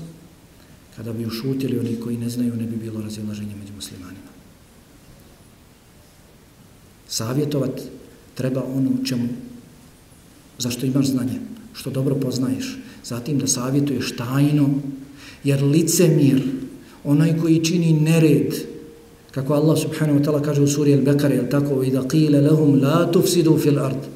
Kada 0.96 1.14
bi 1.14 1.26
ušutili 1.26 1.80
oni 1.80 1.96
koji 2.00 2.18
ne 2.18 2.30
znaju, 2.30 2.56
ne 2.56 2.66
bi 2.66 2.76
bilo 2.76 3.02
razilaženja 3.02 3.56
među 3.60 3.74
muslimanima. 3.76 4.32
Savjetovat 7.08 7.82
treba 8.36 8.64
ono 8.64 8.92
čemu, 9.06 9.28
zašto 10.58 10.86
imaš 10.86 11.06
znanje, 11.06 11.40
što 11.74 11.90
dobro 11.90 12.16
poznaješ. 12.16 12.78
Zatim 13.04 13.40
da 13.40 13.48
savjetuješ 13.48 14.16
tajno, 14.16 14.70
jer 15.44 15.64
licemir, 15.64 16.44
onaj 17.04 17.38
koji 17.42 17.66
čini 17.66 17.94
nered, 17.94 18.54
kako 19.32 19.54
Allah 19.54 19.78
subhanahu 19.82 20.20
wa 20.20 20.26
ta'ala 20.26 20.42
kaže 20.42 20.62
u 20.62 20.68
suri 20.68 20.96
Al-Bekare, 20.96 21.36
jel 21.36 21.50
tako, 21.52 21.84
i 21.84 21.92
da 21.92 22.02
qile 22.02 22.42
lahum 22.42 22.82
la 22.82 23.12
tufsidu 23.12 23.58
fil 23.58 23.80
ard, 23.80 24.08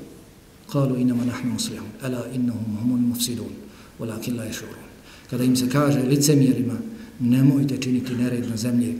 kalu 0.72 0.98
inama 0.98 1.26
nahnu 1.26 1.54
muslihun, 1.54 1.90
ala 2.02 2.26
innahum 2.34 2.78
humun 2.82 3.02
mufsidun, 3.02 3.52
walakin 4.00 4.38
la 4.38 4.44
ješurun 4.44 4.89
kada 5.30 5.44
im 5.44 5.56
se 5.56 5.70
kaže 5.70 6.00
licemjerima 6.00 6.78
nemojte 7.20 7.78
činiti 7.78 8.16
nered 8.16 8.50
na 8.50 8.58
zemlji. 8.58 8.96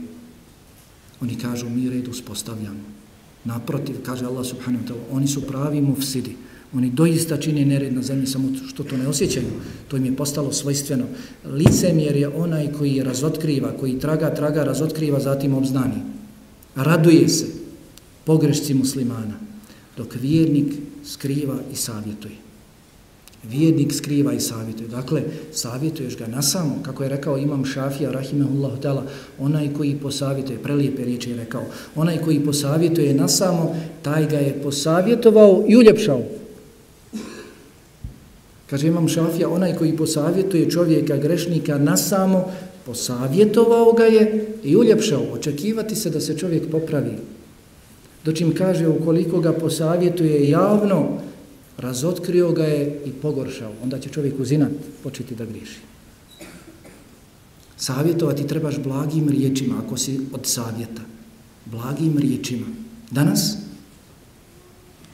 Oni 1.20 1.34
kažu 1.34 1.68
mi 1.68 1.90
red 1.90 2.08
uspostavljamo. 2.08 2.80
Naprotiv 3.44 3.96
kaže 4.02 4.26
Allah 4.26 4.46
subhanahu 4.46 4.84
wa 4.84 4.88
ta'ala 4.88 5.04
oni 5.10 5.28
su 5.28 5.46
pravi 5.46 5.80
mufsidi. 5.80 6.36
Oni 6.74 6.90
doista 6.90 7.36
čine 7.36 7.64
nered 7.64 7.94
na 7.94 8.02
zemlji 8.02 8.26
samo 8.26 8.48
što 8.68 8.84
to 8.84 8.96
ne 8.96 9.08
osjećaju. 9.08 9.46
To 9.88 9.96
im 9.96 10.04
je 10.04 10.16
postalo 10.16 10.52
svojstveno. 10.52 11.04
Licemjer 11.44 12.16
je 12.16 12.28
onaj 12.28 12.72
koji 12.72 13.02
razotkriva 13.02 13.72
koji 13.80 13.98
traga, 13.98 14.34
traga, 14.34 14.64
razotkriva 14.64 15.20
zatim 15.20 15.54
obznani. 15.54 16.02
Raduje 16.74 17.28
se 17.28 17.46
pogrešci 18.24 18.74
muslimana 18.74 19.40
dok 19.96 20.14
vjernik 20.20 20.74
skriva 21.04 21.58
i 21.72 21.76
savjetuje. 21.76 22.49
Vjernik 23.42 23.94
skriva 23.94 24.32
i 24.32 24.40
savjetuje. 24.40 24.88
Dakle, 24.88 25.22
savjetuješ 25.52 26.16
ga 26.16 26.26
na 26.26 26.42
samo, 26.42 26.78
kako 26.82 27.02
je 27.02 27.08
rekao 27.08 27.38
imam 27.38 27.64
Šafija, 27.64 28.10
rahimahullahu 28.10 28.76
ta'ala, 28.82 29.02
onaj 29.38 29.68
koji 29.76 29.94
posavjetuje, 29.94 30.58
prelijepe 30.58 31.04
riječi 31.04 31.30
je 31.30 31.36
rekao, 31.36 31.62
onaj 31.96 32.18
koji 32.18 32.40
posavjetuje 32.40 33.14
na 33.14 33.28
samo, 33.28 33.76
taj 34.02 34.26
ga 34.26 34.36
je 34.36 34.62
posavjetovao 34.62 35.64
i 35.68 35.76
uljepšao. 35.76 36.22
Kaže 38.70 38.88
imam 38.88 39.08
Šafija, 39.08 39.48
onaj 39.48 39.74
koji 39.76 39.96
posavjetuje 39.96 40.70
čovjeka, 40.70 41.16
grešnika 41.16 41.78
na 41.78 41.96
samo, 41.96 42.52
posavjetovao 42.86 43.92
ga 43.92 44.04
je 44.04 44.46
i 44.64 44.76
uljepšao. 44.76 45.22
Očekivati 45.32 45.96
se 45.96 46.10
da 46.10 46.20
se 46.20 46.38
čovjek 46.38 46.70
popravi. 46.70 47.16
Dočim 48.24 48.54
kaže, 48.54 48.88
ukoliko 48.88 49.40
ga 49.40 49.52
posavjetuje 49.52 50.48
javno, 50.48 51.18
razotkrio 51.80 52.52
ga 52.52 52.64
je 52.64 53.02
i 53.06 53.12
pogoršao, 53.12 53.72
onda 53.82 53.98
će 53.98 54.08
čovjek 54.08 54.40
uzinat 54.40 54.72
početi 55.02 55.34
da 55.34 55.44
griši. 55.44 55.78
Savjetovati 57.76 58.46
trebaš 58.46 58.78
blagim 58.78 59.28
riječima, 59.28 59.82
ako 59.84 59.96
si 59.96 60.20
od 60.32 60.40
savjeta. 60.46 61.02
Blagim 61.64 62.18
riječima. 62.18 62.66
Danas 63.10 63.56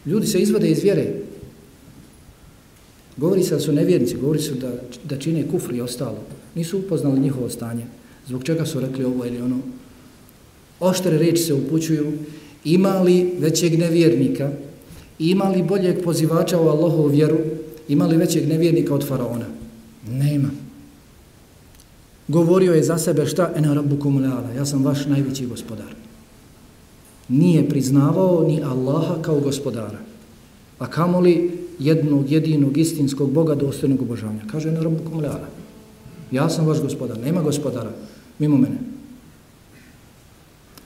ljudi 0.07 0.27
se 0.27 0.41
izvode 0.41 0.71
iz 0.71 0.83
vjere. 0.83 1.15
Govori 3.17 3.43
se 3.43 3.55
da 3.55 3.61
su 3.61 3.73
nevjernici, 3.73 4.17
govori 4.17 4.43
se 4.43 4.55
da, 4.55 4.73
da 5.05 5.19
čine 5.19 5.49
kufri 5.49 5.77
i 5.77 5.81
ostalo. 5.81 6.19
Nisu 6.55 6.79
upoznali 6.79 7.21
njihovo 7.21 7.51
stanje. 7.51 7.87
Zbog 8.27 8.45
čega 8.45 8.67
su 8.67 8.81
rekli 8.81 9.05
ovo 9.05 9.27
ili 9.27 9.41
ono. 9.41 9.59
Oštre 10.81 11.19
reči 11.19 11.43
se 11.43 11.55
upućuju. 11.55 12.13
Ima 12.65 13.01
li 13.01 13.33
većeg 13.39 13.79
nevjernika 13.79 14.51
Ima 15.19 15.45
li 15.49 15.63
boljeg 15.63 16.05
pozivača 16.05 16.61
u 16.61 16.69
Allahovu 16.69 17.09
vjeru? 17.09 17.39
Ima 17.89 18.07
li 18.07 18.17
većeg 18.17 18.49
nevjernika 18.49 18.95
od 18.95 19.09
faraona? 19.09 19.47
Nema. 20.09 20.49
Govorio 22.29 22.75
je 22.75 22.83
za 22.83 22.99
sebe 22.99 23.27
šta? 23.27 23.53
Ena 23.57 23.75
rabbukum 23.75 24.19
leala. 24.19 24.53
Ja 24.57 24.67
sam 24.67 24.85
vaš 24.85 25.07
najveći 25.07 25.47
gospodar. 25.47 25.95
Nije 27.29 27.69
priznavao 27.69 28.45
ni 28.47 28.63
Allaha 28.63 29.23
kao 29.23 29.41
gospodara. 29.41 29.99
A 30.79 30.87
kamoli 30.87 31.59
jednog 31.79 32.31
jedinog 32.31 32.79
istinskog 32.79 33.31
Boga 33.31 33.55
dostojnog 33.55 34.03
obožavanja? 34.03 34.41
Kaže 34.51 34.69
ena 34.69 34.83
rabbukum 34.83 35.21
leala. 35.21 35.49
Ja 36.31 36.49
sam 36.51 36.67
vaš 36.67 36.83
gospodar. 36.83 37.19
Nema 37.19 37.43
gospodara 37.43 37.91
mimo 38.39 38.57
mene. 38.57 38.79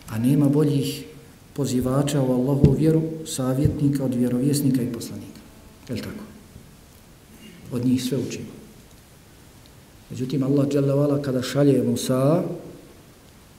A 0.08 0.18
nema 0.18 0.48
boljih 0.48 1.04
pozivača 1.53 2.21
u 2.21 2.33
Allahu 2.33 2.75
vjeru, 2.77 3.01
savjetnika 3.25 4.05
od 4.05 4.15
vjerovjesnika 4.15 4.81
i 4.81 4.93
poslanika. 4.93 5.39
Je 5.89 5.95
tako? 5.95 6.23
Od 7.71 7.85
njih 7.85 8.03
sve 8.03 8.17
učimo. 8.17 8.55
Međutim, 10.09 10.43
Allah 10.43 10.67
dželevala 10.67 11.21
kada 11.21 11.41
šalje 11.41 11.83
Musa 11.83 12.43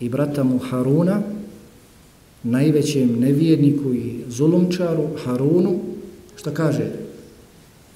i 0.01 0.09
brata 0.09 0.45
mu 0.45 0.59
Haruna, 0.59 1.23
najvećem 2.43 3.21
nevjerniku 3.21 3.95
i 3.95 4.25
zulumčaru 4.29 5.09
Harunu, 5.25 5.81
šta 6.37 6.51
kaže? 6.51 6.91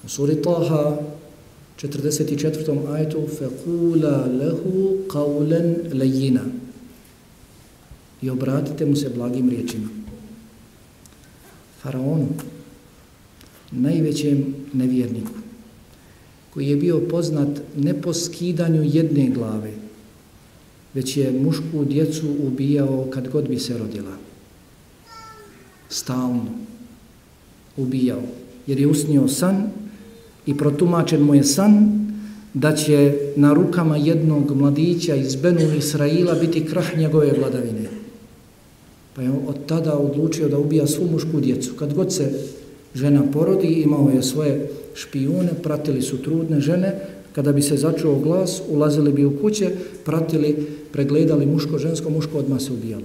U 0.03 0.09
suri 0.09 0.41
Taha 0.41 0.97
44. 1.77 2.93
ajetu 2.93 3.21
فَقُولَا 3.37 4.27
لَهُ 4.41 4.61
قَوْلًا 5.09 5.61
لَيِّنَا 5.93 6.45
I 8.22 8.30
obratite 8.30 8.86
mu 8.86 8.96
se 8.96 9.10
blagim 9.14 9.50
riječima. 9.50 9.88
Faraonu, 11.82 12.28
najvećem 13.70 14.54
nevjerniku, 14.72 15.32
koji 16.54 16.68
je 16.68 16.76
bio 16.76 17.00
poznat 17.00 17.48
ne 17.76 18.02
po 18.02 18.14
skidanju 18.14 18.82
jedne 18.84 19.28
glave, 19.28 19.72
već 20.94 21.16
je 21.16 21.32
mušku 21.32 21.84
djecu 21.84 22.26
ubijao 22.46 23.06
kad 23.10 23.28
god 23.28 23.48
bi 23.48 23.58
se 23.58 23.78
rodila. 23.78 24.16
Stalno 25.88 26.44
ubijao, 27.76 28.22
jer 28.66 28.80
je 28.80 28.86
usnio 28.86 29.28
san 29.28 29.70
i 30.46 30.56
protumačen 30.56 31.22
mu 31.22 31.34
je 31.34 31.44
san 31.44 32.06
da 32.54 32.76
će 32.76 33.18
na 33.36 33.52
rukama 33.52 33.96
jednog 33.96 34.56
mladića 34.56 35.14
iz 35.14 35.36
Benu 35.36 35.74
Israila 35.78 36.34
biti 36.34 36.66
krah 36.66 36.96
njegove 36.96 37.32
vladavine. 37.38 37.95
Pa 39.16 39.22
je 39.22 39.30
od 39.30 39.66
tada 39.66 39.98
odlučio 39.98 40.48
da 40.48 40.58
ubija 40.58 40.86
svu 40.86 41.08
mušku 41.10 41.40
djecu. 41.40 41.72
Kad 41.78 41.94
god 41.94 42.12
se 42.12 42.32
žena 42.94 43.22
porodi, 43.32 43.66
imao 43.66 44.10
je 44.10 44.22
svoje 44.22 44.70
špijune, 44.94 45.50
pratili 45.62 46.02
su 46.02 46.18
trudne 46.22 46.60
žene, 46.60 47.00
kada 47.32 47.52
bi 47.52 47.62
se 47.62 47.76
začuo 47.76 48.18
glas, 48.18 48.62
ulazili 48.68 49.12
bi 49.12 49.24
u 49.24 49.40
kuće, 49.40 49.70
pratili, 50.04 50.66
pregledali 50.92 51.46
muško, 51.46 51.78
žensko, 51.78 52.10
muško 52.10 52.38
odmah 52.38 52.60
se 52.60 52.72
ubijalo. 52.72 53.04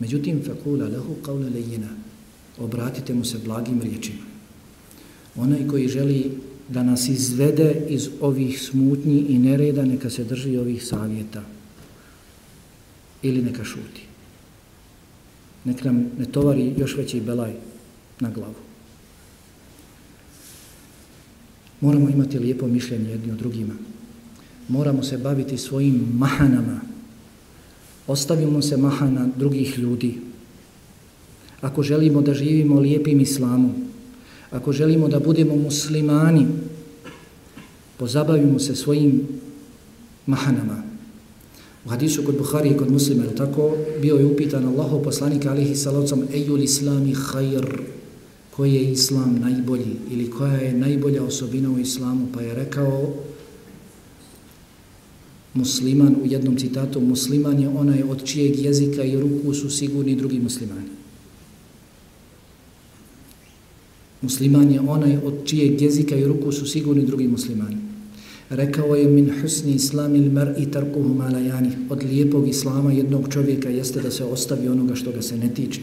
Međutim, 0.00 0.40
fakula 0.46 0.88
lehu 0.88 1.14
kaule 1.22 1.50
lejina, 1.50 1.88
obratite 2.58 3.14
mu 3.14 3.24
se 3.24 3.38
blagim 3.44 3.80
riječima. 3.82 4.24
Onaj 5.36 5.68
koji 5.68 5.88
želi 5.88 6.30
da 6.68 6.82
nas 6.82 7.08
izvede 7.08 7.82
iz 7.88 8.08
ovih 8.20 8.62
smutnji 8.62 9.26
i 9.28 9.38
nereda, 9.38 9.84
neka 9.84 10.10
se 10.10 10.24
drži 10.24 10.56
ovih 10.56 10.86
savjeta 10.86 11.42
ili 13.22 13.42
neka 13.42 13.64
šuti. 13.64 14.11
Nek 15.64 15.84
nam 15.84 16.06
ne 16.18 16.24
tovari 16.24 16.74
još 16.76 16.96
veći 16.96 17.20
belaj 17.20 17.52
na 18.20 18.30
glavu. 18.30 18.54
Moramo 21.80 22.08
imati 22.08 22.38
lijepo 22.38 22.66
mišljenje 22.66 23.10
jedni 23.10 23.32
o 23.32 23.36
drugima. 23.36 23.74
Moramo 24.68 25.02
se 25.02 25.18
baviti 25.18 25.58
svojim 25.58 26.06
mahanama. 26.18 26.80
Ostavimo 28.06 28.62
se 28.62 28.76
mahana 28.76 29.28
drugih 29.36 29.78
ljudi. 29.78 30.18
Ako 31.60 31.82
želimo 31.82 32.20
da 32.20 32.34
živimo 32.34 32.80
lijepim 32.80 33.20
islamom, 33.20 33.74
ako 34.50 34.72
želimo 34.72 35.08
da 35.08 35.20
budemo 35.20 35.56
muslimani, 35.56 36.46
pozabavimo 37.96 38.58
se 38.58 38.76
svojim 38.76 39.28
mahanama. 40.26 40.91
U 41.84 41.88
hadisu 41.88 42.22
kod 42.22 42.38
Buhari 42.38 42.70
i 42.70 42.76
kod 42.76 42.90
muslima, 42.90 43.24
tako, 43.36 43.76
bio 44.00 44.16
je 44.16 44.26
upitan 44.26 44.64
Allahov 44.64 45.02
poslanika 45.02 45.50
alihi 45.50 45.74
salavcom 45.74 46.22
ejul 46.34 46.62
islami 46.62 47.14
hajr, 47.14 47.82
koji 48.56 48.74
je 48.74 48.92
islam 48.92 49.38
najbolji 49.40 49.96
ili 50.10 50.30
koja 50.30 50.52
je 50.52 50.72
najbolja 50.72 51.22
osobina 51.22 51.70
u 51.70 51.78
islamu, 51.78 52.26
pa 52.34 52.40
je 52.40 52.54
rekao 52.54 53.14
musliman 55.54 56.16
u 56.22 56.26
jednom 56.26 56.56
citatu, 56.56 57.00
musliman 57.00 57.60
je 57.60 57.68
onaj 57.68 58.02
od 58.02 58.24
čijeg 58.24 58.58
jezika 58.58 59.04
i 59.04 59.20
ruku 59.20 59.54
su 59.54 59.70
sigurni 59.70 60.16
drugi 60.16 60.38
muslimani. 60.40 60.88
Musliman 64.22 64.70
je 64.70 64.80
onaj 64.80 65.16
od 65.16 65.34
čijeg 65.44 65.82
jezika 65.82 66.16
i 66.16 66.24
ruku 66.24 66.52
su 66.52 66.66
sigurni 66.66 67.06
drugi 67.06 67.28
muslimani. 67.28 67.81
Rekao 68.52 68.94
je 68.94 69.08
min 69.08 69.32
husni 69.42 69.72
islam 69.72 70.16
il 70.16 70.30
mar 70.32 70.54
i 70.58 70.66
tarkuhu 70.70 71.14
malajani. 71.14 71.70
Od 71.90 72.04
lijepog 72.04 72.48
islama 72.48 72.92
jednog 72.92 73.28
čovjeka 73.32 73.68
jeste 73.68 74.00
da 74.00 74.10
se 74.10 74.24
ostavi 74.24 74.68
onoga 74.68 74.94
što 74.94 75.12
ga 75.12 75.22
se 75.22 75.36
ne 75.36 75.54
tiče. 75.54 75.80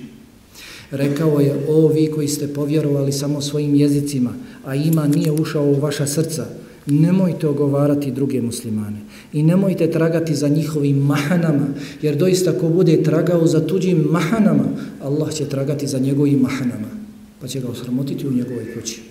Rekao 0.91 1.39
je, 1.39 1.65
o 1.70 1.88
vi 1.88 2.11
koji 2.11 2.28
ste 2.28 2.53
povjerovali 2.53 3.11
samo 3.11 3.41
svojim 3.41 3.76
jezicima, 3.76 4.34
a 4.65 4.76
ima 4.76 5.07
nije 5.07 5.32
ušao 5.32 5.65
u 5.65 5.80
vaša 5.80 6.07
srca, 6.07 6.45
nemojte 6.86 7.47
ogovarati 7.47 8.11
druge 8.11 8.41
muslimane 8.41 8.99
i 9.34 9.43
nemojte 9.43 9.91
tragati 9.91 10.36
za 10.36 10.47
njihovim 10.47 10.97
mahanama, 10.97 11.67
jer 12.01 12.15
doista 12.15 12.51
ko 12.51 12.70
bude 12.70 13.03
tragao 13.03 13.47
za 13.47 13.67
tuđim 13.67 13.97
mahanama, 13.97 14.65
Allah 15.01 15.34
će 15.34 15.45
tragati 15.45 15.88
za 15.88 15.99
njegovim 15.99 16.39
mahanama, 16.39 16.88
pa 17.41 17.47
će 17.47 17.59
ga 17.61 17.67
osramotiti 17.67 18.28
u 18.28 18.32
njegovoj 18.32 18.74
kući. 18.74 19.01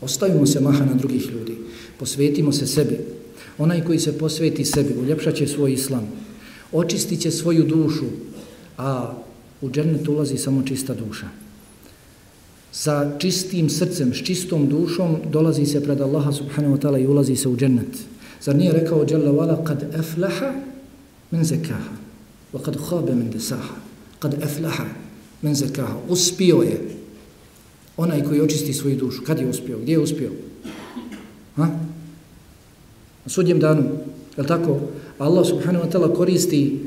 Ostavimo 0.00 0.46
se 0.46 0.60
mahana 0.60 0.94
drugih 0.94 1.30
ljudi, 1.32 1.57
posvetimo 1.98 2.52
se 2.52 2.66
sebi. 2.66 2.98
Onaj 3.58 3.84
koji 3.84 3.98
se 3.98 4.18
posveti 4.18 4.64
sebi, 4.64 4.94
uljepšat 5.00 5.34
će 5.34 5.46
svoj 5.46 5.72
islam, 5.72 6.08
očistit 6.72 7.20
će 7.20 7.30
svoju 7.30 7.64
dušu, 7.64 8.04
a 8.78 9.14
u 9.60 9.70
džennet 9.70 10.08
ulazi 10.08 10.36
samo 10.36 10.62
čista 10.62 10.94
duša. 10.94 11.28
Sa 12.72 13.18
čistim 13.18 13.70
srcem, 13.70 14.14
s 14.14 14.22
čistom 14.22 14.68
dušom 14.68 15.16
dolazi 15.32 15.66
se 15.66 15.82
pred 15.84 16.00
Allaha 16.00 16.32
subhanahu 16.32 16.76
wa 16.76 16.80
ta'ala 16.80 17.02
i 17.02 17.06
ulazi 17.06 17.36
se 17.36 17.48
u 17.48 17.56
džennet. 17.56 17.98
Zar 18.42 18.56
nije 18.56 18.72
rekao 18.72 19.06
Jalla 19.10 19.32
wala 19.32 19.64
kad 19.64 19.94
eflaha 19.94 20.52
men 21.30 21.44
zekaha 21.44 21.96
wa 22.52 22.62
kad 22.62 22.76
khabe 22.88 23.14
men 23.14 23.30
desaha 23.30 23.74
kad 24.18 24.34
eflaha 24.42 24.84
men 25.42 25.54
zekaha 25.54 25.96
uspio 26.08 26.56
je 26.56 26.80
onaj 27.96 28.24
koji 28.24 28.40
očisti 28.40 28.72
svoju 28.72 28.96
dušu. 28.96 29.22
Kad 29.24 29.38
je 29.38 29.48
uspio? 29.48 29.78
Gdje 29.78 29.92
je 29.92 29.98
uspio? 29.98 30.30
Ha? 31.58 31.66
Na 33.24 33.28
sudjem 33.28 33.58
danu. 33.58 33.82
Je 34.38 34.46
tako? 34.46 34.80
Allah 35.18 35.42
subhanahu 35.42 35.84
wa 35.84 35.90
ta'ala 35.90 36.14
koristi 36.14 36.78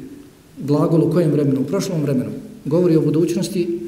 glagol 0.58 1.04
u 1.04 1.12
kojem 1.12 1.32
vremenu? 1.32 1.62
U 1.62 1.68
prošlom 1.68 2.02
vremenu 2.02 2.32
govori 2.66 2.96
o 2.96 3.02
budućnosti, 3.02 3.80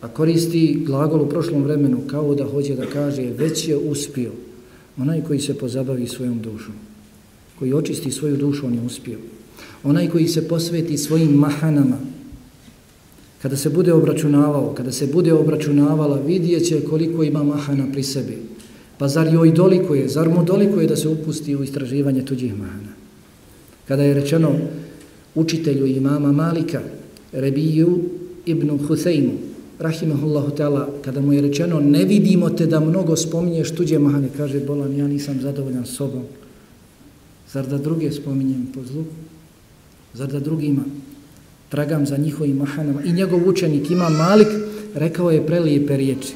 a 0.00 0.08
koristi 0.08 0.82
glagol 0.86 1.22
u 1.22 1.28
prošlom 1.28 1.62
vremenu 1.62 2.00
kao 2.06 2.34
da 2.34 2.46
hoće 2.46 2.74
da 2.74 2.86
kaže 2.86 3.22
već 3.22 3.68
je 3.68 3.76
uspio. 3.76 4.32
Onaj 4.96 5.24
koji 5.24 5.40
se 5.40 5.58
pozabavi 5.58 6.06
svojom 6.06 6.38
dušom, 6.42 6.74
koji 7.58 7.72
očisti 7.72 8.10
svoju 8.10 8.36
dušu, 8.36 8.66
on 8.66 8.74
je 8.74 8.80
uspio. 8.80 9.18
Onaj 9.82 10.08
koji 10.08 10.28
se 10.28 10.48
posveti 10.48 10.98
svojim 10.98 11.30
mahanama, 11.30 11.98
kada 13.42 13.56
se 13.56 13.70
bude 13.70 13.92
obračunavao, 13.92 14.74
kada 14.74 14.92
se 14.92 15.06
bude 15.06 15.32
obračunavala, 15.32 16.20
vidjet 16.26 16.66
će 16.68 16.84
koliko 16.84 17.22
ima 17.22 17.42
mahana 17.42 17.86
pri 17.92 18.02
sebi. 18.02 18.38
Pa 19.02 19.08
zar 19.08 19.26
joj 19.26 19.50
dolikuje, 19.50 20.08
zar 20.08 20.28
mu 20.30 20.44
doliko 20.44 20.80
je 20.80 20.86
da 20.86 20.96
se 20.96 21.08
upusti 21.08 21.56
u 21.56 21.62
istraživanje 21.62 22.22
tuđih 22.24 22.54
mana? 22.58 22.92
Kada 23.88 24.02
je 24.02 24.14
rečeno 24.14 24.52
učitelju 25.34 25.86
imama 25.86 26.32
Malika, 26.32 26.80
Rebiju 27.32 27.98
ibn 28.46 28.78
Huseynu, 28.78 29.32
rahimahullahu 29.78 30.54
ta'ala, 30.54 30.86
kada 31.04 31.20
mu 31.20 31.32
je 31.32 31.42
rečeno, 31.42 31.80
ne 31.80 32.04
vidimo 32.04 32.50
te 32.50 32.66
da 32.66 32.80
mnogo 32.80 33.16
spominješ 33.16 33.74
tuđe 33.74 33.98
mane, 33.98 34.28
kaže 34.36 34.60
Bolan, 34.60 34.96
ja 34.96 35.08
nisam 35.08 35.40
zadovoljan 35.42 35.86
sobom. 35.86 36.22
Zar 37.52 37.66
da 37.66 37.78
druge 37.78 38.12
spominjem 38.12 38.68
po 38.74 38.80
zlu? 38.92 39.04
Zar 40.14 40.28
da 40.28 40.40
drugima 40.40 40.84
tragam 41.68 42.06
za 42.06 42.16
njihovim 42.16 42.56
mahanama? 42.56 43.02
I 43.02 43.12
njegov 43.12 43.48
učenik 43.48 43.90
ima 43.90 44.08
Malik, 44.08 44.48
rekao 44.94 45.30
je 45.30 45.46
prelijepe 45.46 45.96
riječi. 45.96 46.34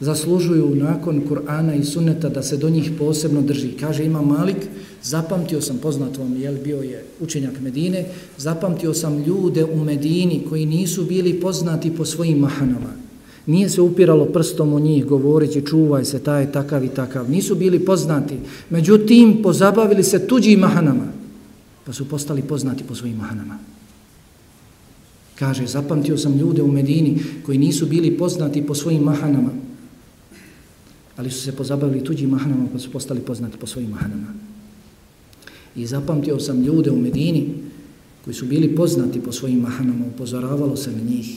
Zaslužuju 0.00 0.74
nakon 0.74 1.22
Kur'ana 1.28 1.74
i 1.80 1.84
Sunneta 1.84 2.28
da 2.28 2.42
se 2.42 2.56
do 2.56 2.70
njih 2.70 2.90
posebno 2.98 3.42
drži. 3.42 3.72
Kaže 3.80 4.04
ima 4.04 4.22
Malik, 4.22 4.68
Zapamtio 5.06 5.60
sam, 5.60 5.78
poznat 5.78 6.18
vam, 6.18 6.36
jel 6.36 6.54
bio 6.64 6.82
je 6.82 7.04
učenjak 7.20 7.60
Medine, 7.60 8.04
zapamtio 8.38 8.94
sam 8.94 9.22
ljude 9.22 9.64
u 9.64 9.84
Medini 9.84 10.42
koji 10.48 10.66
nisu 10.66 11.04
bili 11.04 11.40
poznati 11.40 11.96
po 11.96 12.04
svojim 12.04 12.38
mahanama. 12.38 12.90
Nije 13.46 13.68
se 13.68 13.80
upiralo 13.80 14.24
prstom 14.24 14.72
u 14.72 14.80
njih 14.80 15.04
govoreći 15.04 15.66
čuvaj 15.66 16.04
se, 16.04 16.18
taj 16.18 16.52
takav 16.52 16.84
i 16.84 16.88
takav. 16.88 17.30
Nisu 17.30 17.54
bili 17.54 17.78
poznati. 17.78 18.34
Međutim, 18.70 19.42
pozabavili 19.42 20.02
se 20.02 20.26
tuđim 20.26 20.60
mahanama, 20.60 21.06
pa 21.84 21.92
su 21.92 22.08
postali 22.08 22.42
poznati 22.42 22.84
po 22.84 22.94
svojim 22.94 23.16
mahanama. 23.16 23.58
Kaže, 25.38 25.66
zapamtio 25.66 26.18
sam 26.18 26.38
ljude 26.38 26.62
u 26.62 26.72
Medini 26.72 27.18
koji 27.46 27.58
nisu 27.58 27.86
bili 27.86 28.18
poznati 28.18 28.66
po 28.66 28.74
svojim 28.74 29.02
mahanama, 29.02 29.50
ali 31.16 31.30
su 31.30 31.40
se 31.40 31.56
pozabavili 31.56 32.04
tuđim 32.04 32.30
mahanama, 32.30 32.68
pa 32.72 32.78
su 32.78 32.90
postali 32.90 33.20
poznati 33.20 33.58
po 33.58 33.66
svojim 33.66 33.90
mahanama. 33.90 34.34
I 35.76 35.86
zapamtio 35.86 36.40
sam 36.40 36.62
ljude 36.62 36.90
u 36.90 37.00
Medini 37.00 37.54
koji 38.24 38.34
su 38.34 38.46
bili 38.46 38.76
poznati 38.76 39.20
po 39.20 39.32
svojim 39.32 39.58
mahanama, 39.58 40.06
upozoravalo 40.14 40.76
se 40.76 40.92
na 40.92 41.02
njih, 41.02 41.36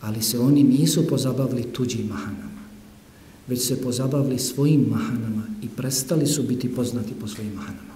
ali 0.00 0.22
se 0.22 0.38
oni 0.38 0.62
nisu 0.62 1.06
pozabavili 1.06 1.62
tuđim 1.62 2.06
mahanama, 2.06 2.60
već 3.48 3.66
se 3.66 3.82
pozabavili 3.82 4.38
svojim 4.38 4.86
mahanama 4.90 5.46
i 5.62 5.68
prestali 5.68 6.26
su 6.26 6.42
biti 6.42 6.74
poznati 6.74 7.14
po 7.20 7.28
svojim 7.28 7.52
mahanama. 7.54 7.94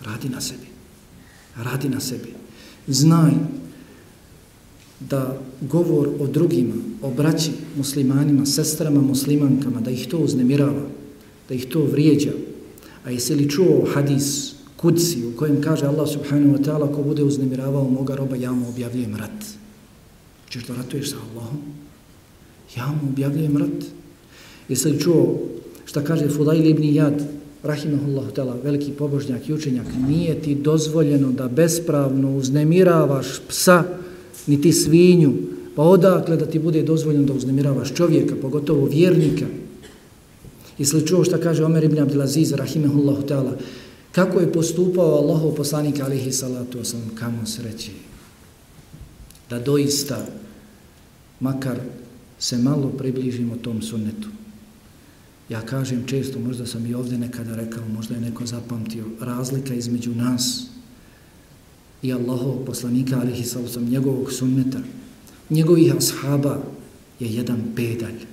Radi 0.00 0.28
na 0.28 0.40
sebi. 0.40 0.66
Radi 1.56 1.88
na 1.88 2.00
sebi. 2.00 2.34
Znaj 2.88 3.32
da 5.00 5.38
govor 5.60 6.08
o 6.20 6.26
drugima, 6.26 6.74
o 7.02 7.10
braći 7.10 7.50
muslimanima, 7.76 8.46
sestrama 8.46 9.00
muslimankama, 9.00 9.80
da 9.80 9.90
ih 9.90 10.08
to 10.08 10.18
uznemirava, 10.18 10.82
da 11.48 11.54
ih 11.54 11.66
to 11.66 11.82
vrijeđa. 11.84 12.32
A 13.04 13.10
jesi 13.10 13.34
li 13.34 13.50
čuo 13.50 13.86
hadis 13.94 14.52
kudsi 14.76 15.26
u 15.26 15.36
kojem 15.36 15.62
kaže 15.62 15.86
Allah 15.86 16.08
subhanahu 16.08 16.56
wa 16.56 16.64
ta'ala 16.64 16.94
ko 16.94 17.02
bude 17.02 17.22
uznemiravao 17.22 17.90
moga 17.90 18.16
roba, 18.16 18.36
ja 18.36 18.52
mu 18.52 18.68
objavljujem 18.68 19.16
rat. 19.16 19.44
Češ 20.48 20.66
da 20.66 20.74
ratuješ 20.74 21.10
sa 21.10 21.16
Allahom? 21.16 21.58
Ja 22.76 22.86
mu 22.86 23.08
objavljujem 23.08 23.56
rat. 23.56 23.84
Jesi 24.68 24.88
li 24.88 25.00
čuo 25.00 25.38
šta 25.84 26.04
kaže 26.04 26.28
Fudail 26.28 26.66
ibn 26.66 26.84
Jad, 26.84 27.22
rahimahullahu 27.62 28.30
ta'ala, 28.30 28.56
veliki 28.64 28.92
pobožnjak 28.92 29.48
i 29.48 29.52
učenjak, 29.52 29.86
nije 30.08 30.40
ti 30.42 30.54
dozvoljeno 30.54 31.32
da 31.32 31.48
bespravno 31.48 32.36
uznemiravaš 32.36 33.26
psa, 33.48 33.84
niti 34.46 34.72
svinju, 34.72 35.32
pa 35.76 35.82
odakle 35.82 36.36
da 36.36 36.46
ti 36.46 36.58
bude 36.58 36.82
dozvoljeno 36.82 37.24
da 37.24 37.32
uznemiravaš 37.32 37.94
čovjeka, 37.94 38.34
pogotovo 38.42 38.86
vjernika. 38.86 39.46
Jesi 40.78 40.96
li 40.96 41.06
čuo 41.06 41.24
šta 41.24 41.38
kaže 41.38 41.64
Omer 41.64 41.84
ibn 41.84 41.98
Abdelaziz, 41.98 42.52
rahimehullahu 42.52 43.22
ta'ala, 43.22 43.52
kako 44.12 44.40
je 44.40 44.52
postupao 44.52 45.18
Allahov 45.18 45.54
poslanik, 45.54 46.00
alihi 46.00 46.32
salatu 46.32 46.78
wasalam, 46.78 47.14
kamo 47.14 47.46
sreći, 47.46 47.90
da 49.50 49.58
doista, 49.58 50.26
makar 51.40 51.78
se 52.38 52.58
malo 52.58 52.88
približimo 52.88 53.56
tom 53.56 53.82
sunnetu. 53.82 54.28
Ja 55.48 55.60
kažem 55.60 56.06
često, 56.06 56.38
možda 56.38 56.66
sam 56.66 56.86
i 56.86 56.94
ovdje 56.94 57.18
nekada 57.18 57.54
rekao, 57.54 57.88
možda 57.88 58.14
je 58.14 58.20
neko 58.20 58.46
zapamtio, 58.46 59.04
razlika 59.20 59.74
između 59.74 60.14
nas 60.14 60.66
i 62.02 62.12
Allahov 62.12 62.64
poslanika, 62.66 63.20
alihi 63.20 63.44
salatu 63.44 63.72
sallam, 63.72 63.90
njegovog 63.90 64.32
sunneta, 64.32 64.78
njegovih 65.50 65.94
ashaba 65.96 66.62
je 67.20 67.34
jedan 67.34 67.62
pedalj. 67.76 68.26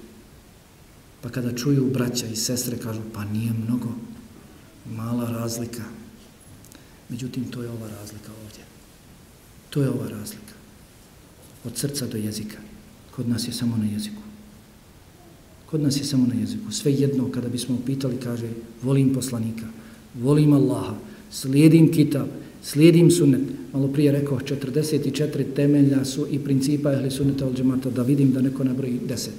Pa 1.21 1.29
kada 1.29 1.55
čuju 1.55 1.89
braća 1.93 2.27
i 2.27 2.35
sestre, 2.35 2.77
kažu, 2.77 3.01
pa 3.13 3.25
nije 3.25 3.53
mnogo, 3.53 3.89
mala 4.95 5.29
razlika. 5.29 5.83
Međutim, 7.09 7.51
to 7.51 7.63
je 7.63 7.69
ova 7.69 7.89
razlika 7.99 8.31
ovdje. 8.43 8.63
To 9.69 9.81
je 9.81 9.89
ova 9.89 10.09
razlika. 10.09 10.53
Od 11.63 11.77
srca 11.77 12.07
do 12.07 12.17
jezika. 12.17 12.57
Kod 13.15 13.29
nas 13.29 13.47
je 13.47 13.53
samo 13.53 13.77
na 13.77 13.85
jeziku. 13.85 14.21
Kod 15.65 15.81
nas 15.81 15.97
je 15.97 16.03
samo 16.03 16.27
na 16.27 16.35
jeziku. 16.35 16.71
Sve 16.71 16.93
jedno 16.93 17.31
kada 17.31 17.49
bismo 17.49 17.75
upitali, 17.75 18.17
kaže, 18.23 18.49
volim 18.83 19.13
poslanika, 19.13 19.65
volim 20.15 20.53
Allaha, 20.53 20.95
slijedim 21.31 21.91
kitab, 21.91 22.27
slijedim 22.63 23.11
sunnet. 23.11 23.41
Malo 23.77 23.93
prije 23.93 24.11
rekao, 24.11 24.39
44 24.39 25.45
temelja 25.55 26.05
su 26.05 26.27
i 26.31 26.39
principa 26.39 26.93
ehli 26.93 27.11
sunneta 27.11 27.45
od 27.45 27.57
džemata, 27.57 27.89
da 27.89 28.01
vidim 28.01 28.31
da 28.33 28.41
neko 28.41 28.63
nabroji 28.63 28.99
10. 29.07 29.29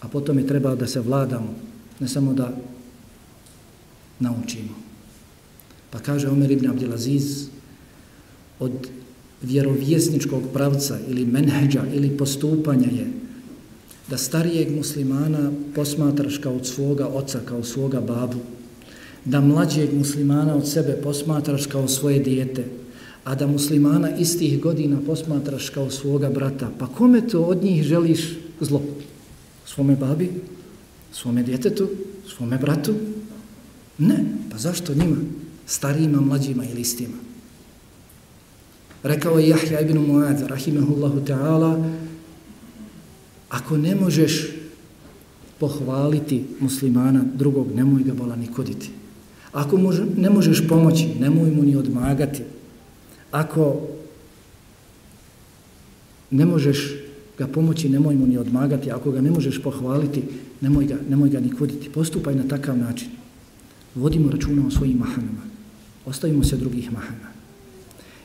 A 0.00 0.08
potom 0.08 0.38
je 0.38 0.46
treba 0.46 0.74
da 0.74 0.86
se 0.86 1.00
vladamo, 1.00 1.54
ne 2.00 2.08
samo 2.08 2.34
da 2.34 2.52
naučimo. 4.18 4.76
Pa 5.90 5.98
kaže 5.98 6.28
Omer 6.28 6.50
ibn 6.50 6.68
Abdelaziz, 6.70 7.46
od 8.58 8.72
vjerovjesničkog 9.42 10.42
pravca 10.52 10.98
ili 11.08 11.24
menheđa 11.24 11.84
ili 11.94 12.16
postupanja 12.16 12.88
je 12.88 13.06
da 14.10 14.18
starijeg 14.18 14.76
muslimana 14.76 15.52
posmatraš 15.74 16.38
kao 16.38 16.54
od 16.54 16.66
svoga 16.66 17.06
oca, 17.06 17.40
kao 17.44 17.64
svoga 17.64 18.00
babu, 18.00 18.38
da 19.24 19.40
mlađeg 19.40 19.94
muslimana 19.94 20.56
od 20.56 20.68
sebe 20.68 21.00
posmatraš 21.02 21.66
kao 21.66 21.88
svoje 21.88 22.18
dijete, 22.18 22.80
a 23.30 23.34
da 23.34 23.46
muslimana 23.46 24.16
istih 24.16 24.60
godina 24.60 24.98
posmatraš 25.06 25.70
kao 25.70 25.90
svoga 25.90 26.30
brata, 26.30 26.70
pa 26.78 26.86
kome 26.86 27.28
to 27.28 27.40
od 27.40 27.62
njih 27.62 27.82
želiš 27.82 28.38
zlo? 28.60 28.82
Svome 29.66 29.96
babi? 29.96 30.30
Svome 31.12 31.42
djetetu? 31.42 31.88
Svome 32.28 32.58
bratu? 32.58 32.94
Ne, 33.98 34.24
pa 34.50 34.58
zašto 34.58 34.94
njima? 34.94 35.16
Starijima, 35.66 36.20
mlađima 36.20 36.64
ili 36.64 36.80
istima? 36.80 37.14
Rekao 39.02 39.38
je 39.38 39.48
Jahja 39.48 39.80
ibn 39.80 39.98
Muad, 39.98 40.40
rahimahullahu 40.40 41.20
ta'ala, 41.20 41.90
ako 43.48 43.76
ne 43.76 43.94
možeš 43.94 44.48
pohvaliti 45.58 46.44
muslimana 46.60 47.24
drugog, 47.34 47.74
nemoj 47.74 48.02
ga 48.02 48.14
bola 48.14 48.36
nikoditi. 48.36 48.90
Ako 49.52 49.76
može, 49.76 50.04
ne 50.16 50.30
možeš 50.30 50.68
pomoći, 50.68 51.08
nemoj 51.20 51.50
mu 51.50 51.62
ni 51.62 51.76
odmagati. 51.76 52.42
Ako 53.30 53.80
ne 56.30 56.44
možeš 56.44 56.94
ga 57.38 57.46
pomoći, 57.46 57.88
nemoj 57.88 58.14
mu 58.14 58.26
ni 58.26 58.38
odmagati. 58.38 58.90
Ako 58.90 59.10
ga 59.10 59.20
ne 59.20 59.30
možeš 59.30 59.62
pohvaliti, 59.62 60.22
nemoj 60.60 60.86
ga, 60.86 60.96
nemoj 61.08 61.28
ga 61.28 61.40
ni 61.40 61.50
kuditi. 61.50 61.90
Postupaj 61.90 62.34
na 62.34 62.48
takav 62.48 62.78
način. 62.78 63.08
Vodimo 63.94 64.30
računa 64.30 64.66
o 64.66 64.70
svojim 64.70 64.98
mahanama. 64.98 65.42
Ostavimo 66.06 66.44
se 66.44 66.56
drugih 66.56 66.92
mahana. 66.92 67.30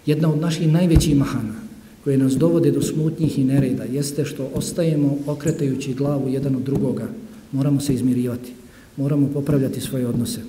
Jedna 0.06 0.34
od 0.34 0.41
naših 0.41 0.72
najvećih 0.72 1.16
mahana 1.16 1.56
koje 2.03 2.18
nas 2.18 2.34
dovode 2.38 2.72
do 2.72 2.82
smutnjih 2.82 3.39
i 3.39 3.43
nereda 3.43 3.84
jeste 3.84 4.26
što 4.26 4.49
ostajemo 4.53 5.18
okretajući 5.28 5.93
glavu 5.93 6.30
jedan 6.30 6.56
od 6.56 6.62
drugoga. 6.62 7.08
Moramo 7.51 7.80
se 7.80 7.93
izmirivati. 7.93 8.53
Moramo 8.97 9.28
popravljati 9.34 9.82
svoje 9.82 10.08
odnose. 10.08 10.41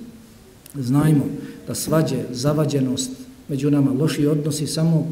Znajmo 0.75 1.25
da 1.67 1.75
svađe, 1.75 2.23
zavađenost 2.31 3.26
među 3.49 3.71
nama, 3.71 3.91
loši 3.91 4.27
odnosi 4.27 4.67
samo 4.67 5.07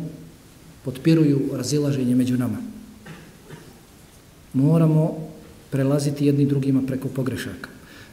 potpiruju 0.85 1.39
razilaženje 1.53 2.15
među 2.15 2.37
nama. 2.37 2.57
Moramo 4.53 5.17
prelaziti 5.69 6.25
jedni 6.25 6.45
drugima 6.45 6.81
preko 6.87 7.07
pogrešaka, 7.07 7.69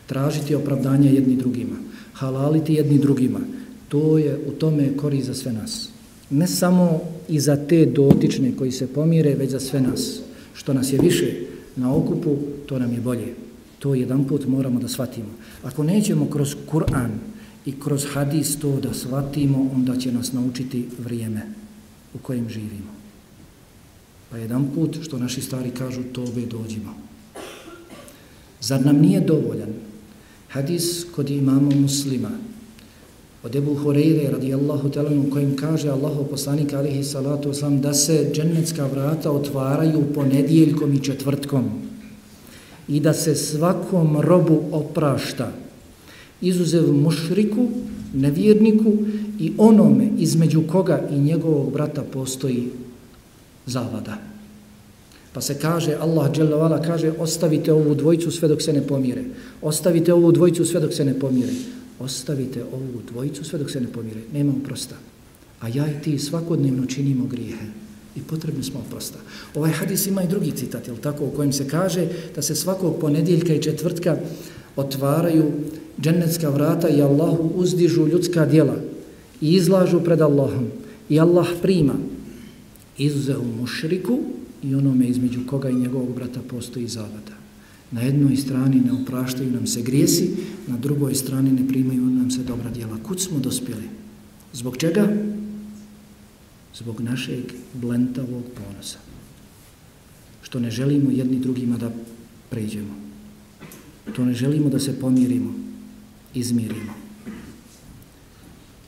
tražiti 0.07 0.55
opravdanja 0.55 1.11
jedni 1.11 1.37
drugima, 1.37 1.77
halaliti 2.13 2.75
jedni 2.75 2.99
drugima. 2.99 3.41
To 3.89 4.19
je 4.19 4.39
u 4.49 4.51
tome 4.51 4.97
kori 4.97 5.23
za 5.23 5.35
sve 5.35 5.53
nas. 5.53 5.89
Ne 6.31 6.47
samo 6.47 7.01
i 7.29 7.41
za 7.41 7.57
te 7.57 7.87
dotične 7.87 8.57
koji 8.57 8.73
se 8.73 8.87
pomire, 8.87 9.35
već 9.35 9.51
za 9.51 9.61
sve 9.61 9.81
nas. 9.81 10.21
Što 10.55 10.73
nas 10.73 10.93
je 10.93 10.99
više 10.99 11.35
na 11.77 11.95
okupu, 11.95 12.37
to 12.67 12.79
nam 12.79 12.93
je 12.93 13.01
bolje. 13.01 13.35
To 13.79 13.95
jedan 13.95 14.25
put 14.25 14.47
moramo 14.47 14.81
da 14.81 14.89
shvatimo. 14.89 15.29
Ako 15.63 15.83
nećemo 15.83 16.31
kroz 16.31 16.57
Kur'an 16.73 17.11
i 17.67 17.81
kroz 17.81 18.07
hadis 18.15 18.57
to 18.59 18.81
da 18.81 18.95
shvatimo, 18.95 19.71
onda 19.75 19.97
će 19.97 20.13
nas 20.13 20.33
naučiti 20.33 20.89
vrijeme 20.99 21.43
u 22.15 22.19
kojem 22.19 22.49
živimo. 22.49 22.93
Pa 24.31 24.37
jedan 24.37 24.71
put, 24.75 24.99
što 25.03 25.19
naši 25.19 25.41
stari 25.41 25.71
kažu, 25.71 26.03
tobe 26.03 26.47
dođimo. 26.47 26.95
Zar 28.61 28.87
nam 28.87 28.97
nije 28.97 29.21
dovoljan 29.21 29.71
hadis 30.49 31.07
kod 31.15 31.31
imama 31.31 31.75
muslima, 31.75 32.31
od 33.43 33.57
Ebu 33.57 33.75
Horeire 33.75 34.31
radijallahu 34.31 34.89
talanu 34.89 35.31
kojim 35.31 35.57
kaže 35.57 35.89
Allahu 35.91 36.25
poslanik 36.31 36.73
alihi 36.73 37.05
salatu 37.05 37.51
oslam 37.51 37.81
da 37.81 37.95
se 37.95 38.31
džennetska 38.33 38.87
vrata 38.87 39.31
otvaraju 39.31 40.05
ponedjeljkom 40.15 40.93
i 40.93 41.05
četvrtkom 41.05 41.71
i 42.89 43.01
da 43.01 43.13
se 43.13 43.35
svakom 43.35 44.21
robu 44.21 44.63
oprašta 44.73 45.53
izuzev 46.43 46.93
mušriku, 46.93 47.69
nevjerniku 48.15 48.93
i 49.41 49.53
onome 49.59 50.09
između 50.19 50.63
koga 50.73 51.09
i 51.11 51.19
njegovog 51.19 51.73
brata 51.73 52.03
postoji 52.03 52.69
zavada. 53.67 54.19
Pa 55.33 55.41
se 55.41 55.59
kaže, 55.59 55.97
Allah 56.01 56.33
dželovala 56.33 56.83
kaže, 56.83 57.13
ostavite 57.19 57.73
ovu 57.73 57.95
dvojicu 57.95 58.31
sve 58.31 58.49
dok 58.49 58.63
se 58.63 58.73
ne 58.73 58.87
pomire. 58.87 59.25
Ostavite 59.63 60.13
ovu 60.13 60.33
dvojicu 60.33 60.65
sve 60.65 60.81
dok 60.81 60.93
se 60.93 61.05
ne 61.05 61.19
pomire 61.21 61.53
ostavite 62.05 62.65
ovu 62.65 63.03
dvojicu 63.13 63.45
sve 63.45 63.59
dok 63.59 63.71
se 63.71 63.81
ne 63.81 63.87
pomire. 63.87 64.21
Nema 64.33 64.53
oprosta. 64.63 64.95
A 65.61 65.69
ja 65.69 65.87
i 65.91 66.03
ti 66.03 66.19
svakodnevno 66.19 66.87
činimo 66.87 67.27
grijehe. 67.27 67.67
I 68.17 68.21
potrebni 68.21 68.65
smo 68.65 68.81
oprosta. 68.81 69.19
Ovaj 69.55 69.71
hadis 69.71 70.07
ima 70.07 70.23
i 70.23 70.29
drugi 70.29 70.51
citat, 70.51 70.87
jel 70.87 70.97
tako, 70.97 71.25
u 71.25 71.31
kojem 71.31 71.53
se 71.53 71.69
kaže 71.69 72.09
da 72.35 72.43
se 72.43 72.55
svakog 72.55 73.01
ponedjeljka 73.01 73.55
i 73.55 73.63
četvrtka 73.63 74.17
otvaraju 74.77 75.53
džennetska 76.01 76.51
vrata 76.51 76.89
i 76.89 77.03
Allahu 77.03 77.51
uzdižu 77.55 78.09
ljudska 78.09 78.47
djela 78.47 78.77
i 79.41 79.55
izlažu 79.55 80.01
pred 80.01 80.21
Allahom. 80.21 80.67
I 81.09 81.21
Allah 81.21 81.47
prima 81.63 81.95
izuzeo 82.99 83.43
mušriku 83.61 84.19
i 84.63 84.75
onome 84.75 85.07
između 85.07 85.41
koga 85.47 85.71
i 85.71 85.75
njegovog 85.75 86.15
brata 86.15 86.41
postoji 86.49 86.89
zavada. 86.89 87.33
Na 87.91 88.01
jednoj 88.01 88.37
strani 88.37 88.81
ne 88.81 88.93
opraštaju 88.93 89.51
nam 89.51 89.67
se 89.67 89.83
grijesi, 89.83 90.31
na 90.67 90.77
drugoj 90.77 91.15
strani 91.15 91.53
ne 91.53 91.69
primaju 91.69 92.03
nam 92.03 92.31
se 92.31 92.43
dobra 92.43 92.71
djela. 92.71 92.99
Kud 93.03 93.21
smo 93.21 93.39
dospjeli? 93.39 93.89
Zbog 94.53 94.77
čega? 94.77 95.09
Zbog 96.75 97.01
našeg 97.01 97.53
blentavog 97.75 98.43
ponosa. 98.55 98.99
Što 100.43 100.61
ne 100.61 100.71
želimo 100.71 101.11
jedni 101.11 101.39
drugima 101.39 101.79
da 101.79 101.91
pređemo. 102.51 102.95
To 104.17 104.25
ne 104.25 104.35
želimo 104.35 104.69
da 104.69 104.79
se 104.79 105.01
pomirimo, 105.01 105.55
izmirimo. 106.35 106.93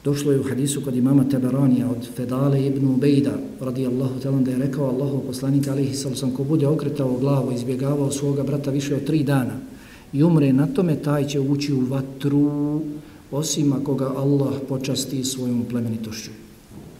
Došlo 0.04 0.32
je 0.32 0.40
u 0.40 0.44
hadisu 0.44 0.80
kod 0.84 0.96
imama 0.96 1.28
Teberanija 1.28 1.90
od 1.90 2.08
Fedale 2.16 2.66
ibn 2.66 2.86
Ubejda, 2.86 3.32
radijallahu 3.60 4.20
talan, 4.20 4.44
da 4.44 4.50
je 4.50 4.58
rekao 4.58 4.88
Allahu 4.88 5.22
poslanik 5.26 5.68
alihi 5.68 5.94
sallam, 5.94 6.36
ko 6.36 6.44
bude 6.44 6.66
okretao 6.66 7.18
glavu, 7.18 7.52
izbjegavao 7.52 8.10
svoga 8.10 8.42
brata 8.42 8.70
više 8.70 8.94
od 8.94 9.04
tri 9.04 9.22
dana 9.22 9.56
i 10.12 10.22
umre 10.22 10.52
na 10.52 10.66
tome, 10.66 10.96
taj 11.02 11.26
će 11.26 11.40
ući 11.40 11.72
u 11.72 11.80
vatru, 11.80 12.80
osim 13.30 13.72
ako 13.72 13.94
ga 13.94 14.12
Allah 14.16 14.54
počasti 14.68 15.24
svojom 15.24 15.64
plemenitošću. 15.70 16.30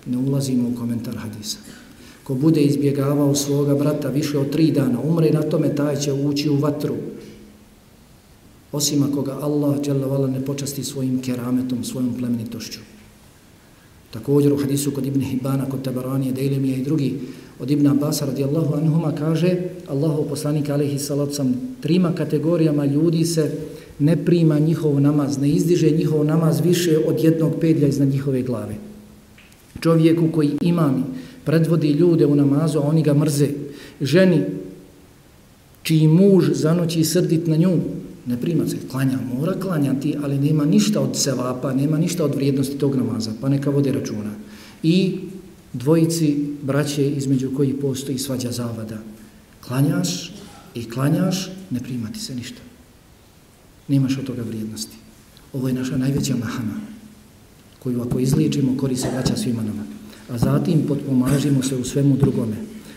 Ne 0.07 0.19
ulazimo 0.19 0.69
u 0.69 0.79
komentar 0.79 1.17
hadisa. 1.17 1.59
Ko 2.25 2.35
bude 2.35 2.61
izbjegavao 2.61 3.35
svoga 3.35 3.75
brata 3.75 4.09
više 4.09 4.39
od 4.39 4.51
tri 4.51 4.71
dana, 4.71 5.01
umre 5.01 5.31
na 5.31 5.43
tome, 5.43 5.75
taj 5.75 5.97
će 5.97 6.13
ući 6.13 6.51
u 6.51 6.57
vatru, 6.57 6.95
osim 8.75 9.03
ako 9.03 9.23
ga 9.23 9.39
Allah 9.41 9.79
ne 10.31 10.45
počasti 10.45 10.85
svojim 10.85 11.23
kerametom, 11.23 11.85
svojom 11.85 12.15
plemenitošću. 12.19 12.81
Također 14.11 14.53
u 14.53 14.57
hadisu 14.57 14.91
kod 14.91 15.07
Ibn 15.07 15.21
Hibana, 15.21 15.69
kod 15.71 15.83
Tabaranije, 15.83 16.33
Dejlemija 16.33 16.77
i 16.77 16.83
drugi, 16.83 17.15
od 17.61 17.71
Ibn 17.71 17.87
Abbas 17.87 18.23
radijallahu 18.23 18.75
anhuma 18.75 19.13
kaže 19.13 19.57
Allahu 19.89 20.27
poslanik 20.29 20.71
alaihi 20.71 20.99
salacom 20.99 21.55
trima 21.81 22.13
kategorijama 22.15 22.85
ljudi 22.85 23.25
se 23.25 23.51
ne 23.99 24.17
prima 24.25 24.59
njihov 24.59 25.01
namaz, 25.01 25.39
ne 25.39 25.49
izdiže 25.49 25.91
njihov 25.91 26.25
namaz 26.25 26.61
više 26.61 26.99
od 27.07 27.25
jednog 27.25 27.53
pedlja 27.61 27.89
iznad 27.89 28.09
njihove 28.09 28.43
glave. 28.43 28.75
Čovjeku 29.81 30.29
koji 30.33 30.51
imami 30.63 31.03
predvodi 31.45 31.91
ljude 31.91 32.27
u 32.27 32.35
namazu, 32.35 32.79
a 32.79 32.89
oni 32.89 33.03
ga 33.03 33.15
mrze. 33.15 33.49
Ženi 34.01 34.41
čiji 35.83 36.09
muž 36.09 36.51
zanoći 36.53 37.05
srdit 37.05 37.47
na 37.47 37.57
nju, 37.57 37.79
ne 38.27 38.41
prima 38.41 38.67
se, 38.69 38.77
klanja, 38.91 39.19
mora 39.35 39.55
klanjati, 39.61 40.17
ali 40.23 40.39
nema 40.39 40.65
ništa 40.65 41.01
od 41.01 41.17
sevapa, 41.17 41.75
nema 41.75 41.99
ništa 41.99 42.25
od 42.25 42.35
vrijednosti 42.35 42.79
tog 42.79 42.97
namaza, 42.97 43.33
pa 43.41 43.49
neka 43.49 43.71
vode 43.71 43.93
računa. 43.93 44.31
I 44.83 45.19
dvojici 45.73 46.47
braće 46.63 47.11
između 47.11 47.51
koji 47.57 47.73
postoji 47.73 48.19
svađa 48.19 48.51
zavada. 48.51 48.99
Klanjaš 49.67 50.33
i 50.75 50.91
klanjaš, 50.91 51.51
ne 51.71 51.81
primati 51.81 52.21
se 52.21 52.35
ništa. 52.35 52.61
Nemaš 53.89 54.19
od 54.19 54.25
toga 54.25 54.43
vrijednosti. 54.43 54.97
Ovo 55.53 55.69
je 55.69 55.75
naša 55.75 55.97
najveća 55.97 56.37
mahana, 56.37 56.81
koju 57.79 58.03
ako 58.03 58.19
izliječimo, 58.19 58.77
kori 58.77 58.97
se 58.97 59.11
vraća 59.11 59.37
svima 59.37 59.63
nama. 59.63 59.83
A 60.31 60.39
zatim 60.39 60.83
potpomažimo 60.89 61.63
se 61.63 61.77
u 61.77 61.85
svemu 61.85 62.17
drugome. 62.17 62.57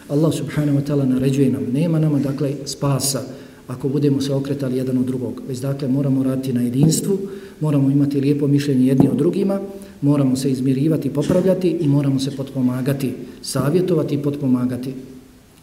Allah 0.10 0.34
subhanahu 0.34 0.78
wa 0.78 0.84
ta'ala 0.88 1.06
naređuje 1.06 1.52
nam, 1.52 1.64
nema 1.74 2.00
nama 2.00 2.20
dakle 2.20 2.56
spasa, 2.66 3.22
ako 3.67 3.89
budemo 3.89 4.21
se 4.21 4.35
okretali 4.35 4.77
jedan 4.77 4.99
od 4.99 5.05
drugog. 5.05 5.43
Već 5.49 5.59
dakle 5.59 5.89
moramo 5.89 6.23
raditi 6.23 6.53
na 6.53 6.63
jedinstvu, 6.63 7.19
moramo 7.61 7.91
imati 7.91 8.21
lijepo 8.21 8.47
mišljenje 8.47 8.87
jedni 8.87 9.09
od 9.09 9.17
drugima, 9.17 9.61
moramo 10.01 10.37
se 10.37 10.51
izmirivati, 10.51 11.11
popravljati 11.11 11.77
i 11.81 11.89
moramo 11.89 12.21
se 12.21 12.31
potpomagati, 12.31 13.15
savjetovati 13.43 14.15
i 14.15 14.23
potpomagati. 14.23 14.93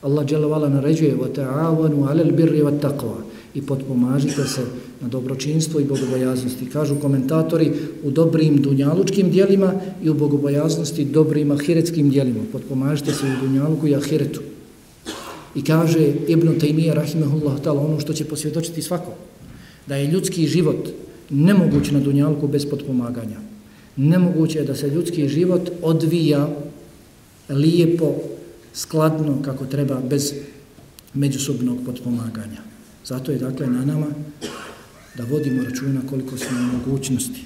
Allah 0.02 0.26
dželovala 0.26 0.70
naređuje 0.70 1.18
وَتَعَوَنُوا 1.18 2.08
عَلَى 2.08 2.24
الْبِرِّ 2.24 2.64
وَتَّقْوَا 2.64 3.30
i 3.56 3.62
potpomažite 3.62 4.44
se 4.46 4.62
na 5.02 5.08
dobročinstvo 5.08 5.80
i 5.80 5.84
bogobojaznosti. 5.84 6.66
Kažu 6.66 6.96
komentatori 6.96 7.72
u 8.04 8.12
dobrim 8.12 8.62
dunjalučkim 8.62 9.30
dijelima 9.32 9.74
i 10.04 10.10
u 10.10 10.14
bogobojaznosti 10.14 11.06
dobrim 11.06 11.52
ahiretskim 11.52 12.10
dijelima. 12.10 12.40
Potpomažite 12.52 13.14
se 13.14 13.26
u 13.26 13.46
dunjaluku 13.46 13.88
i 13.88 13.96
ahiretu. 13.96 14.42
I 15.55 15.63
kaže 15.63 16.15
Ibn 16.29 16.59
Taymiye 16.59 16.95
rahimahullah 16.95 17.61
ta'ala 17.63 17.87
ono 17.87 18.01
što 18.01 18.13
će 18.13 18.25
posvjedočiti 18.25 18.83
svako, 18.83 19.13
da 19.87 19.97
je 19.97 20.11
ljudski 20.11 20.47
život 20.47 20.89
nemoguć 21.31 21.91
na 21.91 22.01
dunjalku 22.01 22.49
bez 22.49 22.67
potpomaganja. 22.71 23.39
Nemoguće 23.97 24.59
je 24.59 24.65
da 24.65 24.75
se 24.75 24.89
ljudski 24.89 25.29
život 25.29 25.71
odvija 25.83 26.49
lijepo, 27.49 28.15
skladno 28.75 29.43
kako 29.43 29.67
treba 29.67 30.01
bez 30.01 30.35
međusobnog 31.15 31.79
potpomaganja. 31.87 32.61
Zato 33.05 33.33
je 33.33 33.39
dakle 33.39 33.67
na 33.67 33.85
nama 33.85 34.07
da 35.17 35.25
vodimo 35.25 35.63
računa 35.63 36.01
koliko 36.11 36.37
smo 36.39 36.59
mogućnosti 36.59 37.45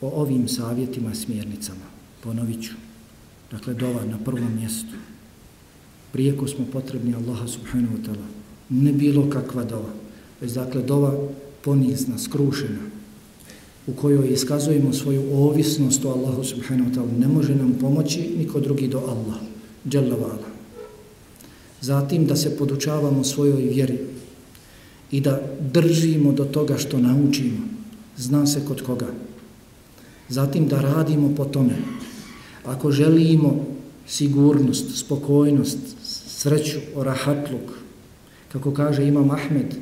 o 0.00 0.08
ovim 0.08 0.48
savjetima 0.48 1.14
smjernicama. 1.14 1.88
Ponovit 2.22 2.62
ću. 2.62 2.72
Dakle, 3.50 3.74
dova 3.74 4.04
na 4.04 4.18
prvom 4.24 4.56
mjestu 4.56 4.94
prijeko 6.12 6.48
smo 6.48 6.64
potrebni 6.72 7.14
Allaha 7.14 7.48
subhanahu 7.48 7.96
wa 7.96 8.04
ta'ala. 8.06 8.26
Ne 8.68 8.92
bilo 8.92 9.30
kakva 9.30 9.64
dova, 9.64 9.92
već 10.40 10.52
dakle 10.52 10.82
dova 10.82 11.14
ponizna, 11.64 12.18
skrušena, 12.18 12.80
u 13.86 13.92
kojoj 13.92 14.28
iskazujemo 14.28 14.92
svoju 14.92 15.22
ovisnost 15.32 16.04
o 16.04 16.08
Allahu 16.08 16.44
subhanahu 16.44 16.90
wa 16.90 16.94
ta'ala. 16.94 17.18
Ne 17.18 17.28
može 17.28 17.54
nam 17.54 17.76
pomoći 17.80 18.34
niko 18.38 18.60
drugi 18.60 18.88
do 18.88 18.98
Allah, 18.98 19.40
Jalla. 19.92 20.38
Zatim 21.80 22.26
da 22.26 22.36
se 22.36 22.56
podučavamo 22.56 23.24
svojoj 23.24 23.62
vjeri 23.62 23.98
i 25.10 25.20
da 25.20 25.40
držimo 25.72 26.32
do 26.32 26.44
toga 26.44 26.78
što 26.78 26.98
naučimo, 26.98 27.58
zna 28.16 28.46
se 28.46 28.64
kod 28.68 28.82
koga. 28.82 29.06
Zatim 30.28 30.68
da 30.68 30.80
radimo 30.80 31.34
po 31.36 31.44
tome. 31.44 31.76
Ako 32.64 32.90
želimo 32.90 33.66
sigurnost, 34.08 34.98
spokojnost, 34.98 35.78
sreću, 36.26 36.78
orahatluk. 36.94 37.76
Kako 38.52 38.72
kaže 38.72 39.04
Imam 39.04 39.30
Ahmed, 39.30 39.76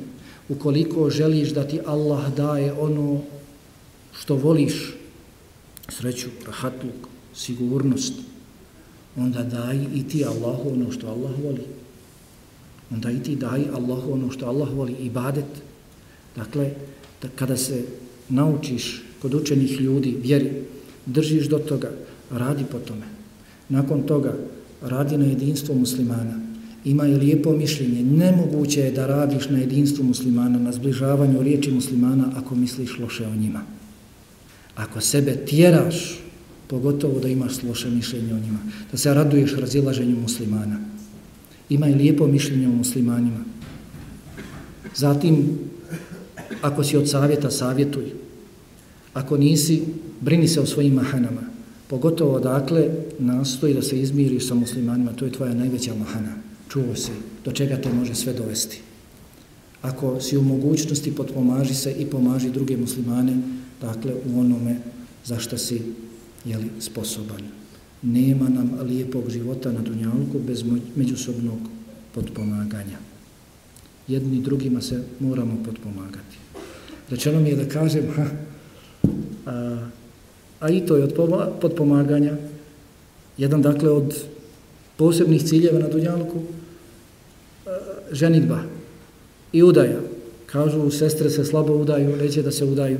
ukoliko 0.49 1.09
želiš 1.09 1.49
da 1.49 1.67
ti 1.67 1.79
Allah 1.85 2.35
daje 2.35 2.73
ono 2.73 3.21
što 4.11 4.35
voliš, 4.35 4.95
sreću, 5.89 6.27
rahatluk, 6.45 7.07
sigurnost, 7.35 8.13
onda 9.15 9.43
daj 9.43 9.85
i 9.95 10.07
ti 10.07 10.25
Allahu 10.25 10.71
ono 10.71 10.91
što 10.91 11.07
Allah 11.07 11.31
voli. 11.43 11.63
Onda 12.91 13.11
i 13.11 13.23
ti 13.23 13.35
daj 13.35 13.65
Allahu 13.73 14.13
ono 14.13 14.31
što 14.31 14.45
Allah 14.45 14.69
voli, 14.73 14.95
ibadet. 14.99 15.51
Dakle, 16.35 16.71
da 17.21 17.27
kada 17.35 17.57
se 17.57 17.83
naučiš 18.29 19.03
kod 19.21 19.33
učenih 19.33 19.81
ljudi, 19.81 20.17
vjeri, 20.21 20.63
držiš 21.05 21.47
do 21.47 21.57
toga, 21.59 21.91
radi 22.31 22.65
po 22.71 22.79
tome. 22.79 23.16
Nakon 23.69 24.03
toga 24.03 24.33
radi 24.81 25.17
na 25.17 25.25
jedinstvo 25.25 25.75
muslimana. 25.75 26.39
Ima 26.85 27.05
je 27.05 27.17
lijepo 27.17 27.51
mišljenje. 27.51 28.03
Nemoguće 28.03 28.79
je 28.79 28.91
da 28.91 29.07
radiš 29.07 29.49
na 29.49 29.57
jedinstvu 29.57 30.03
muslimana, 30.03 30.59
na 30.59 30.71
zbližavanju 30.71 31.43
riječi 31.43 31.71
muslimana 31.71 32.31
ako 32.35 32.55
misliš 32.55 32.99
loše 32.99 33.27
o 33.27 33.35
njima. 33.35 33.61
Ako 34.75 35.01
sebe 35.01 35.35
tjeraš, 35.35 36.19
pogotovo 36.67 37.19
da 37.19 37.27
imaš 37.27 37.63
loše 37.63 37.89
mišljenje 37.89 38.33
o 38.33 38.39
njima, 38.39 38.59
da 38.91 38.97
se 38.97 39.13
raduješ 39.13 39.55
razilaženju 39.55 40.15
muslimana. 40.21 40.79
Ima 41.69 41.87
je 41.87 41.95
lijepo 41.95 42.27
mišljenje 42.27 42.67
o 42.67 42.71
muslimanima. 42.71 43.39
Zatim, 44.95 45.59
ako 46.61 46.83
si 46.83 46.97
od 46.97 47.09
savjeta, 47.09 47.51
savjetuj. 47.51 48.05
Ako 49.13 49.37
nisi, 49.37 49.83
brini 50.21 50.47
se 50.47 50.61
o 50.61 50.65
svojim 50.65 50.93
mahanama. 50.93 51.56
Pogotovo 51.87 52.39
dakle 52.39 52.89
nastoji 53.19 53.73
da 53.73 53.81
se 53.81 53.99
izmiriš 53.99 54.47
sa 54.47 54.53
muslimanima, 54.55 55.13
to 55.13 55.25
je 55.25 55.31
tvoja 55.31 55.53
najveća 55.53 55.95
mahana. 55.95 56.35
Čuo 56.69 56.95
si 56.95 57.11
do 57.45 57.51
čega 57.51 57.81
te 57.81 57.93
može 57.93 58.15
sve 58.15 58.33
dovesti. 58.33 58.81
Ako 59.81 60.19
si 60.21 60.37
u 60.37 60.41
mogućnosti, 60.41 61.15
potpomaži 61.15 61.73
se 61.73 61.91
i 61.91 62.05
pomaži 62.05 62.49
druge 62.49 62.77
muslimane, 62.77 63.37
dakle 63.81 64.13
u 64.13 64.39
onome 64.39 64.77
za 65.25 65.39
što 65.39 65.57
si 65.57 65.81
jeli, 66.45 66.69
sposoban. 66.79 67.41
Nema 68.01 68.49
nam 68.49 68.79
lijepog 68.81 69.29
života 69.29 69.71
na 69.71 69.81
Dunjalku 69.81 70.39
bez 70.47 70.63
međusobnog 70.95 71.59
potpomaganja. 72.15 72.97
Jedni 74.07 74.41
drugima 74.41 74.81
se 74.81 75.03
moramo 75.19 75.63
potpomagati. 75.65 76.37
Rečeno 77.09 77.39
mi 77.39 77.49
je 77.49 77.55
da 77.55 77.69
kažem, 77.69 78.03
ha, 78.15 78.25
a, 79.45 79.87
a 80.59 80.69
i 80.69 80.85
to 80.85 80.95
je 80.95 81.03
od 81.03 81.13
podpomaganja, 81.61 82.33
jedan 83.37 83.61
dakle 83.61 83.89
od 83.89 84.15
posebnih 84.97 85.43
ciljeva 85.43 85.79
na 85.79 85.87
Dunjalku, 85.87 86.37
e, 86.37 87.69
ženitba 88.11 88.59
i 89.53 89.63
udaja. 89.63 89.99
Kažu, 90.45 90.91
sestre 90.91 91.29
se 91.29 91.45
slabo 91.45 91.73
udaju, 91.73 92.17
neće 92.17 92.41
da 92.41 92.51
se 92.51 92.65
udaju. 92.65 92.97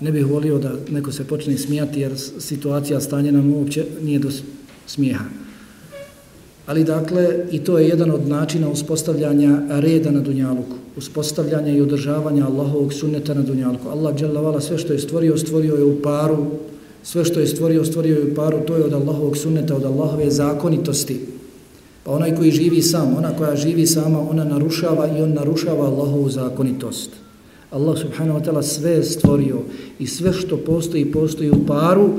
Ne 0.00 0.12
bih 0.12 0.26
volio 0.26 0.58
da 0.58 0.72
neko 0.90 1.12
se 1.12 1.24
počne 1.24 1.58
smijati 1.58 2.00
jer 2.00 2.12
situacija 2.38 3.00
stanje 3.00 3.32
nam 3.32 3.54
uopće 3.54 3.84
nije 4.02 4.18
do 4.18 4.30
smijeha. 4.86 5.24
Ali 6.66 6.84
dakle, 6.84 7.46
i 7.50 7.58
to 7.58 7.78
je 7.78 7.88
jedan 7.88 8.10
od 8.10 8.28
načina 8.28 8.70
uspostavljanja 8.70 9.60
reda 9.70 10.10
na 10.10 10.20
Dunjaluku, 10.20 10.76
uspostavljanja 10.96 11.72
i 11.72 11.80
održavanja 11.80 12.46
Allahovog 12.46 12.92
sunneta 12.92 13.34
na 13.34 13.42
Dunjaluku. 13.42 13.88
Allah 13.88 14.16
dželavala 14.16 14.60
sve 14.60 14.78
što 14.78 14.92
je 14.92 14.98
stvorio, 14.98 15.38
stvorio 15.38 15.74
je 15.74 15.84
u 15.84 16.02
paru, 16.02 16.46
sve 17.02 17.24
što 17.24 17.40
je 17.40 17.46
stvorio, 17.46 17.84
stvorio 17.84 18.16
je 18.16 18.32
u 18.32 18.34
paru, 18.34 18.60
to 18.66 18.76
je 18.76 18.84
od 18.84 18.92
Allahovog 18.92 19.36
sunneta, 19.36 19.76
od 19.76 19.84
Allahove 19.84 20.30
zakonitosti. 20.30 21.20
Pa 22.04 22.12
onaj 22.12 22.36
koji 22.36 22.50
živi 22.50 22.82
sam, 22.82 23.14
ona 23.18 23.36
koja 23.36 23.56
živi 23.56 23.86
sama, 23.86 24.30
ona 24.30 24.44
narušava 24.44 25.06
i 25.18 25.22
on 25.22 25.34
narušava 25.34 25.86
Allahovu 25.86 26.30
zakonitost. 26.30 27.10
Allah 27.70 27.98
subhanahu 27.98 28.38
wa 28.38 28.44
ta'ala 28.44 28.62
sve 28.62 28.90
je 28.90 29.02
stvorio 29.02 29.58
i 29.98 30.06
sve 30.06 30.32
što 30.32 30.56
postoji, 30.56 31.12
postoji 31.12 31.50
u 31.50 31.66
paru, 31.66 32.10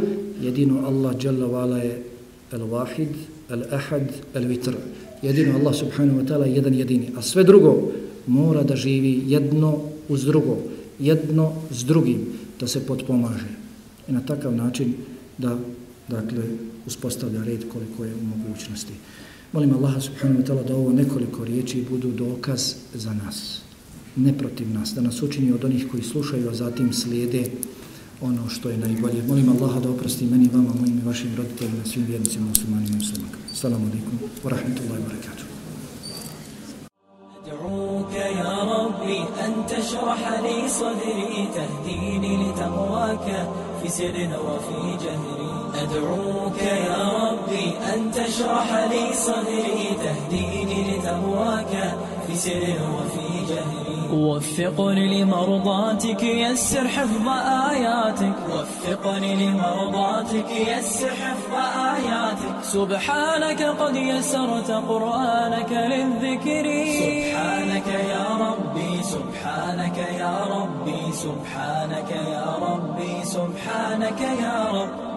jedino 0.41 0.87
Allah 0.87 1.17
dželavala 1.17 1.59
vala 1.59 1.77
je 1.77 2.03
el-wahid, 2.51 3.36
al-ahad, 3.49 4.11
al-vitr. 4.33 4.75
Jedino 5.21 5.55
Allah 5.57 5.75
subhanahu 5.75 6.19
wa 6.19 6.27
ta'ala 6.27 6.45
je 6.45 6.55
jedan 6.55 6.73
jedini. 6.73 7.11
A 7.17 7.21
sve 7.21 7.43
drugo 7.43 7.91
mora 8.27 8.63
da 8.63 8.75
živi 8.75 9.23
jedno 9.27 9.79
uz 10.09 10.25
drugo, 10.25 10.57
jedno 10.99 11.53
s 11.71 11.85
drugim, 11.85 12.25
da 12.59 12.67
se 12.67 12.85
potpomaže. 12.85 13.49
I 14.07 14.11
na 14.11 14.21
takav 14.21 14.55
način 14.55 14.93
da 15.37 15.57
dakle, 16.07 16.43
uspostavlja 16.85 17.43
red 17.43 17.65
koliko 17.73 18.05
je 18.05 18.13
u 18.15 18.23
mogućnosti. 18.37 18.93
Molim 19.53 19.73
Allaha 19.73 20.01
subhanahu 20.01 20.41
wa 20.41 20.45
ta'ala 20.45 20.67
da 20.67 20.75
ovo 20.75 20.91
nekoliko 20.91 21.45
riječi 21.45 21.85
budu 21.89 22.11
dokaz 22.11 22.73
za 22.93 23.13
nas, 23.13 23.61
ne 24.15 24.37
protiv 24.37 24.69
nas, 24.69 24.93
da 24.95 25.01
nas 25.01 25.21
učini 25.21 25.51
od 25.51 25.63
onih 25.63 25.87
koji 25.91 26.03
slušaju, 26.03 26.49
a 26.49 26.53
zatim 26.53 26.93
slijede 26.93 27.43
ono 28.22 28.48
što 28.48 28.70
je 28.70 28.78
najbolje. 28.78 29.22
Molim 29.22 29.48
Allaha 29.48 29.80
da 29.80 29.90
oprosti 29.90 30.26
meni, 30.26 30.48
vama, 30.52 30.70
mojim 30.80 30.98
i 30.98 31.06
vašim 31.06 31.36
roditeljima, 31.36 31.84
svim 31.84 32.04
vjernicima, 32.06 32.46
muslimanima 32.46 32.92
i 32.92 32.96
muslimanima. 32.96 33.38
Salamu 33.54 33.86
alaikum, 33.86 34.14
wa 34.44 34.50
rahmatullahi 34.50 35.02
wa 35.02 35.08
barakatuh. 35.08 35.42
أدعوك 37.52 38.14
يا 38.14 38.54
ربي 38.74 39.18
أن 39.44 39.52
تشرح 39.66 40.40
لي 40.44 40.68
صدري 40.68 41.48
تهديني 41.54 42.32
لتقواك 42.42 43.26
في 43.82 43.88
سر 43.88 44.16
وفي 44.46 44.80
جهري 45.04 45.52
أدعوك 45.82 46.58
يا 46.62 47.02
ربي 47.22 47.66
أن 47.94 48.10
تشرح 48.10 48.68
لي 48.90 49.14
صدري 49.14 49.82
تهديني 50.04 50.78
لتقواك 50.90 51.72
في 52.26 52.34
سر 52.44 52.62
وفي 52.94 53.26
جهري 53.48 53.85
وفقني 54.13 55.23
لمرضاتك 55.23 56.23
يسر 56.23 56.87
حفظ 56.87 57.27
آياتك. 57.71 58.33
وفقني 58.53 59.35
لمرضاتك 59.35 60.51
يسر 60.51 61.09
حفظ 61.09 61.53
آياتك. 61.95 62.63
سبحانك 62.63 63.61
قد 63.63 63.95
يسرت 63.95 64.71
قرآنك 64.71 65.71
للذكر. 65.71 66.65
سبحانك 67.01 67.87
يا 67.87 68.27
ربي 68.39 69.03
سبحانك 69.03 69.97
يا 69.97 70.35
ربي 70.55 71.11
سبحانك 71.13 72.11
يا 72.11 72.55
ربي 72.61 73.25
سبحانك 73.25 74.21
يا 74.21 74.71
رب. 74.71 75.16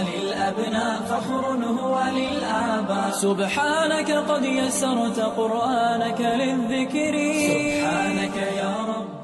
للأبناء 0.00 0.96
فخر 1.10 1.44
هو 1.80 2.02
للآباء 2.16 3.10
سبحانك 3.10 4.10
قد 4.10 4.44
يسرت 4.44 5.18
قرآنك 5.20 6.20
للذكر. 6.20 7.14
سبحانك 7.48 8.36
يا 8.56 8.74
رب. 8.88 9.21